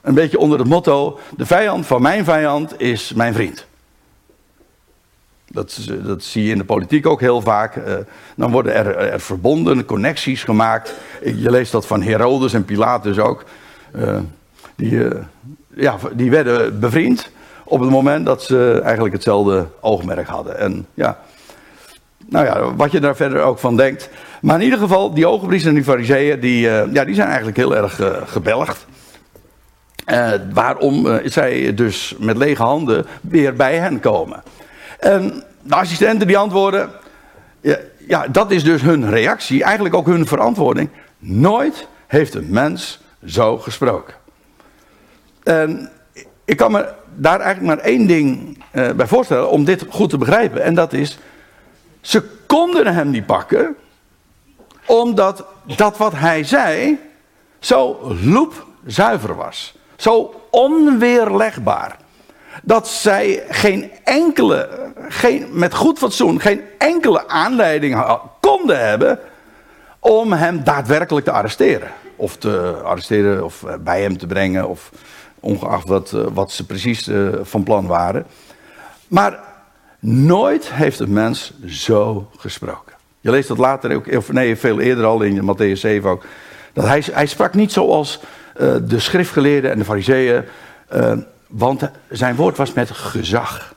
Een 0.02 0.14
beetje 0.14 0.38
onder 0.38 0.58
het 0.58 0.68
motto: 0.68 1.18
de 1.36 1.46
vijand 1.46 1.86
van 1.86 2.02
mijn 2.02 2.24
vijand 2.24 2.80
is 2.80 3.12
mijn 3.12 3.34
vriend. 3.34 3.66
Dat, 5.50 5.88
dat, 6.04 6.22
zie 6.22 6.44
je 6.44 6.50
in 6.52 6.58
de 6.58 6.64
politiek 6.64 7.06
ook 7.06 7.20
heel 7.20 7.40
vaak. 7.40 7.80
dan 8.36 8.50
worden 8.50 8.74
er, 8.74 8.96
er, 8.96 9.20
verbonden, 9.20 9.84
connecties 9.84 10.44
gemaakt. 10.44 10.94
Je 11.22 11.50
leest 11.50 11.72
dat 11.72 11.86
van 11.86 12.02
Herodes 12.02 12.52
en 12.52 12.64
Pilatus 12.64 13.18
ook. 13.18 13.44
die, 14.74 15.08
ja, 15.74 15.96
die 16.12 16.30
werden 16.30 16.80
bevriend 16.80 17.30
op 17.64 17.80
het 17.80 17.90
moment 17.90 18.26
dat 18.26 18.42
ze 18.42 18.80
eigenlijk 18.84 19.14
hetzelfde 19.14 19.66
oogmerk 19.80 20.26
hadden. 20.26 20.58
En 20.58 20.86
ja, 20.94 21.18
nou 22.26 22.44
ja, 22.44 22.74
wat 22.74 22.92
je 22.92 23.00
daar 23.00 23.16
verder 23.16 23.42
ook 23.42 23.58
van 23.58 23.76
denkt. 23.76 24.10
Maar 24.40 24.56
in 24.58 24.64
ieder 24.64 24.78
geval, 24.78 25.14
die 25.14 25.28
ogenpriesters 25.28 25.74
en 25.74 25.80
die 25.80 25.90
fariseeën, 25.90 26.40
die, 26.40 26.60
ja, 26.92 27.04
die 27.04 27.14
zijn 27.14 27.26
eigenlijk 27.26 27.56
heel 27.56 27.76
erg 27.76 28.00
gebelgd. 28.26 28.86
Waarom 30.52 31.20
zij 31.24 31.74
dus 31.74 32.14
met 32.18 32.36
lege 32.36 32.62
handen 32.62 33.06
weer 33.20 33.54
bij 33.54 33.76
hen 33.76 34.00
komen. 34.00 34.42
En 34.98 35.42
de 35.62 35.74
assistenten 35.74 36.26
die 36.26 36.38
antwoorden, 36.38 36.90
ja, 37.60 37.78
ja, 38.06 38.26
dat 38.26 38.50
is 38.50 38.64
dus 38.64 38.82
hun 38.82 39.10
reactie, 39.10 39.62
eigenlijk 39.64 39.94
ook 39.94 40.06
hun 40.06 40.26
verantwoording. 40.26 40.90
Nooit 41.18 41.86
heeft 42.06 42.34
een 42.34 42.50
mens 42.50 43.00
zo 43.26 43.58
gesproken. 43.58 44.14
En 45.42 45.90
ik 46.44 46.56
kan 46.56 46.72
me 46.72 46.88
daar 47.14 47.40
eigenlijk 47.40 47.76
maar 47.76 47.84
één 47.84 48.06
ding 48.06 48.58
bij 48.72 49.06
voorstellen 49.06 49.50
om 49.50 49.64
dit 49.64 49.84
goed 49.88 50.10
te 50.10 50.18
begrijpen. 50.18 50.62
En 50.62 50.74
dat 50.74 50.92
is, 50.92 51.18
ze 52.00 52.22
konden 52.46 52.86
hem 52.94 53.10
niet 53.10 53.26
pakken, 53.26 53.76
omdat 54.86 55.44
dat 55.76 55.96
wat 55.96 56.12
hij 56.14 56.44
zei 56.44 56.98
zo 57.58 58.12
loepzuiver 58.22 59.34
was. 59.34 59.76
Zo 59.96 60.40
onweerlegbaar. 60.50 61.96
Dat 62.62 62.88
zij 62.88 63.44
geen 63.48 63.90
enkele, 64.04 64.87
geen, 65.08 65.46
met 65.50 65.74
goed 65.74 65.98
fatsoen, 65.98 66.40
geen 66.40 66.60
enkele 66.78 67.28
aanleiding 67.28 68.18
konden 68.40 68.88
hebben 68.88 69.18
om 69.98 70.32
hem 70.32 70.64
daadwerkelijk 70.64 71.26
te 71.26 71.32
arresteren. 71.32 71.88
Of 72.16 72.36
te 72.36 72.80
arresteren 72.84 73.44
of 73.44 73.62
eh, 73.62 73.74
bij 73.80 74.02
hem 74.02 74.18
te 74.18 74.26
brengen, 74.26 74.68
of 74.68 74.90
ongeacht 75.40 75.88
wat, 75.88 76.12
eh, 76.12 76.20
wat 76.32 76.52
ze 76.52 76.66
precies 76.66 77.08
eh, 77.08 77.28
van 77.42 77.62
plan 77.62 77.86
waren. 77.86 78.26
Maar 79.08 79.46
Nooit 80.00 80.72
heeft 80.72 80.98
een 80.98 81.12
mens 81.12 81.52
zo 81.66 82.30
gesproken. 82.36 82.94
Je 83.20 83.30
leest 83.30 83.48
dat 83.48 83.58
later 83.58 83.94
ook, 83.94 84.16
of 84.16 84.32
nee, 84.32 84.56
veel 84.56 84.80
eerder 84.80 85.04
al 85.04 85.22
in 85.22 85.42
Matthäus 85.42 85.78
7 85.80 86.10
ook. 86.10 86.24
Dat 86.72 86.84
hij, 86.84 87.02
hij 87.12 87.26
sprak 87.26 87.54
niet 87.54 87.72
zoals 87.72 88.20
de 88.82 88.98
schriftgeleerden 88.98 89.70
en 89.70 89.78
de 89.78 89.84
fariseeën, 89.84 90.44
want 91.46 91.90
zijn 92.08 92.36
woord 92.36 92.56
was 92.56 92.72
met 92.72 92.90
gezag. 92.90 93.74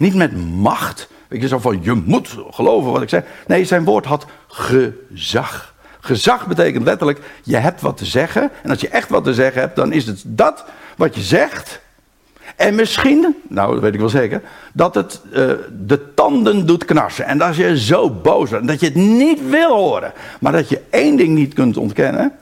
Niet 0.00 0.14
met 0.14 0.36
macht. 0.54 1.08
Je, 1.30 1.48
zo 1.48 1.58
van 1.58 1.78
je 1.82 1.92
moet 1.92 2.36
geloven 2.50 2.92
wat 2.92 3.02
ik 3.02 3.08
zeg. 3.08 3.24
Nee, 3.46 3.64
zijn 3.64 3.84
woord 3.84 4.04
had 4.04 4.26
gezag. 4.48 5.74
Gezag 6.00 6.46
betekent 6.46 6.84
letterlijk, 6.84 7.20
je 7.42 7.56
hebt 7.56 7.80
wat 7.80 7.96
te 7.96 8.04
zeggen. 8.04 8.50
En 8.62 8.70
als 8.70 8.80
je 8.80 8.88
echt 8.88 9.08
wat 9.08 9.24
te 9.24 9.34
zeggen 9.34 9.60
hebt, 9.60 9.76
dan 9.76 9.92
is 9.92 10.06
het 10.06 10.22
dat 10.26 10.64
wat 10.96 11.14
je 11.14 11.20
zegt 11.20 11.80
en 12.56 12.74
misschien, 12.74 13.36
nou 13.48 13.72
dat 13.72 13.82
weet 13.82 13.94
ik 13.94 14.00
wel 14.00 14.08
zeker, 14.08 14.42
dat 14.72 14.94
het 14.94 15.20
uh, 15.30 15.52
de 15.86 16.14
tanden 16.14 16.66
doet 16.66 16.84
knarsen. 16.84 17.26
En 17.26 17.38
dat 17.38 17.56
je 17.56 17.78
zo 17.78 18.10
boos 18.10 18.50
bent, 18.50 18.68
dat 18.68 18.80
je 18.80 18.86
het 18.86 18.94
niet 18.94 19.48
wil 19.48 19.76
horen. 19.76 20.12
Maar 20.40 20.52
dat 20.52 20.68
je 20.68 20.80
één 20.90 21.16
ding 21.16 21.34
niet 21.34 21.54
kunt 21.54 21.76
ontkennen. 21.76 22.32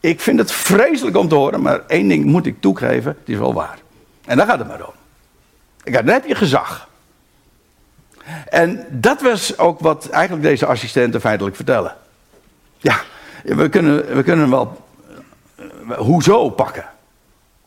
Ik 0.00 0.20
vind 0.20 0.38
het 0.38 0.52
vreselijk 0.52 1.16
om 1.16 1.28
te 1.28 1.34
horen, 1.34 1.62
maar 1.62 1.80
één 1.86 2.08
ding 2.08 2.24
moet 2.24 2.46
ik 2.46 2.60
toegeven, 2.60 3.16
het 3.18 3.28
is 3.28 3.38
wel 3.38 3.54
waar. 3.54 3.78
En 4.24 4.36
daar 4.36 4.46
gaat 4.46 4.58
het 4.58 4.68
maar 4.68 4.86
om. 4.86 4.99
Kijk, 5.82 6.06
dan 6.06 6.14
heb 6.14 6.26
je 6.26 6.34
gezag. 6.34 6.88
En 8.48 8.86
dat 8.90 9.22
was 9.22 9.58
ook 9.58 9.80
wat 9.80 10.08
eigenlijk 10.08 10.42
deze 10.42 10.66
assistenten 10.66 11.20
feitelijk 11.20 11.56
vertellen. 11.56 11.96
Ja, 12.78 13.00
we 13.44 13.68
kunnen, 13.68 14.14
we 14.16 14.22
kunnen 14.22 14.50
wel 14.50 14.86
uh, 15.58 15.96
hoezo 15.96 16.50
pakken. 16.50 16.84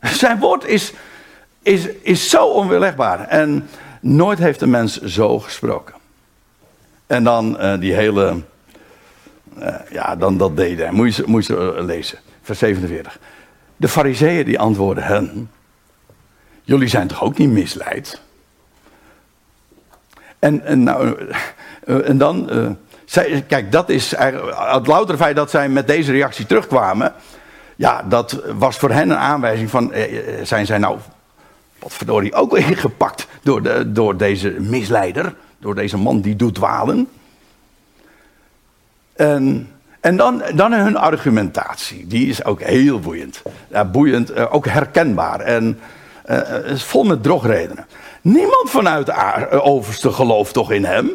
Zijn 0.00 0.38
woord 0.38 0.64
is 0.64 0.92
is, 1.64 1.88
is 2.02 2.30
zo 2.30 2.46
onweerlegbaar. 2.46 3.28
En 3.28 3.68
nooit 4.00 4.38
heeft 4.38 4.60
een 4.60 4.70
mens 4.70 5.00
zo 5.00 5.38
gesproken. 5.38 5.94
En 7.06 7.24
dan 7.24 7.56
uh, 7.60 7.78
die 7.78 7.94
hele. 7.94 8.42
Uh, 9.58 9.74
ja, 9.90 10.16
dan 10.16 10.36
dat 10.36 10.56
deden. 10.56 10.94
Moet 10.94 11.14
je, 11.14 11.22
moet 11.26 11.46
je 11.46 11.82
lezen. 11.82 12.18
Vers 12.42 12.58
47. 12.58 13.18
De 13.76 13.88
fariseeën 13.88 14.44
die 14.44 14.58
antwoorden 14.58 15.04
hen. 15.04 15.50
Jullie 16.64 16.88
zijn 16.88 17.08
toch 17.08 17.22
ook 17.22 17.38
niet 17.38 17.50
misleid? 17.50 18.20
En, 20.38 20.64
en, 20.64 20.82
nou, 20.82 21.30
en 21.84 22.18
dan. 22.18 22.50
Zij, 23.04 23.44
kijk, 23.48 23.72
dat 23.72 23.88
is. 23.88 24.14
Het 24.16 24.86
louter 24.86 25.16
feit 25.16 25.36
dat 25.36 25.50
zij 25.50 25.68
met 25.68 25.86
deze 25.86 26.12
reactie 26.12 26.46
terugkwamen. 26.46 27.12
Ja, 27.76 28.02
dat 28.02 28.42
was 28.56 28.76
voor 28.76 28.90
hen 28.90 29.10
een 29.10 29.16
aanwijzing 29.16 29.70
van. 29.70 29.92
zijn 30.42 30.66
zij 30.66 30.78
nou 30.78 30.98
wat 31.78 31.92
verdorie 31.92 32.34
ook 32.34 32.56
ingepakt 32.56 33.26
door, 33.42 33.62
de, 33.62 33.92
door 33.92 34.16
deze 34.16 34.50
misleider. 34.50 35.34
Door 35.58 35.74
deze 35.74 35.96
man 35.96 36.20
die 36.20 36.36
doet 36.36 36.54
dwalen. 36.54 37.08
En, 39.12 39.70
en 40.00 40.16
dan, 40.16 40.42
dan 40.54 40.72
hun 40.72 40.96
argumentatie. 40.96 42.06
Die 42.06 42.28
is 42.28 42.44
ook 42.44 42.62
heel 42.62 43.00
boeiend. 43.00 43.42
Ja, 43.68 43.84
boeiend, 43.84 44.30
eh, 44.30 44.54
ook 44.54 44.66
herkenbaar. 44.66 45.40
En 45.40 45.78
uh, 46.30 46.70
is 46.70 46.82
vol 46.82 47.04
met 47.04 47.22
drogredenen. 47.22 47.86
Niemand 48.20 48.70
vanuit 48.70 49.06
de 49.06 49.62
overste 49.62 50.12
gelooft 50.12 50.52
toch 50.52 50.72
in 50.72 50.84
hem? 50.84 51.10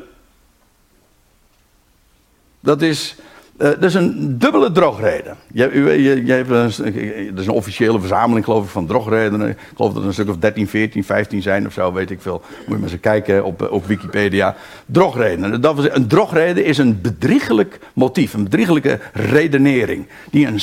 Dat 2.60 2.82
is, 2.82 3.16
uh, 3.58 3.68
dat 3.68 3.84
is 3.84 3.94
een 3.94 4.38
dubbele 4.38 4.72
drogreden. 4.72 5.38
Je, 5.54 5.82
je, 6.04 6.26
je 6.26 6.32
hebt 6.32 6.50
een, 6.50 6.96
er 6.96 7.40
is 7.40 7.48
een 7.48 7.50
officiële 7.50 8.00
verzameling, 8.00 8.46
geloof 8.46 8.64
ik, 8.64 8.70
van 8.70 8.86
drogredenen. 8.86 9.50
Ik 9.50 9.58
geloof 9.76 9.94
dat 9.94 10.02
er 10.02 10.08
een 10.08 10.14
stuk 10.14 10.30
of 10.30 10.38
13, 10.38 10.68
14, 10.68 11.04
15 11.04 11.42
zijn 11.42 11.66
of 11.66 11.74
zo, 11.74 11.94
weet 11.94 12.12
ik 12.12 12.22
veel. 12.22 12.42
Moet 12.58 12.76
je 12.76 12.82
maar 12.82 12.92
eens 12.92 13.00
kijken 13.00 13.44
op, 13.44 13.72
op 13.72 13.86
Wikipedia. 13.86 14.56
Drogredenen. 14.86 15.62
Dat 15.62 15.76
was, 15.76 15.86
een 15.90 16.08
drogreden 16.08 16.66
is 16.66 16.78
een 16.78 17.02
bedriegelijk 17.02 17.80
motief, 17.94 18.34
een 18.34 18.44
bedriegelijke 18.44 19.00
redenering. 19.14 20.08
Die 20.32 20.48
een, 20.48 20.60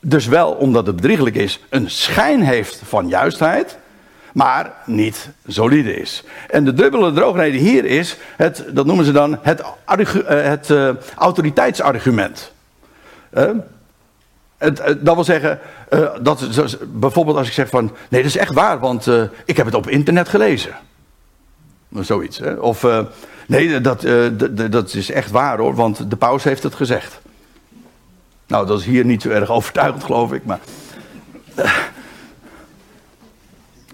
dus 0.00 0.26
wel, 0.26 0.50
omdat 0.50 0.86
het 0.86 0.96
bedriegelijk 0.96 1.36
is, 1.36 1.60
een 1.68 1.90
schijn 1.90 2.42
heeft 2.42 2.82
van 2.84 3.08
juistheid 3.08 3.78
maar 4.32 4.72
niet 4.86 5.28
solide 5.46 5.96
is. 5.96 6.24
En 6.48 6.64
de 6.64 6.72
dubbele 6.72 7.12
droogreden 7.12 7.60
hier 7.60 7.84
is, 7.84 8.16
het, 8.36 8.64
dat 8.70 8.86
noemen 8.86 9.04
ze 9.04 9.12
dan 9.12 9.38
het, 9.42 9.62
eh, 9.84 10.42
het 10.42 10.68
uh, 10.68 10.90
autoriteitsargument. 11.16 12.52
Het, 14.58 14.76
dat 15.00 15.14
wil 15.14 15.24
zeggen, 15.24 15.58
dat, 16.20 16.48
bijvoorbeeld 16.92 17.36
als 17.36 17.46
ik 17.46 17.52
zeg 17.52 17.68
van, 17.68 17.92
nee 18.08 18.22
dat 18.22 18.30
is 18.30 18.36
echt 18.36 18.54
waar, 18.54 18.78
want 18.78 19.06
ik 19.44 19.56
heb 19.56 19.66
het 19.66 19.74
op 19.74 19.88
internet 19.88 20.28
gelezen. 20.28 20.74
Zoiets. 21.94 22.38
Hè? 22.38 22.52
Of, 22.52 22.86
nee 23.46 23.80
dat, 23.80 24.06
dat 24.70 24.94
is 24.94 25.10
echt 25.10 25.30
waar 25.30 25.58
hoor, 25.58 25.74
want 25.74 26.10
de 26.10 26.16
paus 26.16 26.44
heeft 26.44 26.62
het 26.62 26.74
gezegd. 26.74 27.20
Nou, 28.50 28.66
dat 28.66 28.78
is 28.78 28.84
hier 28.84 29.04
niet 29.04 29.22
zo 29.22 29.28
erg 29.28 29.50
overtuigend 29.50 30.04
geloof 30.04 30.32
ik, 30.32 30.44
maar... 30.44 30.58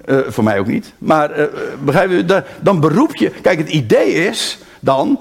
Uh, 0.06 0.18
voor 0.26 0.44
mij 0.44 0.58
ook 0.58 0.66
niet. 0.66 0.92
Maar 0.98 1.38
uh, 1.38 1.44
begrijp 1.84 2.10
je, 2.10 2.24
da, 2.24 2.44
dan 2.60 2.80
beroep 2.80 3.16
je. 3.16 3.30
Kijk, 3.30 3.58
het 3.58 3.68
idee 3.68 4.12
is 4.12 4.58
dan. 4.80 5.20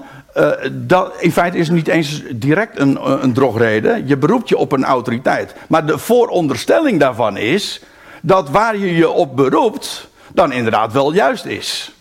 Dat, 0.72 1.14
in 1.18 1.32
feite 1.32 1.58
is 1.58 1.66
het 1.66 1.76
niet 1.76 1.88
eens 1.88 2.22
direct 2.30 2.78
een, 2.78 3.22
een 3.22 3.32
drogreden. 3.32 4.06
Je 4.06 4.16
beroept 4.16 4.48
je 4.48 4.56
op 4.56 4.72
een 4.72 4.84
autoriteit. 4.84 5.54
Maar 5.68 5.86
de 5.86 5.98
vooronderstelling 5.98 7.00
daarvan 7.00 7.36
is. 7.36 7.82
dat 8.22 8.50
waar 8.50 8.76
je 8.76 8.96
je 8.96 9.10
op 9.10 9.36
beroept. 9.36 10.08
dan 10.32 10.52
inderdaad 10.52 10.92
wel 10.92 11.12
juist 11.12 11.44
is. 11.44 11.92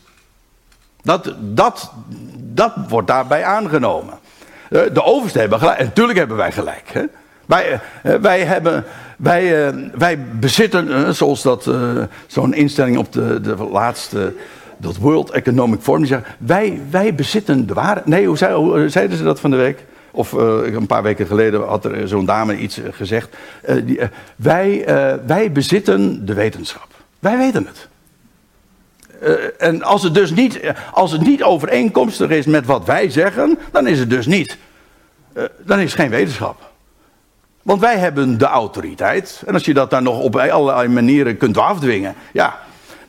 Dat, 1.01 1.33
dat, 1.39 1.91
dat 2.35 2.73
wordt 2.89 3.07
daarbij 3.07 3.43
aangenomen. 3.43 4.19
de 4.69 5.03
overste 5.03 5.39
hebben 5.39 5.59
gelijk. 5.59 5.79
En 5.79 5.85
natuurlijk 5.85 6.17
hebben 6.17 6.37
wij 6.37 6.51
gelijk. 6.51 6.89
Hè? 6.93 7.03
Wij, 7.45 7.79
wij 8.21 8.45
hebben 8.45 8.85
wij, 9.17 9.67
uh, 9.67 9.89
wij 9.97 10.19
bezitten, 10.39 11.15
zoals 11.15 11.41
dat 11.41 11.69
zo'n 12.27 12.53
instelling 12.53 12.97
op 12.97 13.11
de, 13.11 13.41
de 13.41 13.55
laatste, 13.71 14.33
dat 14.77 14.97
World 14.97 15.31
Economic 15.31 15.81
Forum, 15.81 16.03
die 16.03 16.17
wij, 16.37 16.81
wij 16.89 17.15
bezitten 17.15 17.67
de 17.67 17.73
waarheid. 17.73 18.05
Nee, 18.05 18.27
hoe, 18.27 18.89
zeiden 18.89 19.17
ze 19.17 19.23
dat 19.23 19.39
van 19.39 19.51
de 19.51 19.55
week? 19.55 19.85
Of 20.11 20.31
een 20.31 20.85
paar 20.87 21.03
weken 21.03 21.27
geleden 21.27 21.67
had 21.67 21.85
er 21.85 22.07
zo'n 22.07 22.25
dame 22.25 22.57
iets 22.57 22.81
gezegd. 22.91 23.35
Die, 23.83 23.99
wij, 24.35 24.83
wij 25.25 25.51
bezitten 25.51 26.25
de 26.25 26.33
wetenschap. 26.33 26.87
Wij 27.19 27.37
weten 27.37 27.67
het. 27.67 27.87
en 29.57 29.83
als 29.83 30.03
het 30.03 30.13
dus 30.13 30.31
niet, 30.31 30.73
als 30.91 31.11
het 31.11 31.21
niet 31.21 31.43
overeenkomstig 31.43 32.29
is 32.29 32.45
met 32.45 32.65
wat 32.65 32.85
wij 32.85 33.09
zeggen, 33.09 33.57
dan 33.71 33.87
is 33.87 33.99
het 33.99 34.09
dus 34.09 34.25
niet. 34.25 34.57
dan 35.65 35.79
is 35.79 35.91
het 35.91 36.01
geen 36.01 36.09
wetenschap. 36.09 36.73
Want 37.65 37.81
wij 37.81 37.97
hebben 37.97 38.37
de 38.37 38.45
autoriteit. 38.45 39.43
En 39.45 39.53
als 39.53 39.65
je 39.65 39.73
dat 39.73 39.89
dan 39.89 40.03
nog 40.03 40.19
op 40.19 40.35
allerlei 40.35 40.87
manieren 40.87 41.37
kunt 41.37 41.57
afdwingen. 41.57 42.15
Ja, 42.31 42.59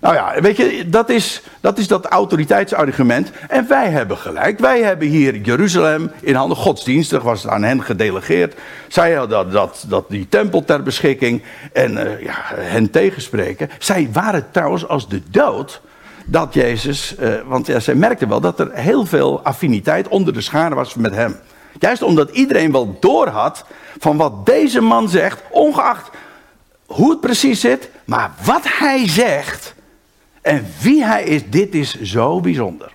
Nou 0.00 0.14
ja, 0.14 0.40
weet 0.40 0.56
je, 0.56 0.88
dat 0.88 1.08
is, 1.08 1.42
dat 1.60 1.78
is 1.78 1.88
dat 1.88 2.06
autoriteitsargument. 2.06 3.30
En 3.48 3.68
wij 3.68 3.90
hebben 3.90 4.16
gelijk. 4.16 4.58
Wij 4.58 4.82
hebben 4.82 5.08
hier 5.08 5.36
Jeruzalem 5.36 6.10
in 6.20 6.34
handen. 6.34 6.56
Godsdienstig 6.56 7.22
was 7.22 7.42
het 7.42 7.52
aan 7.52 7.62
hen 7.62 7.82
gedelegeerd. 7.82 8.54
Zij 8.88 9.12
hadden 9.12 9.36
dat, 9.36 9.52
dat, 9.52 9.84
dat 9.88 10.04
die 10.08 10.28
tempel 10.28 10.64
ter 10.64 10.82
beschikking. 10.82 11.42
En 11.72 11.92
uh, 11.92 12.22
ja, 12.22 12.36
hen 12.54 12.90
tegenspreken. 12.90 13.70
Zij 13.78 14.08
waren 14.12 14.46
trouwens 14.50 14.88
als 14.88 15.08
de 15.08 15.22
dood 15.30 15.80
dat 16.24 16.54
Jezus. 16.54 17.14
Uh, 17.20 17.34
want 17.46 17.66
ja, 17.66 17.80
zij 17.80 17.94
merkten 17.94 18.28
wel 18.28 18.40
dat 18.40 18.60
er 18.60 18.70
heel 18.72 19.06
veel 19.06 19.40
affiniteit 19.42 20.08
onder 20.08 20.32
de 20.32 20.40
schade 20.40 20.74
was 20.74 20.94
met 20.94 21.14
hem. 21.14 21.36
Juist 21.78 22.02
omdat 22.02 22.30
iedereen 22.30 22.72
wel 22.72 22.96
doorhad 23.00 23.64
van 23.98 24.16
wat 24.16 24.46
deze 24.46 24.80
man 24.80 25.08
zegt, 25.08 25.42
ongeacht 25.50 26.10
hoe 26.86 27.10
het 27.10 27.20
precies 27.20 27.60
zit, 27.60 27.90
maar 28.04 28.30
wat 28.44 28.62
hij 28.64 29.08
zegt 29.08 29.74
en 30.42 30.66
wie 30.80 31.04
hij 31.04 31.24
is, 31.24 31.42
dit 31.50 31.74
is 31.74 32.00
zo 32.00 32.40
bijzonder. 32.40 32.92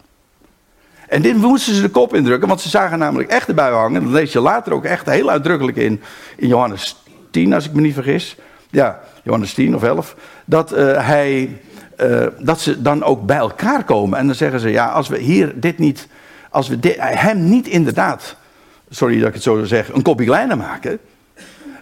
En 1.07 1.21
dit 1.21 1.35
moesten 1.35 1.73
ze 1.73 1.81
de 1.81 1.89
kop 1.89 2.15
indrukken, 2.15 2.47
want 2.47 2.61
ze 2.61 2.69
zagen 2.69 2.99
namelijk 2.99 3.29
echt 3.29 3.47
erbij 3.47 3.69
hangen. 3.69 4.03
Dat 4.03 4.11
lees 4.11 4.31
je 4.31 4.39
later 4.39 4.73
ook 4.73 4.85
echt 4.85 5.05
heel 5.05 5.29
uitdrukkelijk 5.29 5.77
in, 5.77 6.01
in 6.37 6.47
Johannes 6.47 7.03
10, 7.31 7.53
als 7.53 7.65
ik 7.65 7.73
me 7.73 7.81
niet 7.81 7.93
vergis. 7.93 8.35
Ja, 8.69 8.99
Johannes 9.23 9.53
10 9.53 9.75
of 9.75 9.83
11. 9.83 10.15
Dat, 10.45 10.73
uh, 10.73 11.07
hij, 11.07 11.59
uh, 12.01 12.27
dat 12.39 12.61
ze 12.61 12.81
dan 12.81 13.03
ook 13.03 13.25
bij 13.25 13.37
elkaar 13.37 13.83
komen. 13.83 14.19
En 14.19 14.25
dan 14.25 14.35
zeggen 14.35 14.59
ze, 14.59 14.69
ja, 14.69 14.87
als 14.87 15.07
we 15.07 15.17
hier 15.17 15.59
dit 15.59 15.77
niet, 15.77 16.07
als 16.49 16.67
we 16.67 16.77
hem 16.99 17.49
niet 17.49 17.67
inderdaad, 17.67 18.35
sorry 18.91 19.19
dat 19.19 19.27
ik 19.27 19.33
het 19.33 19.43
zo 19.43 19.63
zeg, 19.63 19.93
een 19.93 20.01
kopje 20.01 20.25
kleiner 20.25 20.57
maken 20.57 20.99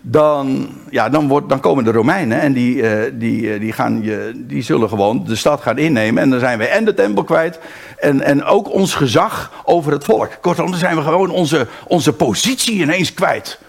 dan, 0.02 0.70
ja, 0.90 1.10
dan, 1.10 1.28
wordt, 1.28 1.50
dan 1.50 1.60
komen 1.60 1.84
de 1.84 1.92
Romeinen 1.92 2.40
en 2.40 2.54
die, 2.54 2.76
uh, 2.76 3.02
die, 3.14 3.42
uh, 3.42 3.60
die, 3.60 3.72
gaan 3.72 4.04
je, 4.04 4.32
die 4.36 4.62
zullen 4.62 4.90
gewoon 4.90 5.24
de 5.26 5.36
stad 5.36 5.62
gaan 5.62 5.78
innemen. 5.78 6.24
En 6.24 6.30
dan 6.30 6.40
zijn 6.40 6.58
we 6.58 6.68
en 6.68 6.86
de 6.86 6.94
tempel 6.94 7.24
kwijt 7.24 7.60
en, 7.98 8.22
en 8.22 8.44
ook 8.44 8.72
ons 8.72 8.94
gezag 8.94 9.52
over 9.64 9.92
het 9.92 10.04
volk. 10.04 10.30
Kortom, 10.42 10.70
dan 10.70 10.80
zijn 10.80 10.96
we 10.96 11.02
gewoon 11.02 11.30
onze, 11.30 11.68
onze 11.88 12.14
positie 12.14 12.82
ineens 12.82 13.14
kwijt. 13.14 13.60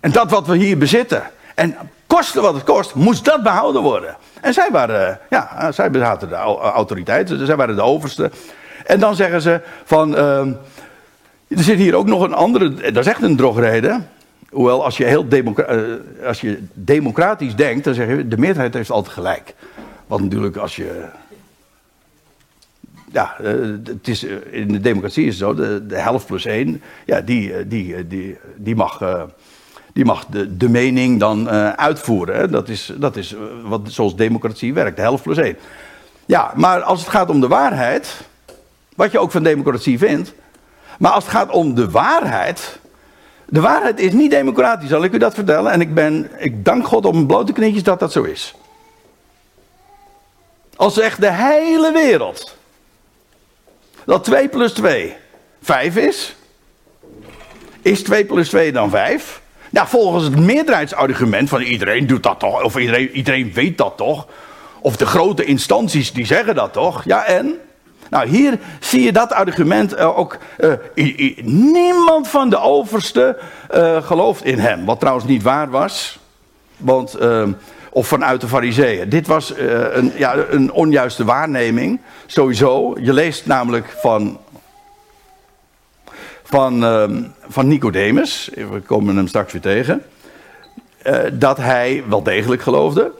En 0.00 0.12
dat 0.12 0.30
wat 0.30 0.46
we 0.46 0.56
hier 0.56 0.78
bezitten. 0.78 1.22
En 1.54 1.76
koste 2.06 2.40
wat 2.40 2.54
het 2.54 2.64
kost, 2.64 2.94
moest 2.94 3.24
dat 3.24 3.42
behouden 3.42 3.82
worden. 3.82 4.16
En 4.40 4.54
zij 4.54 4.68
waren, 4.72 5.20
ja, 5.30 5.72
zij 5.72 5.90
bezaten 5.90 6.28
de 6.28 6.34
autoriteit, 6.34 7.32
zij 7.42 7.56
waren 7.56 7.76
de 7.76 7.82
overste. 7.82 8.30
En 8.84 9.00
dan 9.00 9.16
zeggen 9.16 9.42
ze 9.42 9.60
van, 9.84 10.18
uh, 10.18 10.46
er 11.48 11.62
zit 11.62 11.78
hier 11.78 11.94
ook 11.94 12.06
nog 12.06 12.22
een 12.22 12.34
andere, 12.34 12.74
dat 12.92 13.04
is 13.04 13.10
echt 13.12 13.22
een 13.22 13.36
drogreden. 13.36 14.08
Hoewel, 14.50 14.84
als 14.84 14.96
je, 14.96 15.04
heel 15.04 15.26
je 16.40 16.58
democratisch 16.72 17.54
denkt, 17.54 17.84
dan 17.84 17.94
zeg 17.94 18.08
je, 18.08 18.28
de 18.28 18.38
meerderheid 18.38 18.74
heeft 18.74 18.90
altijd 18.90 19.14
gelijk. 19.14 19.54
Want 20.06 20.22
natuurlijk, 20.22 20.56
als 20.56 20.76
je. 20.76 21.04
Ja, 23.12 23.36
uh, 23.42 23.76
het 23.84 24.08
is, 24.08 24.22
in 24.50 24.68
de 24.68 24.80
democratie 24.80 25.24
is 25.24 25.28
het 25.28 25.38
zo, 25.38 25.54
de, 25.54 25.86
de 25.86 25.98
helft 25.98 26.26
plus 26.26 26.44
één, 26.44 26.82
ja, 27.06 27.20
die, 27.20 27.66
die, 27.66 28.06
die, 28.06 28.38
die 28.56 28.76
mag, 28.76 29.24
die 29.92 30.04
mag 30.04 30.26
de, 30.26 30.56
de 30.56 30.68
mening 30.68 31.20
dan 31.20 31.50
uitvoeren. 31.78 32.50
Dat 32.50 32.68
is, 32.68 32.92
dat 32.96 33.16
is 33.16 33.34
wat, 33.64 33.80
zoals 33.84 34.16
democratie 34.16 34.74
werkt, 34.74 34.96
de 34.96 35.02
helft 35.02 35.22
plus 35.22 35.36
één. 35.36 35.56
Ja, 36.26 36.52
maar 36.56 36.80
als 36.82 37.00
het 37.00 37.08
gaat 37.08 37.30
om 37.30 37.40
de 37.40 37.48
waarheid, 37.48 38.20
wat 38.96 39.12
je 39.12 39.18
ook 39.18 39.30
van 39.30 39.42
democratie 39.42 39.98
vindt, 39.98 40.34
maar 40.98 41.12
als 41.12 41.24
het 41.24 41.32
gaat 41.32 41.50
om 41.50 41.74
de 41.74 41.90
waarheid, 41.90 42.78
de 43.44 43.60
waarheid 43.60 44.00
is 44.00 44.12
niet 44.12 44.30
democratisch, 44.30 44.88
zal 44.88 45.04
ik 45.04 45.12
u 45.12 45.18
dat 45.18 45.34
vertellen. 45.34 45.72
En 45.72 45.80
ik, 45.80 45.94
ben, 45.94 46.30
ik 46.38 46.64
dank 46.64 46.86
God 46.86 47.04
op 47.04 47.12
mijn 47.12 47.26
blote 47.26 47.52
knietjes 47.52 47.82
dat 47.82 48.00
dat 48.00 48.12
zo 48.12 48.22
is. 48.22 48.54
Als 50.76 50.98
echt 50.98 51.20
de 51.20 51.32
hele 51.32 51.92
wereld. 51.92 52.56
Dat 54.04 54.24
2 54.24 54.48
plus 54.48 54.72
2 54.72 55.16
5 55.62 55.96
is. 55.96 56.36
Is 57.82 58.02
2 58.02 58.24
plus 58.24 58.48
2 58.48 58.72
dan 58.72 58.90
5? 58.90 59.40
Nou, 59.70 59.88
volgens 59.88 60.24
het 60.24 60.36
meerderheidsargument 60.36 61.48
van 61.48 61.60
iedereen 61.60 62.06
doet 62.06 62.22
dat 62.22 62.38
toch. 62.38 62.62
Of 62.62 62.76
iedereen, 62.76 63.10
iedereen 63.10 63.52
weet 63.52 63.78
dat 63.78 63.96
toch. 63.96 64.26
Of 64.80 64.96
de 64.96 65.06
grote 65.06 65.44
instanties 65.44 66.12
die 66.12 66.26
zeggen 66.26 66.54
dat 66.54 66.72
toch. 66.72 67.04
Ja, 67.04 67.24
en? 67.24 67.60
Nou, 68.10 68.28
hier 68.28 68.58
zie 68.80 69.02
je 69.02 69.12
dat 69.12 69.32
argument 69.32 69.94
uh, 69.94 70.18
ook. 70.18 70.38
I, 70.94 71.34
niemand 71.44 72.28
van 72.28 72.50
de 72.50 72.58
overste 72.58 73.38
uh, 73.74 74.02
gelooft 74.02 74.44
in 74.44 74.58
hem. 74.58 74.84
Wat 74.84 75.00
trouwens 75.00 75.26
niet 75.26 75.42
waar 75.42 75.70
was. 75.70 76.18
Want, 76.76 77.18
of 77.90 78.08
vanuit 78.08 78.40
de 78.40 78.48
fariseeën. 78.48 79.08
Dit 79.08 79.26
was 79.26 79.52
een, 79.56 80.12
ja, 80.16 80.36
een 80.50 80.72
onjuiste 80.72 81.24
waarneming. 81.24 82.00
Sowieso. 82.26 82.96
Je 83.00 83.12
leest 83.12 83.46
namelijk 83.46 83.96
van. 84.00 84.38
Van, 86.42 86.84
ehm, 86.84 87.22
van 87.48 87.68
Nicodemus. 87.68 88.50
We 88.54 88.80
komen 88.86 89.16
hem 89.16 89.28
straks 89.28 89.52
weer 89.52 89.62
tegen. 89.62 90.02
dat 91.32 91.56
hij 91.56 92.04
wel 92.08 92.22
degelijk 92.22 92.62
geloofde 92.62 93.12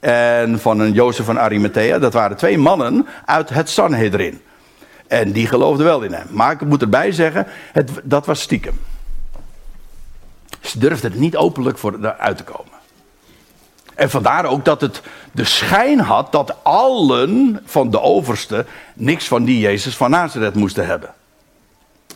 en 0.00 0.60
van 0.60 0.80
een 0.80 0.92
Jozef 0.92 1.24
van 1.24 1.38
Arimathea. 1.38 1.98
Dat 1.98 2.12
waren 2.12 2.36
twee 2.36 2.58
mannen 2.58 3.06
uit 3.24 3.48
het 3.48 3.70
Sanhedrin. 3.70 4.40
En 5.06 5.32
die 5.32 5.46
geloofden 5.46 5.86
wel 5.86 6.02
in 6.02 6.12
hem. 6.12 6.26
Maar 6.30 6.52
ik 6.52 6.60
moet 6.60 6.82
erbij 6.82 7.12
zeggen, 7.12 7.46
het, 7.72 7.90
dat 8.02 8.26
was 8.26 8.40
stiekem. 8.40 8.80
Ze 10.60 10.78
durfden 10.78 11.10
het 11.10 11.20
niet 11.20 11.36
openlijk 11.36 11.78
voor 11.78 12.14
uit 12.18 12.36
te 12.36 12.44
komen. 12.44 12.72
En 13.94 14.10
vandaar 14.10 14.44
ook 14.44 14.64
dat 14.64 14.80
het 14.80 15.02
de 15.32 15.44
schijn 15.44 16.00
had 16.00 16.32
dat 16.32 16.54
allen 16.62 17.60
van 17.64 17.90
de 17.90 18.00
overste 18.00 18.66
niks 18.94 19.28
van 19.28 19.44
die 19.44 19.58
Jezus 19.58 19.96
van 19.96 20.10
Nazareth 20.10 20.54
moesten 20.54 20.86
hebben. 20.86 21.14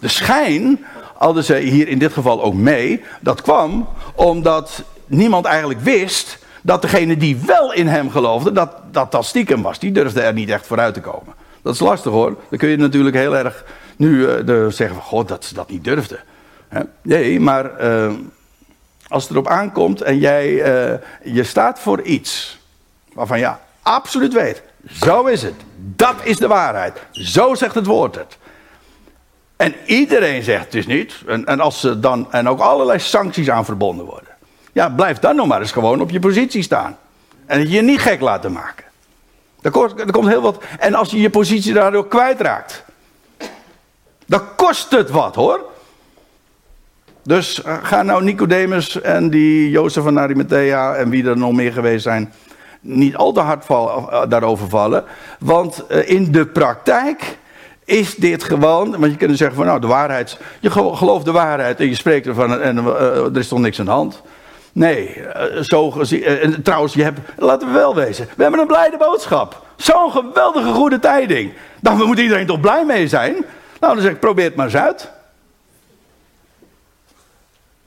De 0.01 0.09
schijn 0.09 0.85
hadden 1.15 1.45
ze 1.45 1.57
hier 1.57 1.89
in 1.89 1.99
dit 1.99 2.13
geval 2.13 2.43
ook 2.43 2.55
mee. 2.55 3.03
Dat 3.21 3.43
kwam 3.43 3.89
omdat 4.15 4.83
niemand 5.07 5.45
eigenlijk 5.45 5.81
wist 5.81 6.39
dat 6.63 6.83
degene 6.83 7.17
die 7.17 7.37
wel 7.47 7.73
in 7.73 7.87
hem 7.87 8.11
geloofde, 8.11 8.53
dat, 8.53 8.71
dat 8.91 9.25
stiekem 9.25 9.63
was. 9.63 9.79
Die 9.79 9.93
durfde 9.93 10.21
er 10.21 10.33
niet 10.33 10.49
echt 10.49 10.67
vooruit 10.67 10.95
te 10.95 11.01
komen. 11.01 11.35
Dat 11.63 11.75
is 11.75 11.81
lastig 11.81 12.13
hoor. 12.13 12.37
Dan 12.49 12.59
kun 12.59 12.69
je 12.69 12.77
natuurlijk 12.77 13.17
heel 13.17 13.37
erg 13.37 13.65
nu 13.97 14.27
uh, 14.27 14.67
zeggen 14.69 14.97
van, 14.97 15.05
god, 15.05 15.29
dat 15.29 15.45
ze 15.45 15.55
dat 15.55 15.71
niet 15.71 15.85
durfde. 15.85 16.19
Nee, 17.03 17.41
maar 17.41 17.85
uh, 17.85 18.13
als 19.09 19.23
het 19.23 19.33
erop 19.33 19.49
aankomt 19.49 20.03
en 20.03 20.19
jij, 20.19 20.49
uh, 20.51 20.99
je 21.35 21.45
staat 21.45 21.79
voor 21.79 22.03
iets 22.03 22.59
waarvan 23.13 23.39
je 23.39 23.51
absoluut 23.83 24.33
weet, 24.33 24.63
zo 24.91 25.27
is 25.27 25.43
het. 25.43 25.55
Dat 25.77 26.15
is 26.23 26.37
de 26.37 26.47
waarheid. 26.47 26.99
Zo 27.11 27.55
zegt 27.55 27.75
het 27.75 27.87
woord 27.87 28.15
het. 28.15 28.39
En 29.57 29.75
iedereen 29.87 30.43
zegt 30.43 30.65
het 30.65 30.75
is 30.75 30.87
niet. 30.87 31.15
En, 31.27 31.47
en, 31.47 31.61
als 31.61 31.81
ze 31.81 32.01
dan, 32.01 32.33
en 32.33 32.49
ook 32.49 32.61
allerlei 32.61 32.99
sancties 32.99 33.51
aan 33.51 33.65
verbonden 33.65 34.07
worden. 34.07 34.30
Ja, 34.73 34.89
blijf 34.89 35.19
dan 35.19 35.37
nog 35.37 35.47
maar 35.47 35.61
eens 35.61 35.73
gewoon 35.73 36.01
op 36.01 36.11
je 36.11 36.19
positie 36.19 36.63
staan. 36.63 36.97
En 37.47 37.71
je 37.71 37.83
niet 37.83 38.01
gek 38.01 38.21
laten 38.21 38.53
maken. 38.53 38.85
Er 39.63 39.71
komt, 39.71 40.11
komt 40.11 40.29
heel 40.29 40.43
wat. 40.43 40.63
En 40.79 40.95
als 40.95 41.11
je 41.11 41.21
je 41.21 41.31
positie 41.31 41.73
daardoor 41.73 42.09
kwijtraakt. 42.09 42.85
Dan 44.27 44.43
kost 44.57 44.91
het 44.91 45.11
wat 45.11 45.35
hoor. 45.35 45.61
Dus 47.23 47.63
uh, 47.67 47.77
ga 47.83 48.03
nou 48.03 48.25
Nicodemus 48.25 49.01
en 49.01 49.31
die 49.31 49.71
Jozef 49.71 50.03
van 50.03 50.19
Arimathea 50.19 50.95
en 50.95 51.11
wie 51.11 51.27
er 51.27 51.37
nog 51.37 51.53
meer 51.53 51.73
geweest 51.73 52.03
zijn. 52.03 52.33
niet 52.81 53.17
al 53.17 53.33
te 53.33 53.41
hard 53.41 53.65
val, 53.65 54.09
uh, 54.13 54.23
daarover 54.29 54.69
vallen. 54.69 55.05
Want 55.39 55.85
uh, 55.89 56.09
in 56.09 56.33
de 56.33 56.47
praktijk 56.47 57.39
is 57.85 58.15
dit 58.15 58.45
gewoon. 58.45 58.91
Want 58.91 59.13
je 59.13 59.17
kunt 59.17 59.37
zeggen 59.37 59.57
van 59.57 59.67
nou 59.67 59.81
de 59.81 59.87
waarheid. 59.87 60.39
Je 60.61 60.71
gelooft 60.71 61.25
de 61.25 61.33
waarheid 61.33 61.81
en 61.81 61.87
je 61.87 61.95
spreekt 61.95 62.27
ervan 62.27 62.61
en 62.61 62.77
er 62.87 63.39
is 63.39 63.49
toch 63.49 63.59
niks 63.59 63.79
aan 63.79 63.85
de 63.85 63.91
hand. 63.91 64.23
Nee, 64.73 65.23
eh, 65.23 65.63
zo 65.63 65.91
gezien. 65.91 66.23
Eh, 66.23 66.45
en 66.45 66.63
trouwens, 66.63 66.95
je 66.95 67.03
hebt, 67.03 67.19
laten 67.37 67.69
we 67.69 67.75
wel 67.75 67.95
wezen. 67.95 68.29
We 68.37 68.43
hebben 68.43 68.61
een 68.61 68.67
blijde 68.67 68.97
boodschap. 68.97 69.67
Zo'n 69.77 70.13
geweldige 70.13 70.73
goede 70.73 70.99
tijding. 70.99 71.53
Dan 71.81 71.97
moet 71.97 72.19
iedereen 72.19 72.47
toch 72.47 72.61
blij 72.61 72.85
mee 72.85 73.09
zijn? 73.09 73.33
Nou, 73.81 73.95
dan 73.95 74.03
zeg 74.03 74.13
ik, 74.13 74.21
probeer 74.21 74.45
het 74.45 74.57
maar 74.57 74.67
eens 74.67 74.77
uit. 74.77 75.11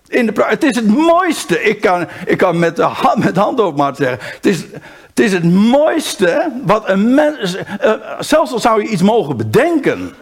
In 0.08 0.26
de, 0.26 0.44
het 0.46 0.64
is 0.64 0.76
het 0.76 0.88
mooiste. 0.88 1.64
Ik 1.64 1.82
kan, 1.82 2.08
ik 2.26 2.38
kan 2.38 2.60
met, 2.60 2.78
hand, 2.78 3.24
met 3.24 3.36
hand 3.36 3.60
op 3.60 3.78
maar 3.78 3.96
zeggen. 3.96 4.20
Het 4.36 4.46
is, 4.46 4.62
het 5.10 5.20
is 5.20 5.34
het 5.34 5.44
mooiste 5.54 6.52
wat 6.66 6.90
een 6.90 7.14
mens. 7.14 7.56
Uh, 7.56 7.94
zelfs 8.20 8.52
al 8.52 8.60
zou 8.60 8.82
je 8.82 8.88
iets 8.88 9.02
mogen 9.02 9.38
bedenken. 9.38 10.14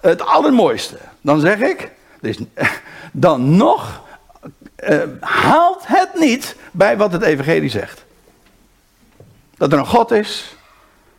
Het 0.00 0.26
allermooiste. 0.26 0.96
Dan 1.20 1.40
zeg 1.40 1.58
ik. 1.58 1.90
Dan 3.12 3.56
nog 3.56 4.04
uh, 4.84 5.02
haalt 5.20 5.86
het 5.86 6.10
niet 6.14 6.56
bij 6.70 6.96
wat 6.96 7.12
het 7.12 7.22
evangelie 7.22 7.70
zegt. 7.70 8.04
Dat 9.56 9.72
er 9.72 9.78
een 9.78 9.86
God 9.86 10.10
is, 10.10 10.56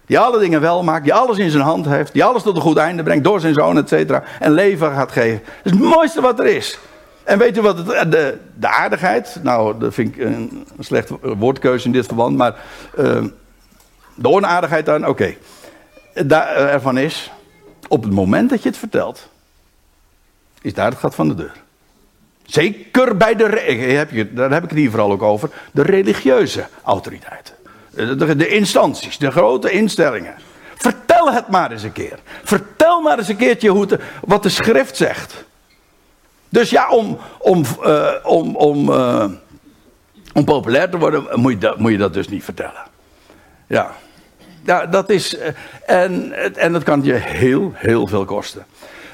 die 0.05 0.19
alle 0.19 0.39
dingen 0.39 0.61
wel 0.61 0.83
maakt, 0.83 1.03
die 1.03 1.13
alles 1.13 1.37
in 1.37 1.49
zijn 1.49 1.63
hand 1.63 1.85
heeft, 1.85 2.13
die 2.13 2.23
alles 2.23 2.43
tot 2.43 2.55
een 2.55 2.61
goed 2.61 2.77
einde 2.77 3.03
brengt 3.03 3.23
door 3.23 3.39
zijn 3.39 3.53
zoon, 3.53 3.77
et 3.77 3.89
cetera, 3.89 4.23
en 4.39 4.51
leven 4.51 4.91
gaat 4.91 5.11
geven. 5.11 5.41
Dat 5.63 5.73
is 5.73 5.79
het 5.79 5.89
mooiste 5.89 6.21
wat 6.21 6.39
er 6.39 6.45
is. 6.45 6.79
En 7.23 7.37
weet 7.37 7.57
u 7.57 7.61
wat 7.61 7.77
het, 7.77 8.11
de, 8.11 8.37
de 8.55 8.67
aardigheid, 8.67 9.39
nou 9.43 9.79
dat 9.79 9.93
vind 9.93 10.15
ik 10.15 10.21
een, 10.21 10.67
slechte 10.79 11.35
woordkeuze 11.37 11.85
in 11.85 11.91
dit 11.91 12.05
verband, 12.05 12.37
maar 12.37 12.55
uh, 12.97 13.23
de 14.15 14.27
onaardigheid 14.27 14.85
dan, 14.85 15.07
oké, 15.07 15.35
daar 16.13 16.55
ervan 16.55 16.97
is, 16.97 17.31
op 17.87 18.03
het 18.03 18.11
moment 18.11 18.49
dat 18.49 18.63
je 18.63 18.69
het 18.69 18.77
vertelt, 18.77 19.29
is 20.61 20.73
daar 20.73 20.89
het 20.89 20.99
gat 20.99 21.15
van 21.15 21.27
de 21.27 21.35
deur. 21.35 21.65
Zeker 22.47 23.17
bij 23.17 23.35
de, 23.35 23.43
heb 23.97 24.11
je, 24.11 24.33
daar 24.33 24.51
heb 24.51 24.63
ik 24.63 24.69
het 24.69 24.79
hier 24.79 24.89
vooral 24.89 25.11
ook 25.11 25.21
over, 25.21 25.49
de 25.71 25.81
religieuze 25.81 26.67
autoriteiten. 26.83 27.53
De, 27.89 28.35
de, 28.35 28.47
instanties, 28.47 29.17
de 29.17 29.31
grote 29.31 29.71
instellingen. 29.71 30.35
Vertel 30.75 31.31
het 31.31 31.47
maar 31.47 31.71
eens 31.71 31.83
een 31.83 31.91
keer. 31.91 32.19
Vertel 32.43 33.01
maar 33.01 33.17
eens 33.17 33.27
een 33.27 33.35
keertje 33.35 33.69
hoe 33.69 33.99
wat 34.25 34.43
de 34.43 34.49
schrift 34.49 34.97
zegt. 34.97 35.45
Dus 36.49 36.69
ja, 36.69 36.89
om, 36.89 37.17
om, 37.37 37.63
uh, 37.83 38.09
om, 38.23 38.55
om, 38.55 38.89
uh, 38.89 39.25
om 40.33 40.45
populair 40.45 40.89
te 40.89 40.97
worden, 40.97 41.39
moet 41.39 41.51
je, 41.51 41.57
dat, 41.57 41.77
moet 41.77 41.91
je 41.91 41.97
dat 41.97 42.13
dus 42.13 42.27
niet 42.27 42.43
vertellen. 42.43 42.83
Ja, 43.67 43.91
ja 44.63 44.85
dat 44.85 45.09
is. 45.09 45.35
Uh, 45.35 45.41
en, 45.85 46.33
en 46.55 46.71
dat 46.71 46.83
kan 46.83 47.03
je 47.03 47.13
heel, 47.13 47.71
heel 47.75 48.07
veel 48.07 48.25
kosten. 48.25 48.65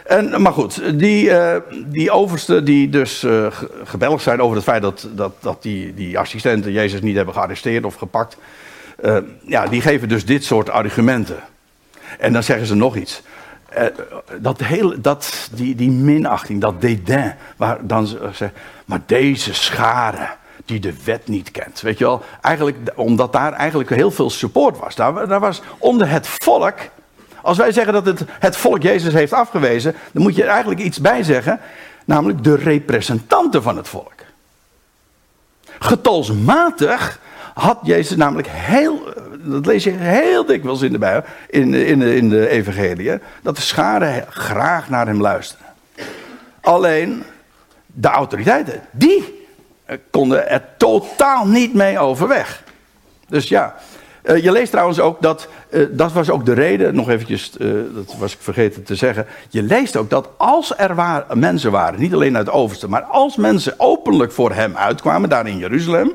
En, 0.04 0.42
maar 0.42 0.54
goed, 0.54 1.00
die, 1.00 1.30
uh, 1.30 1.56
die 1.86 2.12
oversten 2.12 2.66
die 2.66 2.90
dus 2.90 3.24
uh, 3.24 3.48
gebelgd 3.84 4.24
zijn 4.24 4.42
over 4.42 4.56
het 4.56 4.66
feit 4.66 4.82
dat, 4.82 5.08
dat, 5.16 5.34
dat 5.40 5.62
die, 5.62 5.94
die 5.94 6.20
assistenten 6.20 6.72
Jezus 6.72 7.02
niet 7.02 7.16
hebben 7.16 7.34
gearresteerd 7.34 7.86
of 7.86 7.96
gepakt. 7.96 8.38
Uh, 9.04 9.18
ja, 9.42 9.68
die 9.68 9.82
geven 9.82 10.10
dus 10.10 10.26
dit 10.26 10.44
soort 10.44 10.70
argumenten. 10.70 11.40
En 12.20 12.34
dan 12.34 12.44
zeggen 12.44 12.68
ze 12.68 12.76
nog 12.76 12.96
iets. 12.96 13.22
dat 14.40 14.60
hele, 14.60 15.02
dat, 15.02 15.50
die, 15.54 15.76
die 15.76 15.92
minachting, 15.92 16.62
dat 16.62 16.82
dédain, 16.82 17.36
waar 17.58 17.78
dan 17.82 18.08
ze 18.08 18.18
zeggen, 18.18 18.54
maar 18.86 19.02
deze 19.06 19.54
schare 19.54 20.28
die 20.66 20.80
de 20.80 20.94
wet 21.04 21.28
niet 21.28 21.52
kent. 21.52 21.82
Weet 21.82 21.98
je 21.98 22.04
wel, 22.04 22.24
eigenlijk, 22.42 22.78
omdat 22.96 23.34
daar 23.34 23.54
eigenlijk 23.54 23.90
heel 23.90 24.12
veel 24.12 24.30
support 24.30 24.80
was. 24.80 24.96
Daar 24.96 25.40
was 25.40 25.62
onder 25.78 26.10
het 26.10 26.28
volk 26.28 26.76
als 27.44 27.58
wij 27.58 27.72
zeggen 27.72 27.94
dat 27.94 28.06
het, 28.06 28.24
het 28.28 28.58
volk 28.58 28.82
Jezus 28.82 29.14
heeft 29.14 29.34
afgewezen, 29.34 29.96
dan 30.12 30.24
moet 30.24 30.36
je 30.36 30.44
er 30.44 30.50
eigenlijk 30.50 30.82
iets 30.82 31.00
bij 31.00 31.24
zeggen, 31.24 31.60
namelijk 32.06 32.44
de 32.44 32.56
representanten 32.56 33.64
van 33.64 33.78
het 33.78 33.88
volk. 33.88 34.14
Getalsmatig 35.80 37.20
had 37.54 37.80
Jezus 37.84 38.18
namelijk 38.18 38.48
heel, 38.52 39.14
dat 39.38 39.66
lees 39.66 39.84
je 39.84 39.92
heel 39.92 40.46
dikwijls 40.46 40.82
in 40.82 40.92
de 40.92 40.98
Bijbel, 40.98 41.30
in, 41.50 41.74
in, 41.74 42.02
in 42.02 42.30
de 42.30 42.48
evangelie, 42.48 43.20
dat 43.42 43.56
de 43.56 43.62
scharen 43.62 44.26
graag 44.30 44.90
naar 44.90 45.08
hem 45.08 45.22
luisteren. 45.22 45.66
Alleen 46.62 47.24
de 47.86 48.08
autoriteiten, 48.08 48.82
die 48.92 49.48
konden 50.12 50.50
er 50.50 50.64
totaal 50.78 51.48
niet 51.48 51.74
mee 51.74 52.00
overweg. 52.00 52.64
Dus 53.28 53.50
ja, 53.50 53.76
uh, 54.24 54.44
je 54.44 54.52
leest 54.52 54.72
trouwens 54.72 55.00
ook 55.00 55.22
dat, 55.22 55.48
uh, 55.70 55.86
dat 55.92 56.12
was 56.12 56.30
ook 56.30 56.46
de 56.46 56.54
reden, 56.54 56.96
nog 56.96 57.10
eventjes, 57.10 57.52
uh, 57.58 57.82
dat 57.94 58.16
was 58.18 58.34
ik 58.34 58.42
vergeten 58.42 58.84
te 58.84 58.96
zeggen. 58.96 59.26
Je 59.50 59.64
leest 59.64 59.96
ook 59.96 60.10
dat 60.10 60.30
als 60.38 60.78
er 60.78 61.26
mensen 61.34 61.72
waren, 61.72 62.00
niet 62.00 62.14
alleen 62.14 62.38
uit 62.38 62.46
het 62.46 62.56
overste, 62.56 62.90
maar 62.90 63.02
als 63.02 63.36
mensen 63.36 63.74
openlijk 63.78 64.32
voor 64.32 64.54
hem 64.54 64.78
uitkwamen, 64.78 65.30
daar 65.30 65.48
in 65.48 65.58
Jeruzalem, 65.58 66.12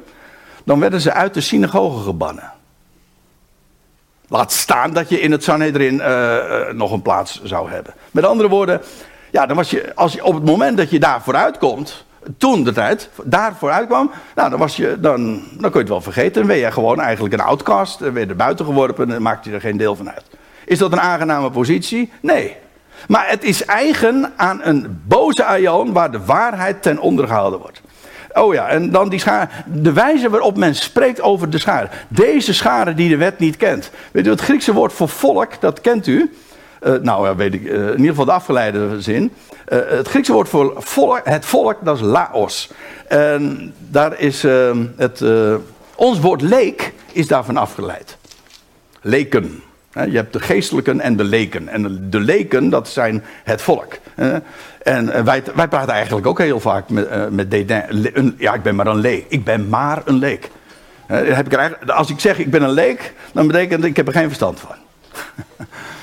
dan 0.64 0.80
werden 0.80 1.00
ze 1.00 1.12
uit 1.12 1.34
de 1.34 1.40
synagoge 1.40 2.02
gebannen. 2.02 2.52
Laat 4.28 4.52
staan 4.52 4.92
dat 4.92 5.09
je 5.09 5.20
in 5.20 5.32
het 5.32 5.44
Sanhedrin 5.44 5.96
nog 6.76 6.92
een 6.92 7.02
plaats 7.02 7.42
zou 7.42 7.70
hebben. 7.70 7.94
Met 8.11 8.24
andere 8.24 8.48
woorden, 8.48 8.80
ja, 9.30 9.46
dan 9.46 9.56
was 9.56 9.70
je, 9.70 9.94
als 9.94 10.12
je 10.12 10.24
op 10.24 10.34
het 10.34 10.44
moment 10.44 10.76
dat 10.76 10.90
je 10.90 10.98
daar 10.98 11.22
vooruit 11.22 11.59
komt, 11.59 12.04
toen 12.39 12.64
de 12.64 12.73
tijd 12.73 13.09
daar 13.23 13.55
vooruit 13.59 13.87
kwam, 13.87 14.11
nou, 14.35 14.51
dan, 14.51 14.59
was 14.59 14.77
je, 14.77 14.97
dan, 15.01 15.43
dan 15.53 15.71
kon 15.71 15.73
je 15.73 15.79
het 15.79 15.89
wel 15.89 16.01
vergeten. 16.01 16.33
Dan 16.33 16.47
ben 16.47 16.57
je 16.57 16.73
gewoon 16.73 17.01
eigenlijk 17.01 17.35
een 17.35 17.41
outcast. 17.41 17.99
Dan 17.99 18.12
ben 18.12 18.23
je 18.23 18.29
er 18.29 18.37
buiten 18.37 18.64
geworpen 18.64 19.12
en 19.12 19.23
maakte 19.23 19.49
je 19.49 19.55
er 19.55 19.61
geen 19.61 19.77
deel 19.77 19.97
van 19.97 20.11
uit. 20.11 20.25
Is 20.64 20.79
dat 20.79 20.93
een 20.93 21.01
aangename 21.01 21.51
positie? 21.51 22.12
Nee. 22.21 22.57
Maar 23.09 23.29
het 23.29 23.45
is 23.45 23.64
eigen 23.64 24.33
aan 24.37 24.61
een 24.62 25.03
boze 25.07 25.45
aion 25.45 25.93
waar 25.93 26.11
de 26.11 26.25
waarheid 26.25 26.83
ten 26.83 26.99
onder 26.99 27.27
gehouden 27.27 27.61
wordt. 27.61 27.81
Oh 28.33 28.55
ja, 28.55 28.69
en 28.69 28.91
dan 28.91 29.09
die 29.09 29.19
schade. 29.19 29.49
De 29.66 29.93
wijze 29.93 30.31
waarop 30.31 30.57
men 30.57 30.75
spreekt 30.75 31.21
over 31.21 31.51
de 31.51 31.59
schade. 31.59 31.89
Deze 32.09 32.55
schade 32.55 32.95
die 32.95 33.09
de 33.09 33.16
wet 33.16 33.39
niet 33.39 33.57
kent. 33.57 33.91
Weet 34.12 34.27
u, 34.27 34.31
het 34.31 34.41
Griekse 34.41 34.73
woord 34.73 34.93
voor 34.93 35.09
volk, 35.09 35.61
dat 35.61 35.81
kent 35.81 36.07
u. 36.07 36.33
Uh, 36.87 36.95
nou 37.03 37.26
ja, 37.26 37.37
weet 37.37 37.55
ik, 37.55 37.62
uh, 37.62 37.72
in 37.72 37.91
ieder 37.91 38.09
geval 38.09 38.24
de 38.24 38.33
afgeleide 38.33 39.01
zin. 39.03 39.33
Uh, 39.68 39.79
het 39.89 40.09
Griekse 40.09 40.33
woord 40.33 40.49
voor 40.49 40.74
volk, 40.76 41.20
het 41.24 41.45
volk, 41.45 41.76
dat 41.83 41.97
is 41.97 42.03
laos. 42.03 42.70
En 43.09 43.74
daar 43.79 44.20
is 44.20 44.43
het, 44.97 45.22
ons 45.95 46.20
woord 46.20 46.43
leek 46.43 46.93
is 47.12 47.26
daarvan 47.26 47.57
afgeleid. 47.57 48.16
Leken. 49.01 49.62
Je 49.93 50.16
hebt 50.16 50.33
de 50.33 50.41
geestelijken 50.41 51.01
en 51.01 51.16
de 51.16 51.24
leken. 51.24 51.68
En 51.68 52.11
de 52.11 52.20
leken, 52.20 52.70
dat 52.70 52.89
zijn 52.89 53.24
het 53.45 53.62
volk. 53.62 53.99
En 54.83 55.24
wij, 55.24 55.43
wij 55.55 55.68
praten 55.68 55.93
eigenlijk 55.93 56.26
ook 56.26 56.39
heel 56.39 56.61
vaak 56.61 56.89
met, 56.89 57.31
met. 57.31 57.72
Ja, 58.39 58.55
ik 58.55 58.62
ben 58.62 58.74
maar 58.74 58.87
een 58.87 59.01
leek. 59.01 59.24
Ik 59.29 59.45
ben 59.45 59.68
maar 59.68 60.03
een 60.05 60.18
leek. 60.18 60.51
Heb 61.07 61.47
ik 61.47 61.53
er 61.53 61.93
als 61.93 62.11
ik 62.11 62.20
zeg 62.20 62.39
ik 62.39 62.51
ben 62.51 62.62
een 62.62 62.70
leek, 62.70 63.14
dan 63.33 63.47
betekent 63.47 63.81
dat 63.81 63.91
ik 63.91 63.97
heb 63.97 64.07
er 64.07 64.12
geen 64.12 64.26
verstand 64.26 64.61
van. 64.61 64.76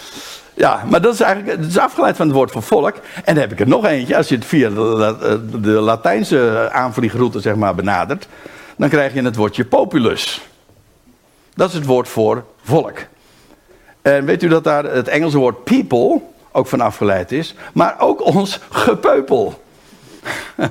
Ja, 0.55 0.83
maar 0.89 1.01
dat 1.01 1.13
is 1.13 1.19
eigenlijk 1.19 1.61
dat 1.61 1.69
is 1.69 1.77
afgeleid 1.77 2.15
van 2.15 2.25
het 2.25 2.35
woord 2.35 2.51
van 2.51 2.63
volk. 2.63 2.95
En 3.15 3.33
dan 3.33 3.37
heb 3.37 3.51
ik 3.51 3.59
er 3.59 3.67
nog 3.67 3.85
eentje. 3.85 4.17
Als 4.17 4.27
je 4.27 4.35
het 4.35 4.45
via 4.45 4.69
de, 4.69 5.69
Latijnse 5.69 6.69
aanvliegroute 6.71 7.39
zeg 7.39 7.55
maar, 7.55 7.75
benadert, 7.75 8.27
dan 8.77 8.89
krijg 8.89 9.13
je 9.13 9.21
het 9.21 9.35
woordje 9.35 9.65
populus. 9.65 10.41
Dat 11.55 11.69
is 11.69 11.75
het 11.75 11.85
woord 11.85 12.07
voor 12.07 12.45
volk. 12.63 12.97
En 14.01 14.25
weet 14.25 14.43
u 14.43 14.47
dat 14.47 14.63
daar 14.63 14.83
het 14.83 15.07
Engelse 15.07 15.37
woord 15.37 15.63
people 15.63 16.21
ook 16.51 16.67
van 16.67 16.81
afgeleid 16.81 17.31
is, 17.31 17.55
maar 17.73 17.95
ook 17.99 18.25
ons 18.25 18.59
gepeupel. 18.69 19.63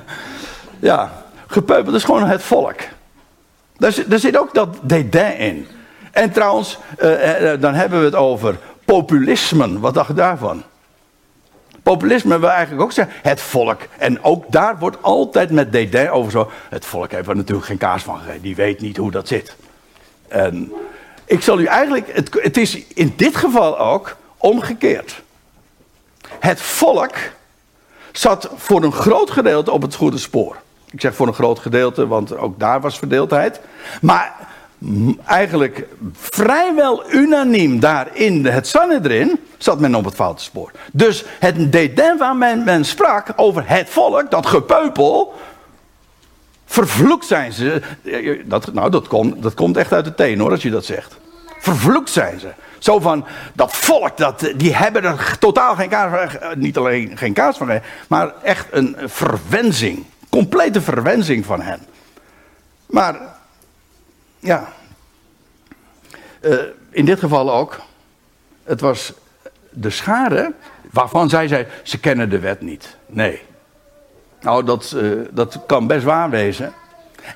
ja, 0.79 1.23
gepeupel 1.47 1.93
is 1.93 2.03
gewoon 2.03 2.27
het 2.27 2.43
volk. 2.43 2.79
Daar 3.77 3.91
zit, 3.91 4.09
daar 4.09 4.19
zit 4.19 4.37
ook 4.37 4.53
dat 4.53 4.77
dédain 4.81 5.37
in. 5.37 5.67
En 6.11 6.31
trouwens, 6.31 6.77
uh, 7.03 7.41
uh, 7.41 7.61
dan 7.61 7.73
hebben 7.73 7.99
we 7.99 8.05
het 8.05 8.15
over 8.15 8.57
populisme. 8.85 9.79
Wat 9.79 9.93
dacht 9.93 10.07
je 10.07 10.13
daarvan? 10.13 10.63
Populisme 11.83 12.39
wil 12.39 12.49
eigenlijk 12.49 12.81
ook 12.81 12.91
zeggen 12.91 13.15
het 13.21 13.41
volk. 13.41 13.81
En 13.97 14.23
ook 14.23 14.45
daar 14.47 14.79
wordt 14.79 14.97
altijd 15.01 15.51
met 15.51 15.71
dédain 15.71 16.09
over 16.09 16.31
zo. 16.31 16.51
Het 16.69 16.85
volk 16.85 17.11
heeft 17.11 17.27
er 17.27 17.35
natuurlijk 17.35 17.67
geen 17.67 17.77
kaas 17.77 18.03
van 18.03 18.17
gegeten. 18.17 18.41
Die 18.41 18.55
weet 18.55 18.81
niet 18.81 18.97
hoe 18.97 19.11
dat 19.11 19.27
zit. 19.27 19.55
En 20.27 20.71
ik 21.25 21.41
zal 21.41 21.59
u 21.59 21.65
eigenlijk. 21.65 22.15
Het, 22.15 22.29
het 22.41 22.57
is 22.57 22.85
in 22.87 23.13
dit 23.15 23.35
geval 23.35 23.79
ook 23.79 24.15
omgekeerd. 24.37 25.21
Het 26.39 26.61
volk 26.61 27.13
zat 28.11 28.49
voor 28.55 28.83
een 28.83 28.91
groot 28.91 29.31
gedeelte 29.31 29.71
op 29.71 29.81
het 29.81 29.95
goede 29.95 30.17
spoor. 30.17 30.55
Ik 30.91 31.01
zeg 31.01 31.15
voor 31.15 31.27
een 31.27 31.33
groot 31.33 31.59
gedeelte, 31.59 32.07
want 32.07 32.37
ook 32.37 32.59
daar 32.59 32.81
was 32.81 32.97
verdeeldheid. 32.97 33.59
Maar 34.01 34.35
eigenlijk 35.25 35.87
vrijwel 36.13 37.13
unaniem 37.13 37.79
daar 37.79 38.07
in 38.13 38.45
het 38.45 38.67
Sanhedrin 38.67 39.39
zat 39.57 39.79
men 39.79 39.95
op 39.95 40.05
het 40.05 40.15
foute 40.15 40.43
spoor. 40.43 40.71
Dus 40.91 41.25
het 41.39 41.71
dédain 41.71 42.17
waar 42.17 42.35
men, 42.35 42.63
men 42.63 42.85
sprak 42.85 43.27
over 43.35 43.63
het 43.67 43.89
volk, 43.89 44.31
dat 44.31 44.45
gepeupel, 44.45 45.33
vervloekt 46.65 47.25
zijn 47.25 47.53
ze. 47.53 47.81
Dat, 48.45 48.73
nou, 48.73 48.89
dat 48.89 49.07
komt, 49.07 49.43
dat 49.43 49.53
komt 49.53 49.77
echt 49.77 49.93
uit 49.93 50.05
de 50.05 50.15
teen 50.15 50.39
hoor, 50.39 50.51
als 50.51 50.61
je 50.61 50.69
dat 50.69 50.85
zegt. 50.85 51.17
Vervloekt 51.59 52.09
zijn 52.09 52.39
ze. 52.39 52.49
Zo 52.79 52.99
van, 52.99 53.25
dat 53.53 53.75
volk, 53.75 54.17
dat, 54.17 54.51
die 54.55 54.75
hebben 54.75 55.03
er 55.03 55.37
totaal 55.39 55.75
geen 55.75 55.89
kaas 55.89 56.29
van, 56.31 56.59
niet 56.59 56.77
alleen 56.77 57.17
geen 57.17 57.33
kaas 57.33 57.57
van, 57.57 57.79
maar 58.07 58.33
echt 58.43 58.67
een 58.71 58.95
verwensing. 58.99 60.05
Complete 60.29 60.81
verwensing 60.81 61.45
van 61.45 61.61
hen. 61.61 61.79
Maar 62.85 63.34
ja. 64.39 64.73
Uh, 66.41 66.59
in 66.89 67.05
dit 67.05 67.19
geval 67.19 67.53
ook. 67.53 67.79
Het 68.63 68.81
was 68.81 69.13
de 69.69 69.89
schade 69.89 70.53
waarvan 70.91 71.29
zij 71.29 71.47
zei: 71.47 71.65
ze 71.83 71.99
kennen 71.99 72.29
de 72.29 72.39
wet 72.39 72.61
niet. 72.61 72.97
Nee. 73.05 73.41
Nou, 74.41 74.63
dat, 74.63 74.93
uh, 74.95 75.21
dat 75.31 75.59
kan 75.67 75.87
best 75.87 76.03
waar 76.03 76.29
wezen. 76.29 76.73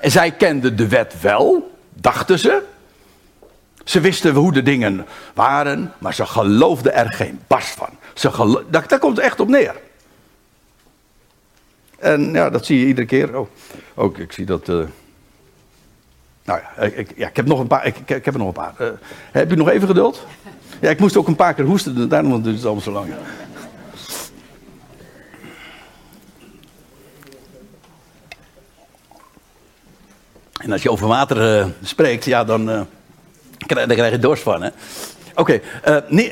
En 0.00 0.10
zij 0.10 0.30
kenden 0.30 0.76
de 0.76 0.88
wet 0.88 1.20
wel, 1.20 1.78
dachten 1.92 2.38
ze. 2.38 2.62
Ze 3.84 4.00
wisten 4.00 4.34
hoe 4.34 4.52
de 4.52 4.62
dingen 4.62 5.06
waren, 5.34 5.92
maar 5.98 6.14
ze 6.14 6.26
geloofden 6.26 6.94
er 6.94 7.12
geen 7.12 7.40
barst 7.46 7.74
van. 7.74 7.88
Ze 8.14 8.64
daar, 8.70 8.98
komt 8.98 9.18
echt 9.18 9.40
op 9.40 9.48
neer. 9.48 9.74
En 11.98 12.32
ja, 12.32 12.50
dat 12.50 12.66
zie 12.66 12.78
je 12.78 12.86
iedere 12.86 13.06
keer. 13.06 13.38
Oh, 13.38 13.48
ook, 13.94 14.18
ik 14.18 14.32
zie 14.32 14.46
dat. 14.46 14.68
Uh, 14.68 14.84
nou 16.50 16.62
ja, 16.76 16.96
ik, 16.96 17.12
ja, 17.16 17.28
ik 17.28 17.36
heb 17.36 17.46
nog 17.46 17.58
een 17.60 17.66
paar. 17.66 17.86
Ik, 17.86 17.96
ik, 17.96 18.24
heb 18.24 18.26
er 18.26 18.38
nog 18.38 18.46
een 18.46 18.52
paar. 18.52 18.74
Uh, 18.80 18.88
heb 19.32 19.50
je 19.50 19.56
nog 19.56 19.68
even 19.68 19.88
geduld? 19.88 20.26
Ja, 20.80 20.90
ik 20.90 20.98
moest 20.98 21.16
ook 21.16 21.28
een 21.28 21.36
paar 21.36 21.54
keer 21.54 21.64
hoesten, 21.64 22.08
daarom 22.08 22.42
duurt 22.42 22.56
het 22.56 22.64
allemaal 22.64 22.82
zo 22.82 22.92
lang. 22.92 23.08
En 30.60 30.72
als 30.72 30.82
je 30.82 30.90
over 30.90 31.06
water 31.06 31.58
uh, 31.58 31.66
spreekt, 31.82 32.24
ja, 32.24 32.44
dan, 32.44 32.70
uh, 32.70 32.80
krijg, 33.66 33.86
dan 33.86 33.96
krijg 33.96 34.12
je 34.12 34.18
dorst 34.18 34.42
van. 34.42 34.64
Oké, 34.64 34.72
okay, 35.34 35.62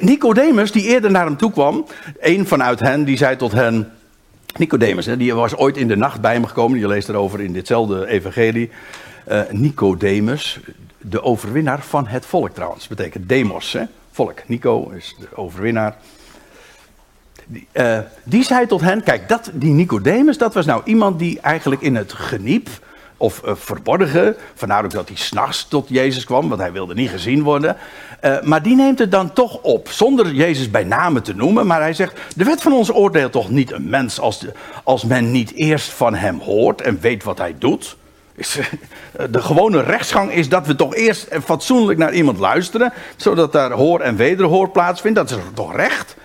Nicodemus, 0.00 0.72
die 0.72 0.82
eerder 0.82 1.10
naar 1.10 1.24
hem 1.24 1.36
toe 1.36 1.52
kwam, 1.52 1.86
een 2.20 2.46
vanuit 2.46 2.80
hen, 2.80 3.04
die 3.04 3.16
zei 3.16 3.36
tot 3.36 3.52
hen... 3.52 3.92
Nicodemus, 4.56 5.06
hè, 5.06 5.16
die 5.16 5.34
was 5.34 5.56
ooit 5.56 5.76
in 5.76 5.88
de 5.88 5.96
nacht 5.96 6.20
bij 6.20 6.32
hem 6.32 6.46
gekomen, 6.46 6.78
je 6.78 6.86
leest 6.86 7.08
erover 7.08 7.40
in 7.40 7.52
ditzelfde 7.52 8.06
evangelie. 8.06 8.70
Nicodemus, 9.50 10.60
de 10.98 11.22
overwinnaar 11.22 11.82
van 11.82 12.06
het 12.06 12.26
volk 12.26 12.50
trouwens, 12.50 12.88
betekent 12.88 13.28
demos, 13.28 13.72
hè? 13.72 13.82
volk. 14.18 14.42
Nico 14.46 14.88
is 14.88 15.16
de 15.20 15.36
overwinnaar. 15.36 15.96
Die, 17.46 17.66
uh, 17.72 17.98
die 18.22 18.42
zei 18.42 18.66
tot 18.66 18.80
hen, 18.80 19.02
kijk, 19.02 19.28
dat, 19.28 19.50
die 19.52 19.72
Nicodemus, 19.72 20.38
dat 20.38 20.54
was 20.54 20.66
nou 20.66 20.82
iemand 20.84 21.18
die 21.18 21.40
eigenlijk 21.40 21.80
in 21.82 21.96
het 21.96 22.12
geniep 22.12 22.68
of 23.16 23.42
uh, 23.44 23.52
verborgen, 23.54 24.36
vandaar 24.54 24.84
ook 24.84 24.90
dat 24.90 25.08
hij 25.08 25.16
s'nachts 25.16 25.68
tot 25.68 25.88
Jezus 25.88 26.24
kwam, 26.24 26.48
want 26.48 26.60
hij 26.60 26.72
wilde 26.72 26.94
niet 26.94 27.10
gezien 27.10 27.42
worden. 27.42 27.76
Maar 28.42 28.62
die 28.62 28.76
neemt 28.76 28.98
het 28.98 29.10
dan 29.10 29.32
toch 29.32 29.62
op, 29.62 29.88
zonder 29.88 30.32
Jezus 30.32 30.70
bij 30.70 30.84
name 30.84 31.20
te 31.20 31.34
noemen. 31.34 31.66
Maar 31.66 31.80
hij 31.80 31.94
zegt, 31.94 32.20
de 32.36 32.44
wet 32.44 32.62
van 32.62 32.72
ons 32.72 32.92
oordeelt 32.92 33.32
toch 33.32 33.50
niet 33.50 33.72
een 33.72 33.88
mens 33.88 34.20
als, 34.20 34.46
als 34.84 35.04
men 35.04 35.30
niet 35.30 35.52
eerst 35.54 35.90
van 35.90 36.14
hem 36.14 36.40
hoort 36.40 36.80
en 36.80 37.00
weet 37.00 37.24
wat 37.24 37.38
hij 37.38 37.54
doet. 37.58 37.96
De 39.30 39.42
gewone 39.42 39.82
rechtsgang 39.82 40.32
is 40.32 40.48
dat 40.48 40.66
we 40.66 40.74
toch 40.74 40.94
eerst 40.94 41.28
fatsoenlijk 41.44 41.98
naar 41.98 42.12
iemand 42.12 42.38
luisteren, 42.38 42.92
zodat 43.16 43.52
daar 43.52 43.70
hoor 43.70 44.00
en 44.00 44.16
wederhoor 44.16 44.70
plaatsvindt. 44.70 45.16
Dat 45.16 45.30
is 45.30 45.36
toch 45.54 45.76
recht? 45.76 46.16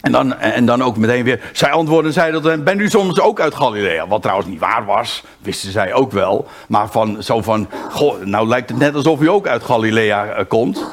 En 0.00 0.12
dan, 0.12 0.38
en 0.38 0.66
dan 0.66 0.82
ook 0.82 0.96
meteen 0.96 1.24
weer, 1.24 1.40
zij 1.52 1.70
antwoorden 1.70 2.12
zij 2.12 2.30
dat, 2.30 2.64
ben 2.64 2.80
u 2.80 2.88
soms 2.88 3.20
ook 3.20 3.40
uit 3.40 3.54
Galilea? 3.54 4.06
Wat 4.06 4.22
trouwens 4.22 4.48
niet 4.48 4.58
waar 4.58 4.84
was, 4.84 5.24
wisten 5.38 5.72
zij 5.72 5.94
ook 5.94 6.12
wel. 6.12 6.46
Maar 6.68 6.88
van, 6.88 7.22
zo 7.22 7.42
van, 7.42 7.68
nou 8.24 8.48
lijkt 8.48 8.68
het 8.68 8.78
net 8.78 8.94
alsof 8.94 9.20
u 9.20 9.28
ook 9.28 9.46
uit 9.46 9.62
Galilea 9.62 10.38
uh, 10.38 10.44
komt. 10.48 10.84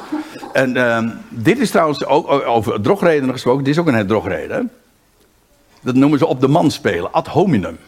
En 0.52 0.76
uh, 0.76 0.98
dit 1.28 1.58
is 1.58 1.70
trouwens 1.70 2.04
ook 2.04 2.30
over 2.30 2.80
drogreden 2.80 3.30
gesproken, 3.30 3.64
dit 3.64 3.74
is 3.74 3.80
ook 3.80 3.86
een 3.86 4.06
drogreden. 4.06 4.70
Dat 5.80 5.94
noemen 5.94 6.18
ze 6.18 6.26
op 6.26 6.40
de 6.40 6.48
man 6.48 6.70
spelen, 6.70 7.12
ad 7.12 7.26
hominem. 7.26 7.78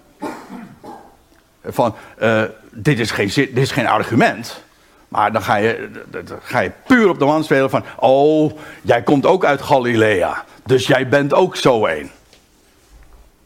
Van, 1.67 1.95
uh, 2.23 2.43
dit, 2.71 2.99
is 2.99 3.11
geen, 3.11 3.31
dit 3.35 3.59
is 3.59 3.71
geen 3.71 3.87
argument. 3.87 4.64
Maar 5.09 5.33
dan 5.33 5.43
ga 5.43 5.57
je, 5.57 5.91
dan 6.11 6.39
ga 6.43 6.61
je 6.61 6.71
puur 6.87 7.09
op 7.09 7.19
de 7.19 7.25
man 7.25 7.45
spelen 7.45 7.71
van, 7.71 7.85
oh, 7.97 8.59
jij 8.83 9.03
komt 9.03 9.27
ook 9.27 9.45
uit 9.45 9.62
Galilea. 9.62 10.45
Dus 10.64 10.87
jij 10.87 11.09
bent 11.09 11.35
ook 11.35 11.57
zo 11.57 11.87
een. 11.87 12.11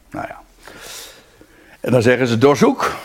Nou 0.09 0.25
ja. 0.27 0.39
En 1.79 1.91
dan 1.91 2.01
zeggen 2.01 2.27
ze 2.27 2.37
doorzoek. 2.37 2.95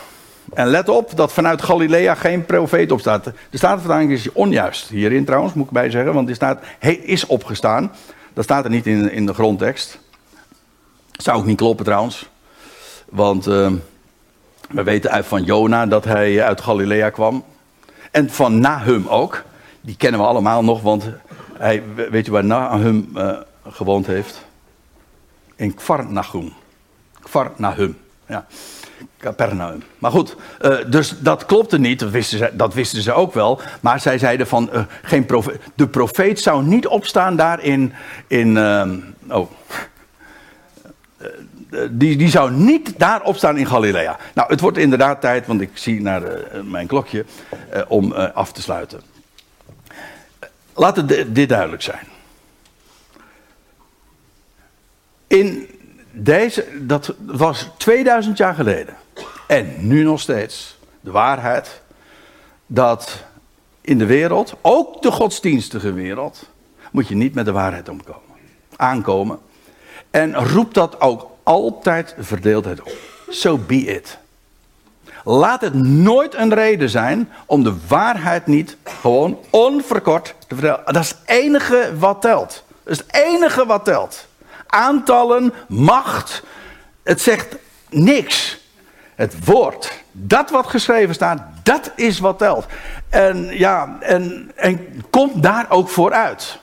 En 0.54 0.66
let 0.66 0.88
op 0.88 1.16
dat 1.16 1.32
vanuit 1.32 1.62
Galilea 1.62 2.14
geen 2.14 2.44
profeet 2.44 2.92
opstaat. 2.92 3.24
De 3.24 3.32
Statenvertaling 3.50 4.12
is 4.12 4.32
onjuist. 4.32 4.88
Hierin 4.88 5.24
trouwens, 5.24 5.54
moet 5.54 5.66
ik 5.66 5.72
bij 5.72 5.90
zeggen. 5.90 6.14
Want 6.14 6.26
die 6.26 6.36
staat, 6.36 6.62
is 7.02 7.26
opgestaan. 7.26 7.92
Dat 8.32 8.44
staat 8.44 8.64
er 8.64 8.70
niet 8.70 8.86
in, 8.86 9.10
in 9.10 9.26
de 9.26 9.34
grondtekst. 9.34 9.98
Zou 11.12 11.38
ook 11.38 11.46
niet 11.46 11.56
kloppen 11.56 11.84
trouwens. 11.84 12.28
Want 13.08 13.46
uh, 13.48 13.72
we 14.70 14.82
weten 14.82 15.24
van 15.24 15.42
Jona 15.42 15.86
dat 15.86 16.04
hij 16.04 16.42
uit 16.42 16.60
Galilea 16.60 17.10
kwam. 17.10 17.44
En 18.10 18.30
van 18.30 18.60
Nahum 18.60 19.08
ook. 19.08 19.42
Die 19.80 19.96
kennen 19.96 20.20
we 20.20 20.26
allemaal 20.26 20.64
nog, 20.64 20.82
want 20.82 21.04
hij, 21.52 21.82
weet 22.10 22.26
je 22.26 22.32
waar 22.32 22.44
Nahum 22.44 23.10
uh, 23.14 23.38
gewoond 23.68 24.06
heeft? 24.06 24.44
In 25.56 25.74
Kvarnachum. 25.74 26.52
Kvarnahum, 27.22 27.98
ja. 28.26 28.46
Capernaum. 29.18 29.82
Maar 29.98 30.10
goed, 30.10 30.36
uh, 30.62 30.76
dus 30.86 31.14
dat 31.18 31.46
klopte 31.46 31.78
niet, 31.78 31.98
dat 31.98 32.10
wisten, 32.10 32.38
ze, 32.38 32.50
dat 32.52 32.74
wisten 32.74 33.02
ze 33.02 33.12
ook 33.12 33.34
wel. 33.34 33.60
Maar 33.80 34.00
zij 34.00 34.18
zeiden 34.18 34.46
van, 34.46 34.70
uh, 34.72 34.82
geen 35.02 35.26
de 35.74 35.88
profeet 35.88 36.40
zou 36.40 36.64
niet 36.64 36.86
opstaan 36.86 37.36
daar 37.36 37.62
in, 37.62 37.92
in 38.26 38.58
oh, 39.28 39.50
die, 41.90 42.16
die 42.16 42.28
zou 42.28 42.50
niet 42.50 42.98
daar 42.98 43.22
opstaan 43.22 43.56
in 43.56 43.66
Galilea. 43.66 44.16
Nou, 44.34 44.50
het 44.50 44.60
wordt 44.60 44.78
inderdaad 44.78 45.20
tijd, 45.20 45.46
want 45.46 45.60
ik 45.60 45.70
zie 45.74 46.00
naar 46.00 46.22
uh, 46.22 46.62
mijn 46.62 46.86
klokje, 46.86 47.24
uh, 47.74 47.80
om 47.88 48.12
af 48.12 48.52
te 48.52 48.62
sluiten. 48.62 49.00
Laat 50.74 50.96
het 50.96 51.34
dit 51.34 51.48
duidelijk 51.48 51.82
zijn. 51.82 52.06
In 55.26 55.68
deze, 56.10 56.66
dat 56.80 57.14
was 57.26 57.68
2000 57.76 58.36
jaar 58.38 58.54
geleden. 58.54 58.94
En 59.46 59.74
nu 59.78 60.02
nog 60.02 60.20
steeds 60.20 60.78
de 61.00 61.10
waarheid 61.10 61.82
dat 62.66 63.24
in 63.80 63.98
de 63.98 64.06
wereld, 64.06 64.54
ook 64.60 65.02
de 65.02 65.10
godsdienstige 65.10 65.92
wereld, 65.92 66.48
moet 66.92 67.08
je 67.08 67.14
niet 67.14 67.34
met 67.34 67.44
de 67.44 67.52
waarheid 67.52 67.88
omkomen, 67.88 68.22
aankomen. 68.76 69.38
En 70.10 70.34
roep 70.34 70.74
dat 70.74 71.00
ook 71.00 71.35
altijd 71.46 72.14
verdeeldheid 72.18 72.80
op. 72.80 72.92
So 73.28 73.58
be 73.58 73.84
it. 73.84 74.18
Laat 75.24 75.60
het 75.60 75.74
nooit 75.74 76.34
een 76.34 76.54
reden 76.54 76.88
zijn 76.88 77.30
om 77.46 77.62
de 77.62 77.74
waarheid 77.88 78.46
niet 78.46 78.76
gewoon 78.84 79.38
onverkort 79.50 80.34
te 80.48 80.54
vertellen. 80.54 80.84
Dat 80.84 81.02
is 81.02 81.08
het 81.08 81.18
enige 81.24 81.92
wat 81.98 82.20
telt. 82.20 82.64
Dat 82.82 82.92
is 82.92 82.98
het 82.98 83.14
enige 83.14 83.66
wat 83.66 83.84
telt. 83.84 84.26
Aantallen, 84.66 85.52
macht, 85.68 86.42
het 87.02 87.20
zegt 87.20 87.56
niks. 87.88 88.58
Het 89.14 89.44
woord, 89.44 89.92
dat 90.12 90.50
wat 90.50 90.66
geschreven 90.66 91.14
staat, 91.14 91.42
dat 91.62 91.92
is 91.96 92.18
wat 92.18 92.38
telt. 92.38 92.66
En 93.08 93.58
ja, 93.58 93.96
en, 94.00 94.50
en 94.54 95.04
komt 95.10 95.42
daar 95.42 95.66
ook 95.68 95.88
vooruit. 95.88 96.58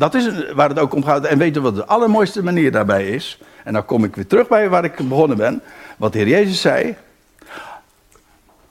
Dat 0.00 0.14
is 0.14 0.52
waar 0.52 0.68
het 0.68 0.78
ook 0.78 0.94
om 0.94 1.04
gaat. 1.04 1.24
En 1.24 1.38
weet 1.38 1.54
je 1.54 1.60
wat 1.60 1.74
de 1.74 1.86
allermooiste 1.86 2.42
manier 2.42 2.72
daarbij 2.72 3.08
is? 3.08 3.38
En 3.64 3.72
dan 3.72 3.84
kom 3.84 4.04
ik 4.04 4.16
weer 4.16 4.26
terug 4.26 4.48
bij 4.48 4.68
waar 4.68 4.84
ik 4.84 5.08
begonnen 5.08 5.36
ben. 5.36 5.62
Wat 5.96 6.12
de 6.12 6.18
Heer 6.18 6.28
Jezus 6.28 6.60
zei. 6.60 6.96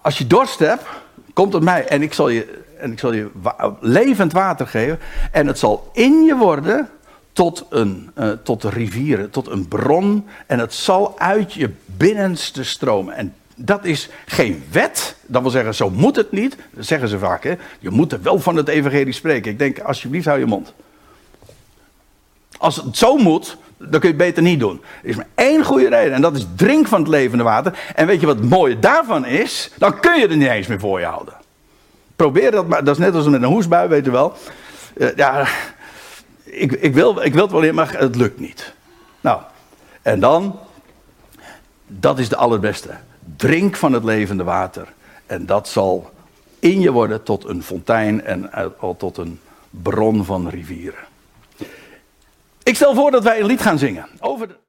Als 0.01 0.17
je 0.17 0.27
dorst 0.27 0.59
hebt, 0.59 0.83
kom 1.33 1.49
tot 1.49 1.63
mij 1.63 1.87
en 1.87 2.01
ik 2.01 2.13
zal 2.13 2.29
je, 2.29 2.61
en 2.77 2.91
ik 2.91 2.99
zal 2.99 3.13
je 3.13 3.29
levend 3.79 4.31
water 4.31 4.67
geven. 4.67 4.99
En 5.31 5.47
het 5.47 5.59
zal 5.59 5.89
in 5.93 6.23
je 6.23 6.35
worden 6.35 6.89
tot 7.33 7.65
een 7.69 8.11
uh, 8.19 8.31
tot 8.43 8.63
rivieren, 8.63 9.29
tot 9.29 9.47
een 9.47 9.67
bron. 9.67 10.27
En 10.45 10.59
het 10.59 10.73
zal 10.73 11.19
uit 11.19 11.53
je 11.53 11.69
binnenste 11.85 12.63
stromen. 12.63 13.15
En 13.15 13.33
dat 13.55 13.85
is 13.85 14.09
geen 14.25 14.63
wet. 14.71 15.15
Dat 15.25 15.41
wil 15.41 15.51
zeggen, 15.51 15.75
zo 15.75 15.89
moet 15.89 16.15
het 16.15 16.31
niet. 16.31 16.57
Dat 16.71 16.85
zeggen 16.85 17.07
ze 17.07 17.19
vaak. 17.19 17.43
Hè? 17.43 17.55
Je 17.79 17.89
moet 17.89 18.11
er 18.11 18.21
wel 18.21 18.39
van 18.39 18.55
het 18.55 18.67
evangelie 18.67 19.13
spreken. 19.13 19.51
Ik 19.51 19.59
denk, 19.59 19.79
alsjeblieft, 19.79 20.25
hou 20.25 20.39
je 20.39 20.45
mond. 20.45 20.73
Als 22.59 22.75
het 22.75 22.97
zo 22.97 23.17
moet, 23.17 23.57
dan 23.77 23.89
kun 23.89 24.01
je 24.01 24.07
het 24.07 24.17
beter 24.17 24.43
niet 24.43 24.59
doen. 24.59 24.81
Er 25.01 25.09
is 25.09 25.15
maar 25.15 25.27
één 25.35 25.63
goede 25.63 25.89
reden 25.89 26.13
en 26.13 26.21
dat 26.21 26.35
is 26.35 26.45
drink 26.55 26.87
van 26.87 26.99
het 26.99 27.09
levende 27.09 27.43
water. 27.43 27.79
En 27.95 28.07
weet 28.07 28.19
je 28.19 28.25
wat 28.25 28.35
het 28.35 28.49
mooie 28.49 28.79
daarvan 28.79 29.25
is? 29.25 29.71
Dan 29.77 29.99
kun 29.99 30.19
je 30.19 30.27
er 30.27 30.37
niet 30.37 30.47
eens 30.47 30.67
meer 30.67 30.79
voor 30.79 30.99
je 30.99 31.05
houden. 31.05 31.33
Probeer 32.15 32.51
dat 32.51 32.67
maar, 32.67 32.83
dat 32.83 32.95
is 32.95 33.05
net 33.05 33.15
als 33.15 33.25
met 33.25 33.41
een 33.41 33.47
hoesbui, 33.47 33.87
weet 33.87 34.05
je 34.05 34.11
wel. 34.11 34.33
Uh, 34.97 35.15
ja, 35.15 35.47
ik, 36.43 36.71
ik, 36.71 36.93
wil, 36.93 37.21
ik 37.21 37.33
wil 37.33 37.43
het 37.43 37.51
wel 37.51 37.61
in, 37.61 37.75
maar 37.75 37.93
het 37.97 38.15
lukt 38.15 38.39
niet. 38.39 38.73
Nou, 39.21 39.41
en 40.01 40.19
dan, 40.19 40.59
dat 41.87 42.19
is 42.19 42.29
de 42.29 42.35
allerbeste. 42.35 42.89
Drink 43.35 43.75
van 43.75 43.93
het 43.93 44.03
levende 44.03 44.43
water. 44.43 44.87
En 45.25 45.45
dat 45.45 45.67
zal 45.67 46.11
in 46.59 46.79
je 46.79 46.91
worden 46.91 47.23
tot 47.23 47.45
een 47.45 47.63
fontein 47.63 48.23
en 48.23 48.51
tot 48.97 49.17
een 49.17 49.39
bron 49.69 50.25
van 50.25 50.49
rivieren. 50.49 51.08
Ik 52.63 52.75
stel 52.75 52.95
voor 52.95 53.11
dat 53.11 53.23
wij 53.23 53.39
een 53.39 53.45
lied 53.45 53.61
gaan 53.61 53.77
zingen. 53.77 54.07
Over 54.19 54.47
de... 54.47 54.55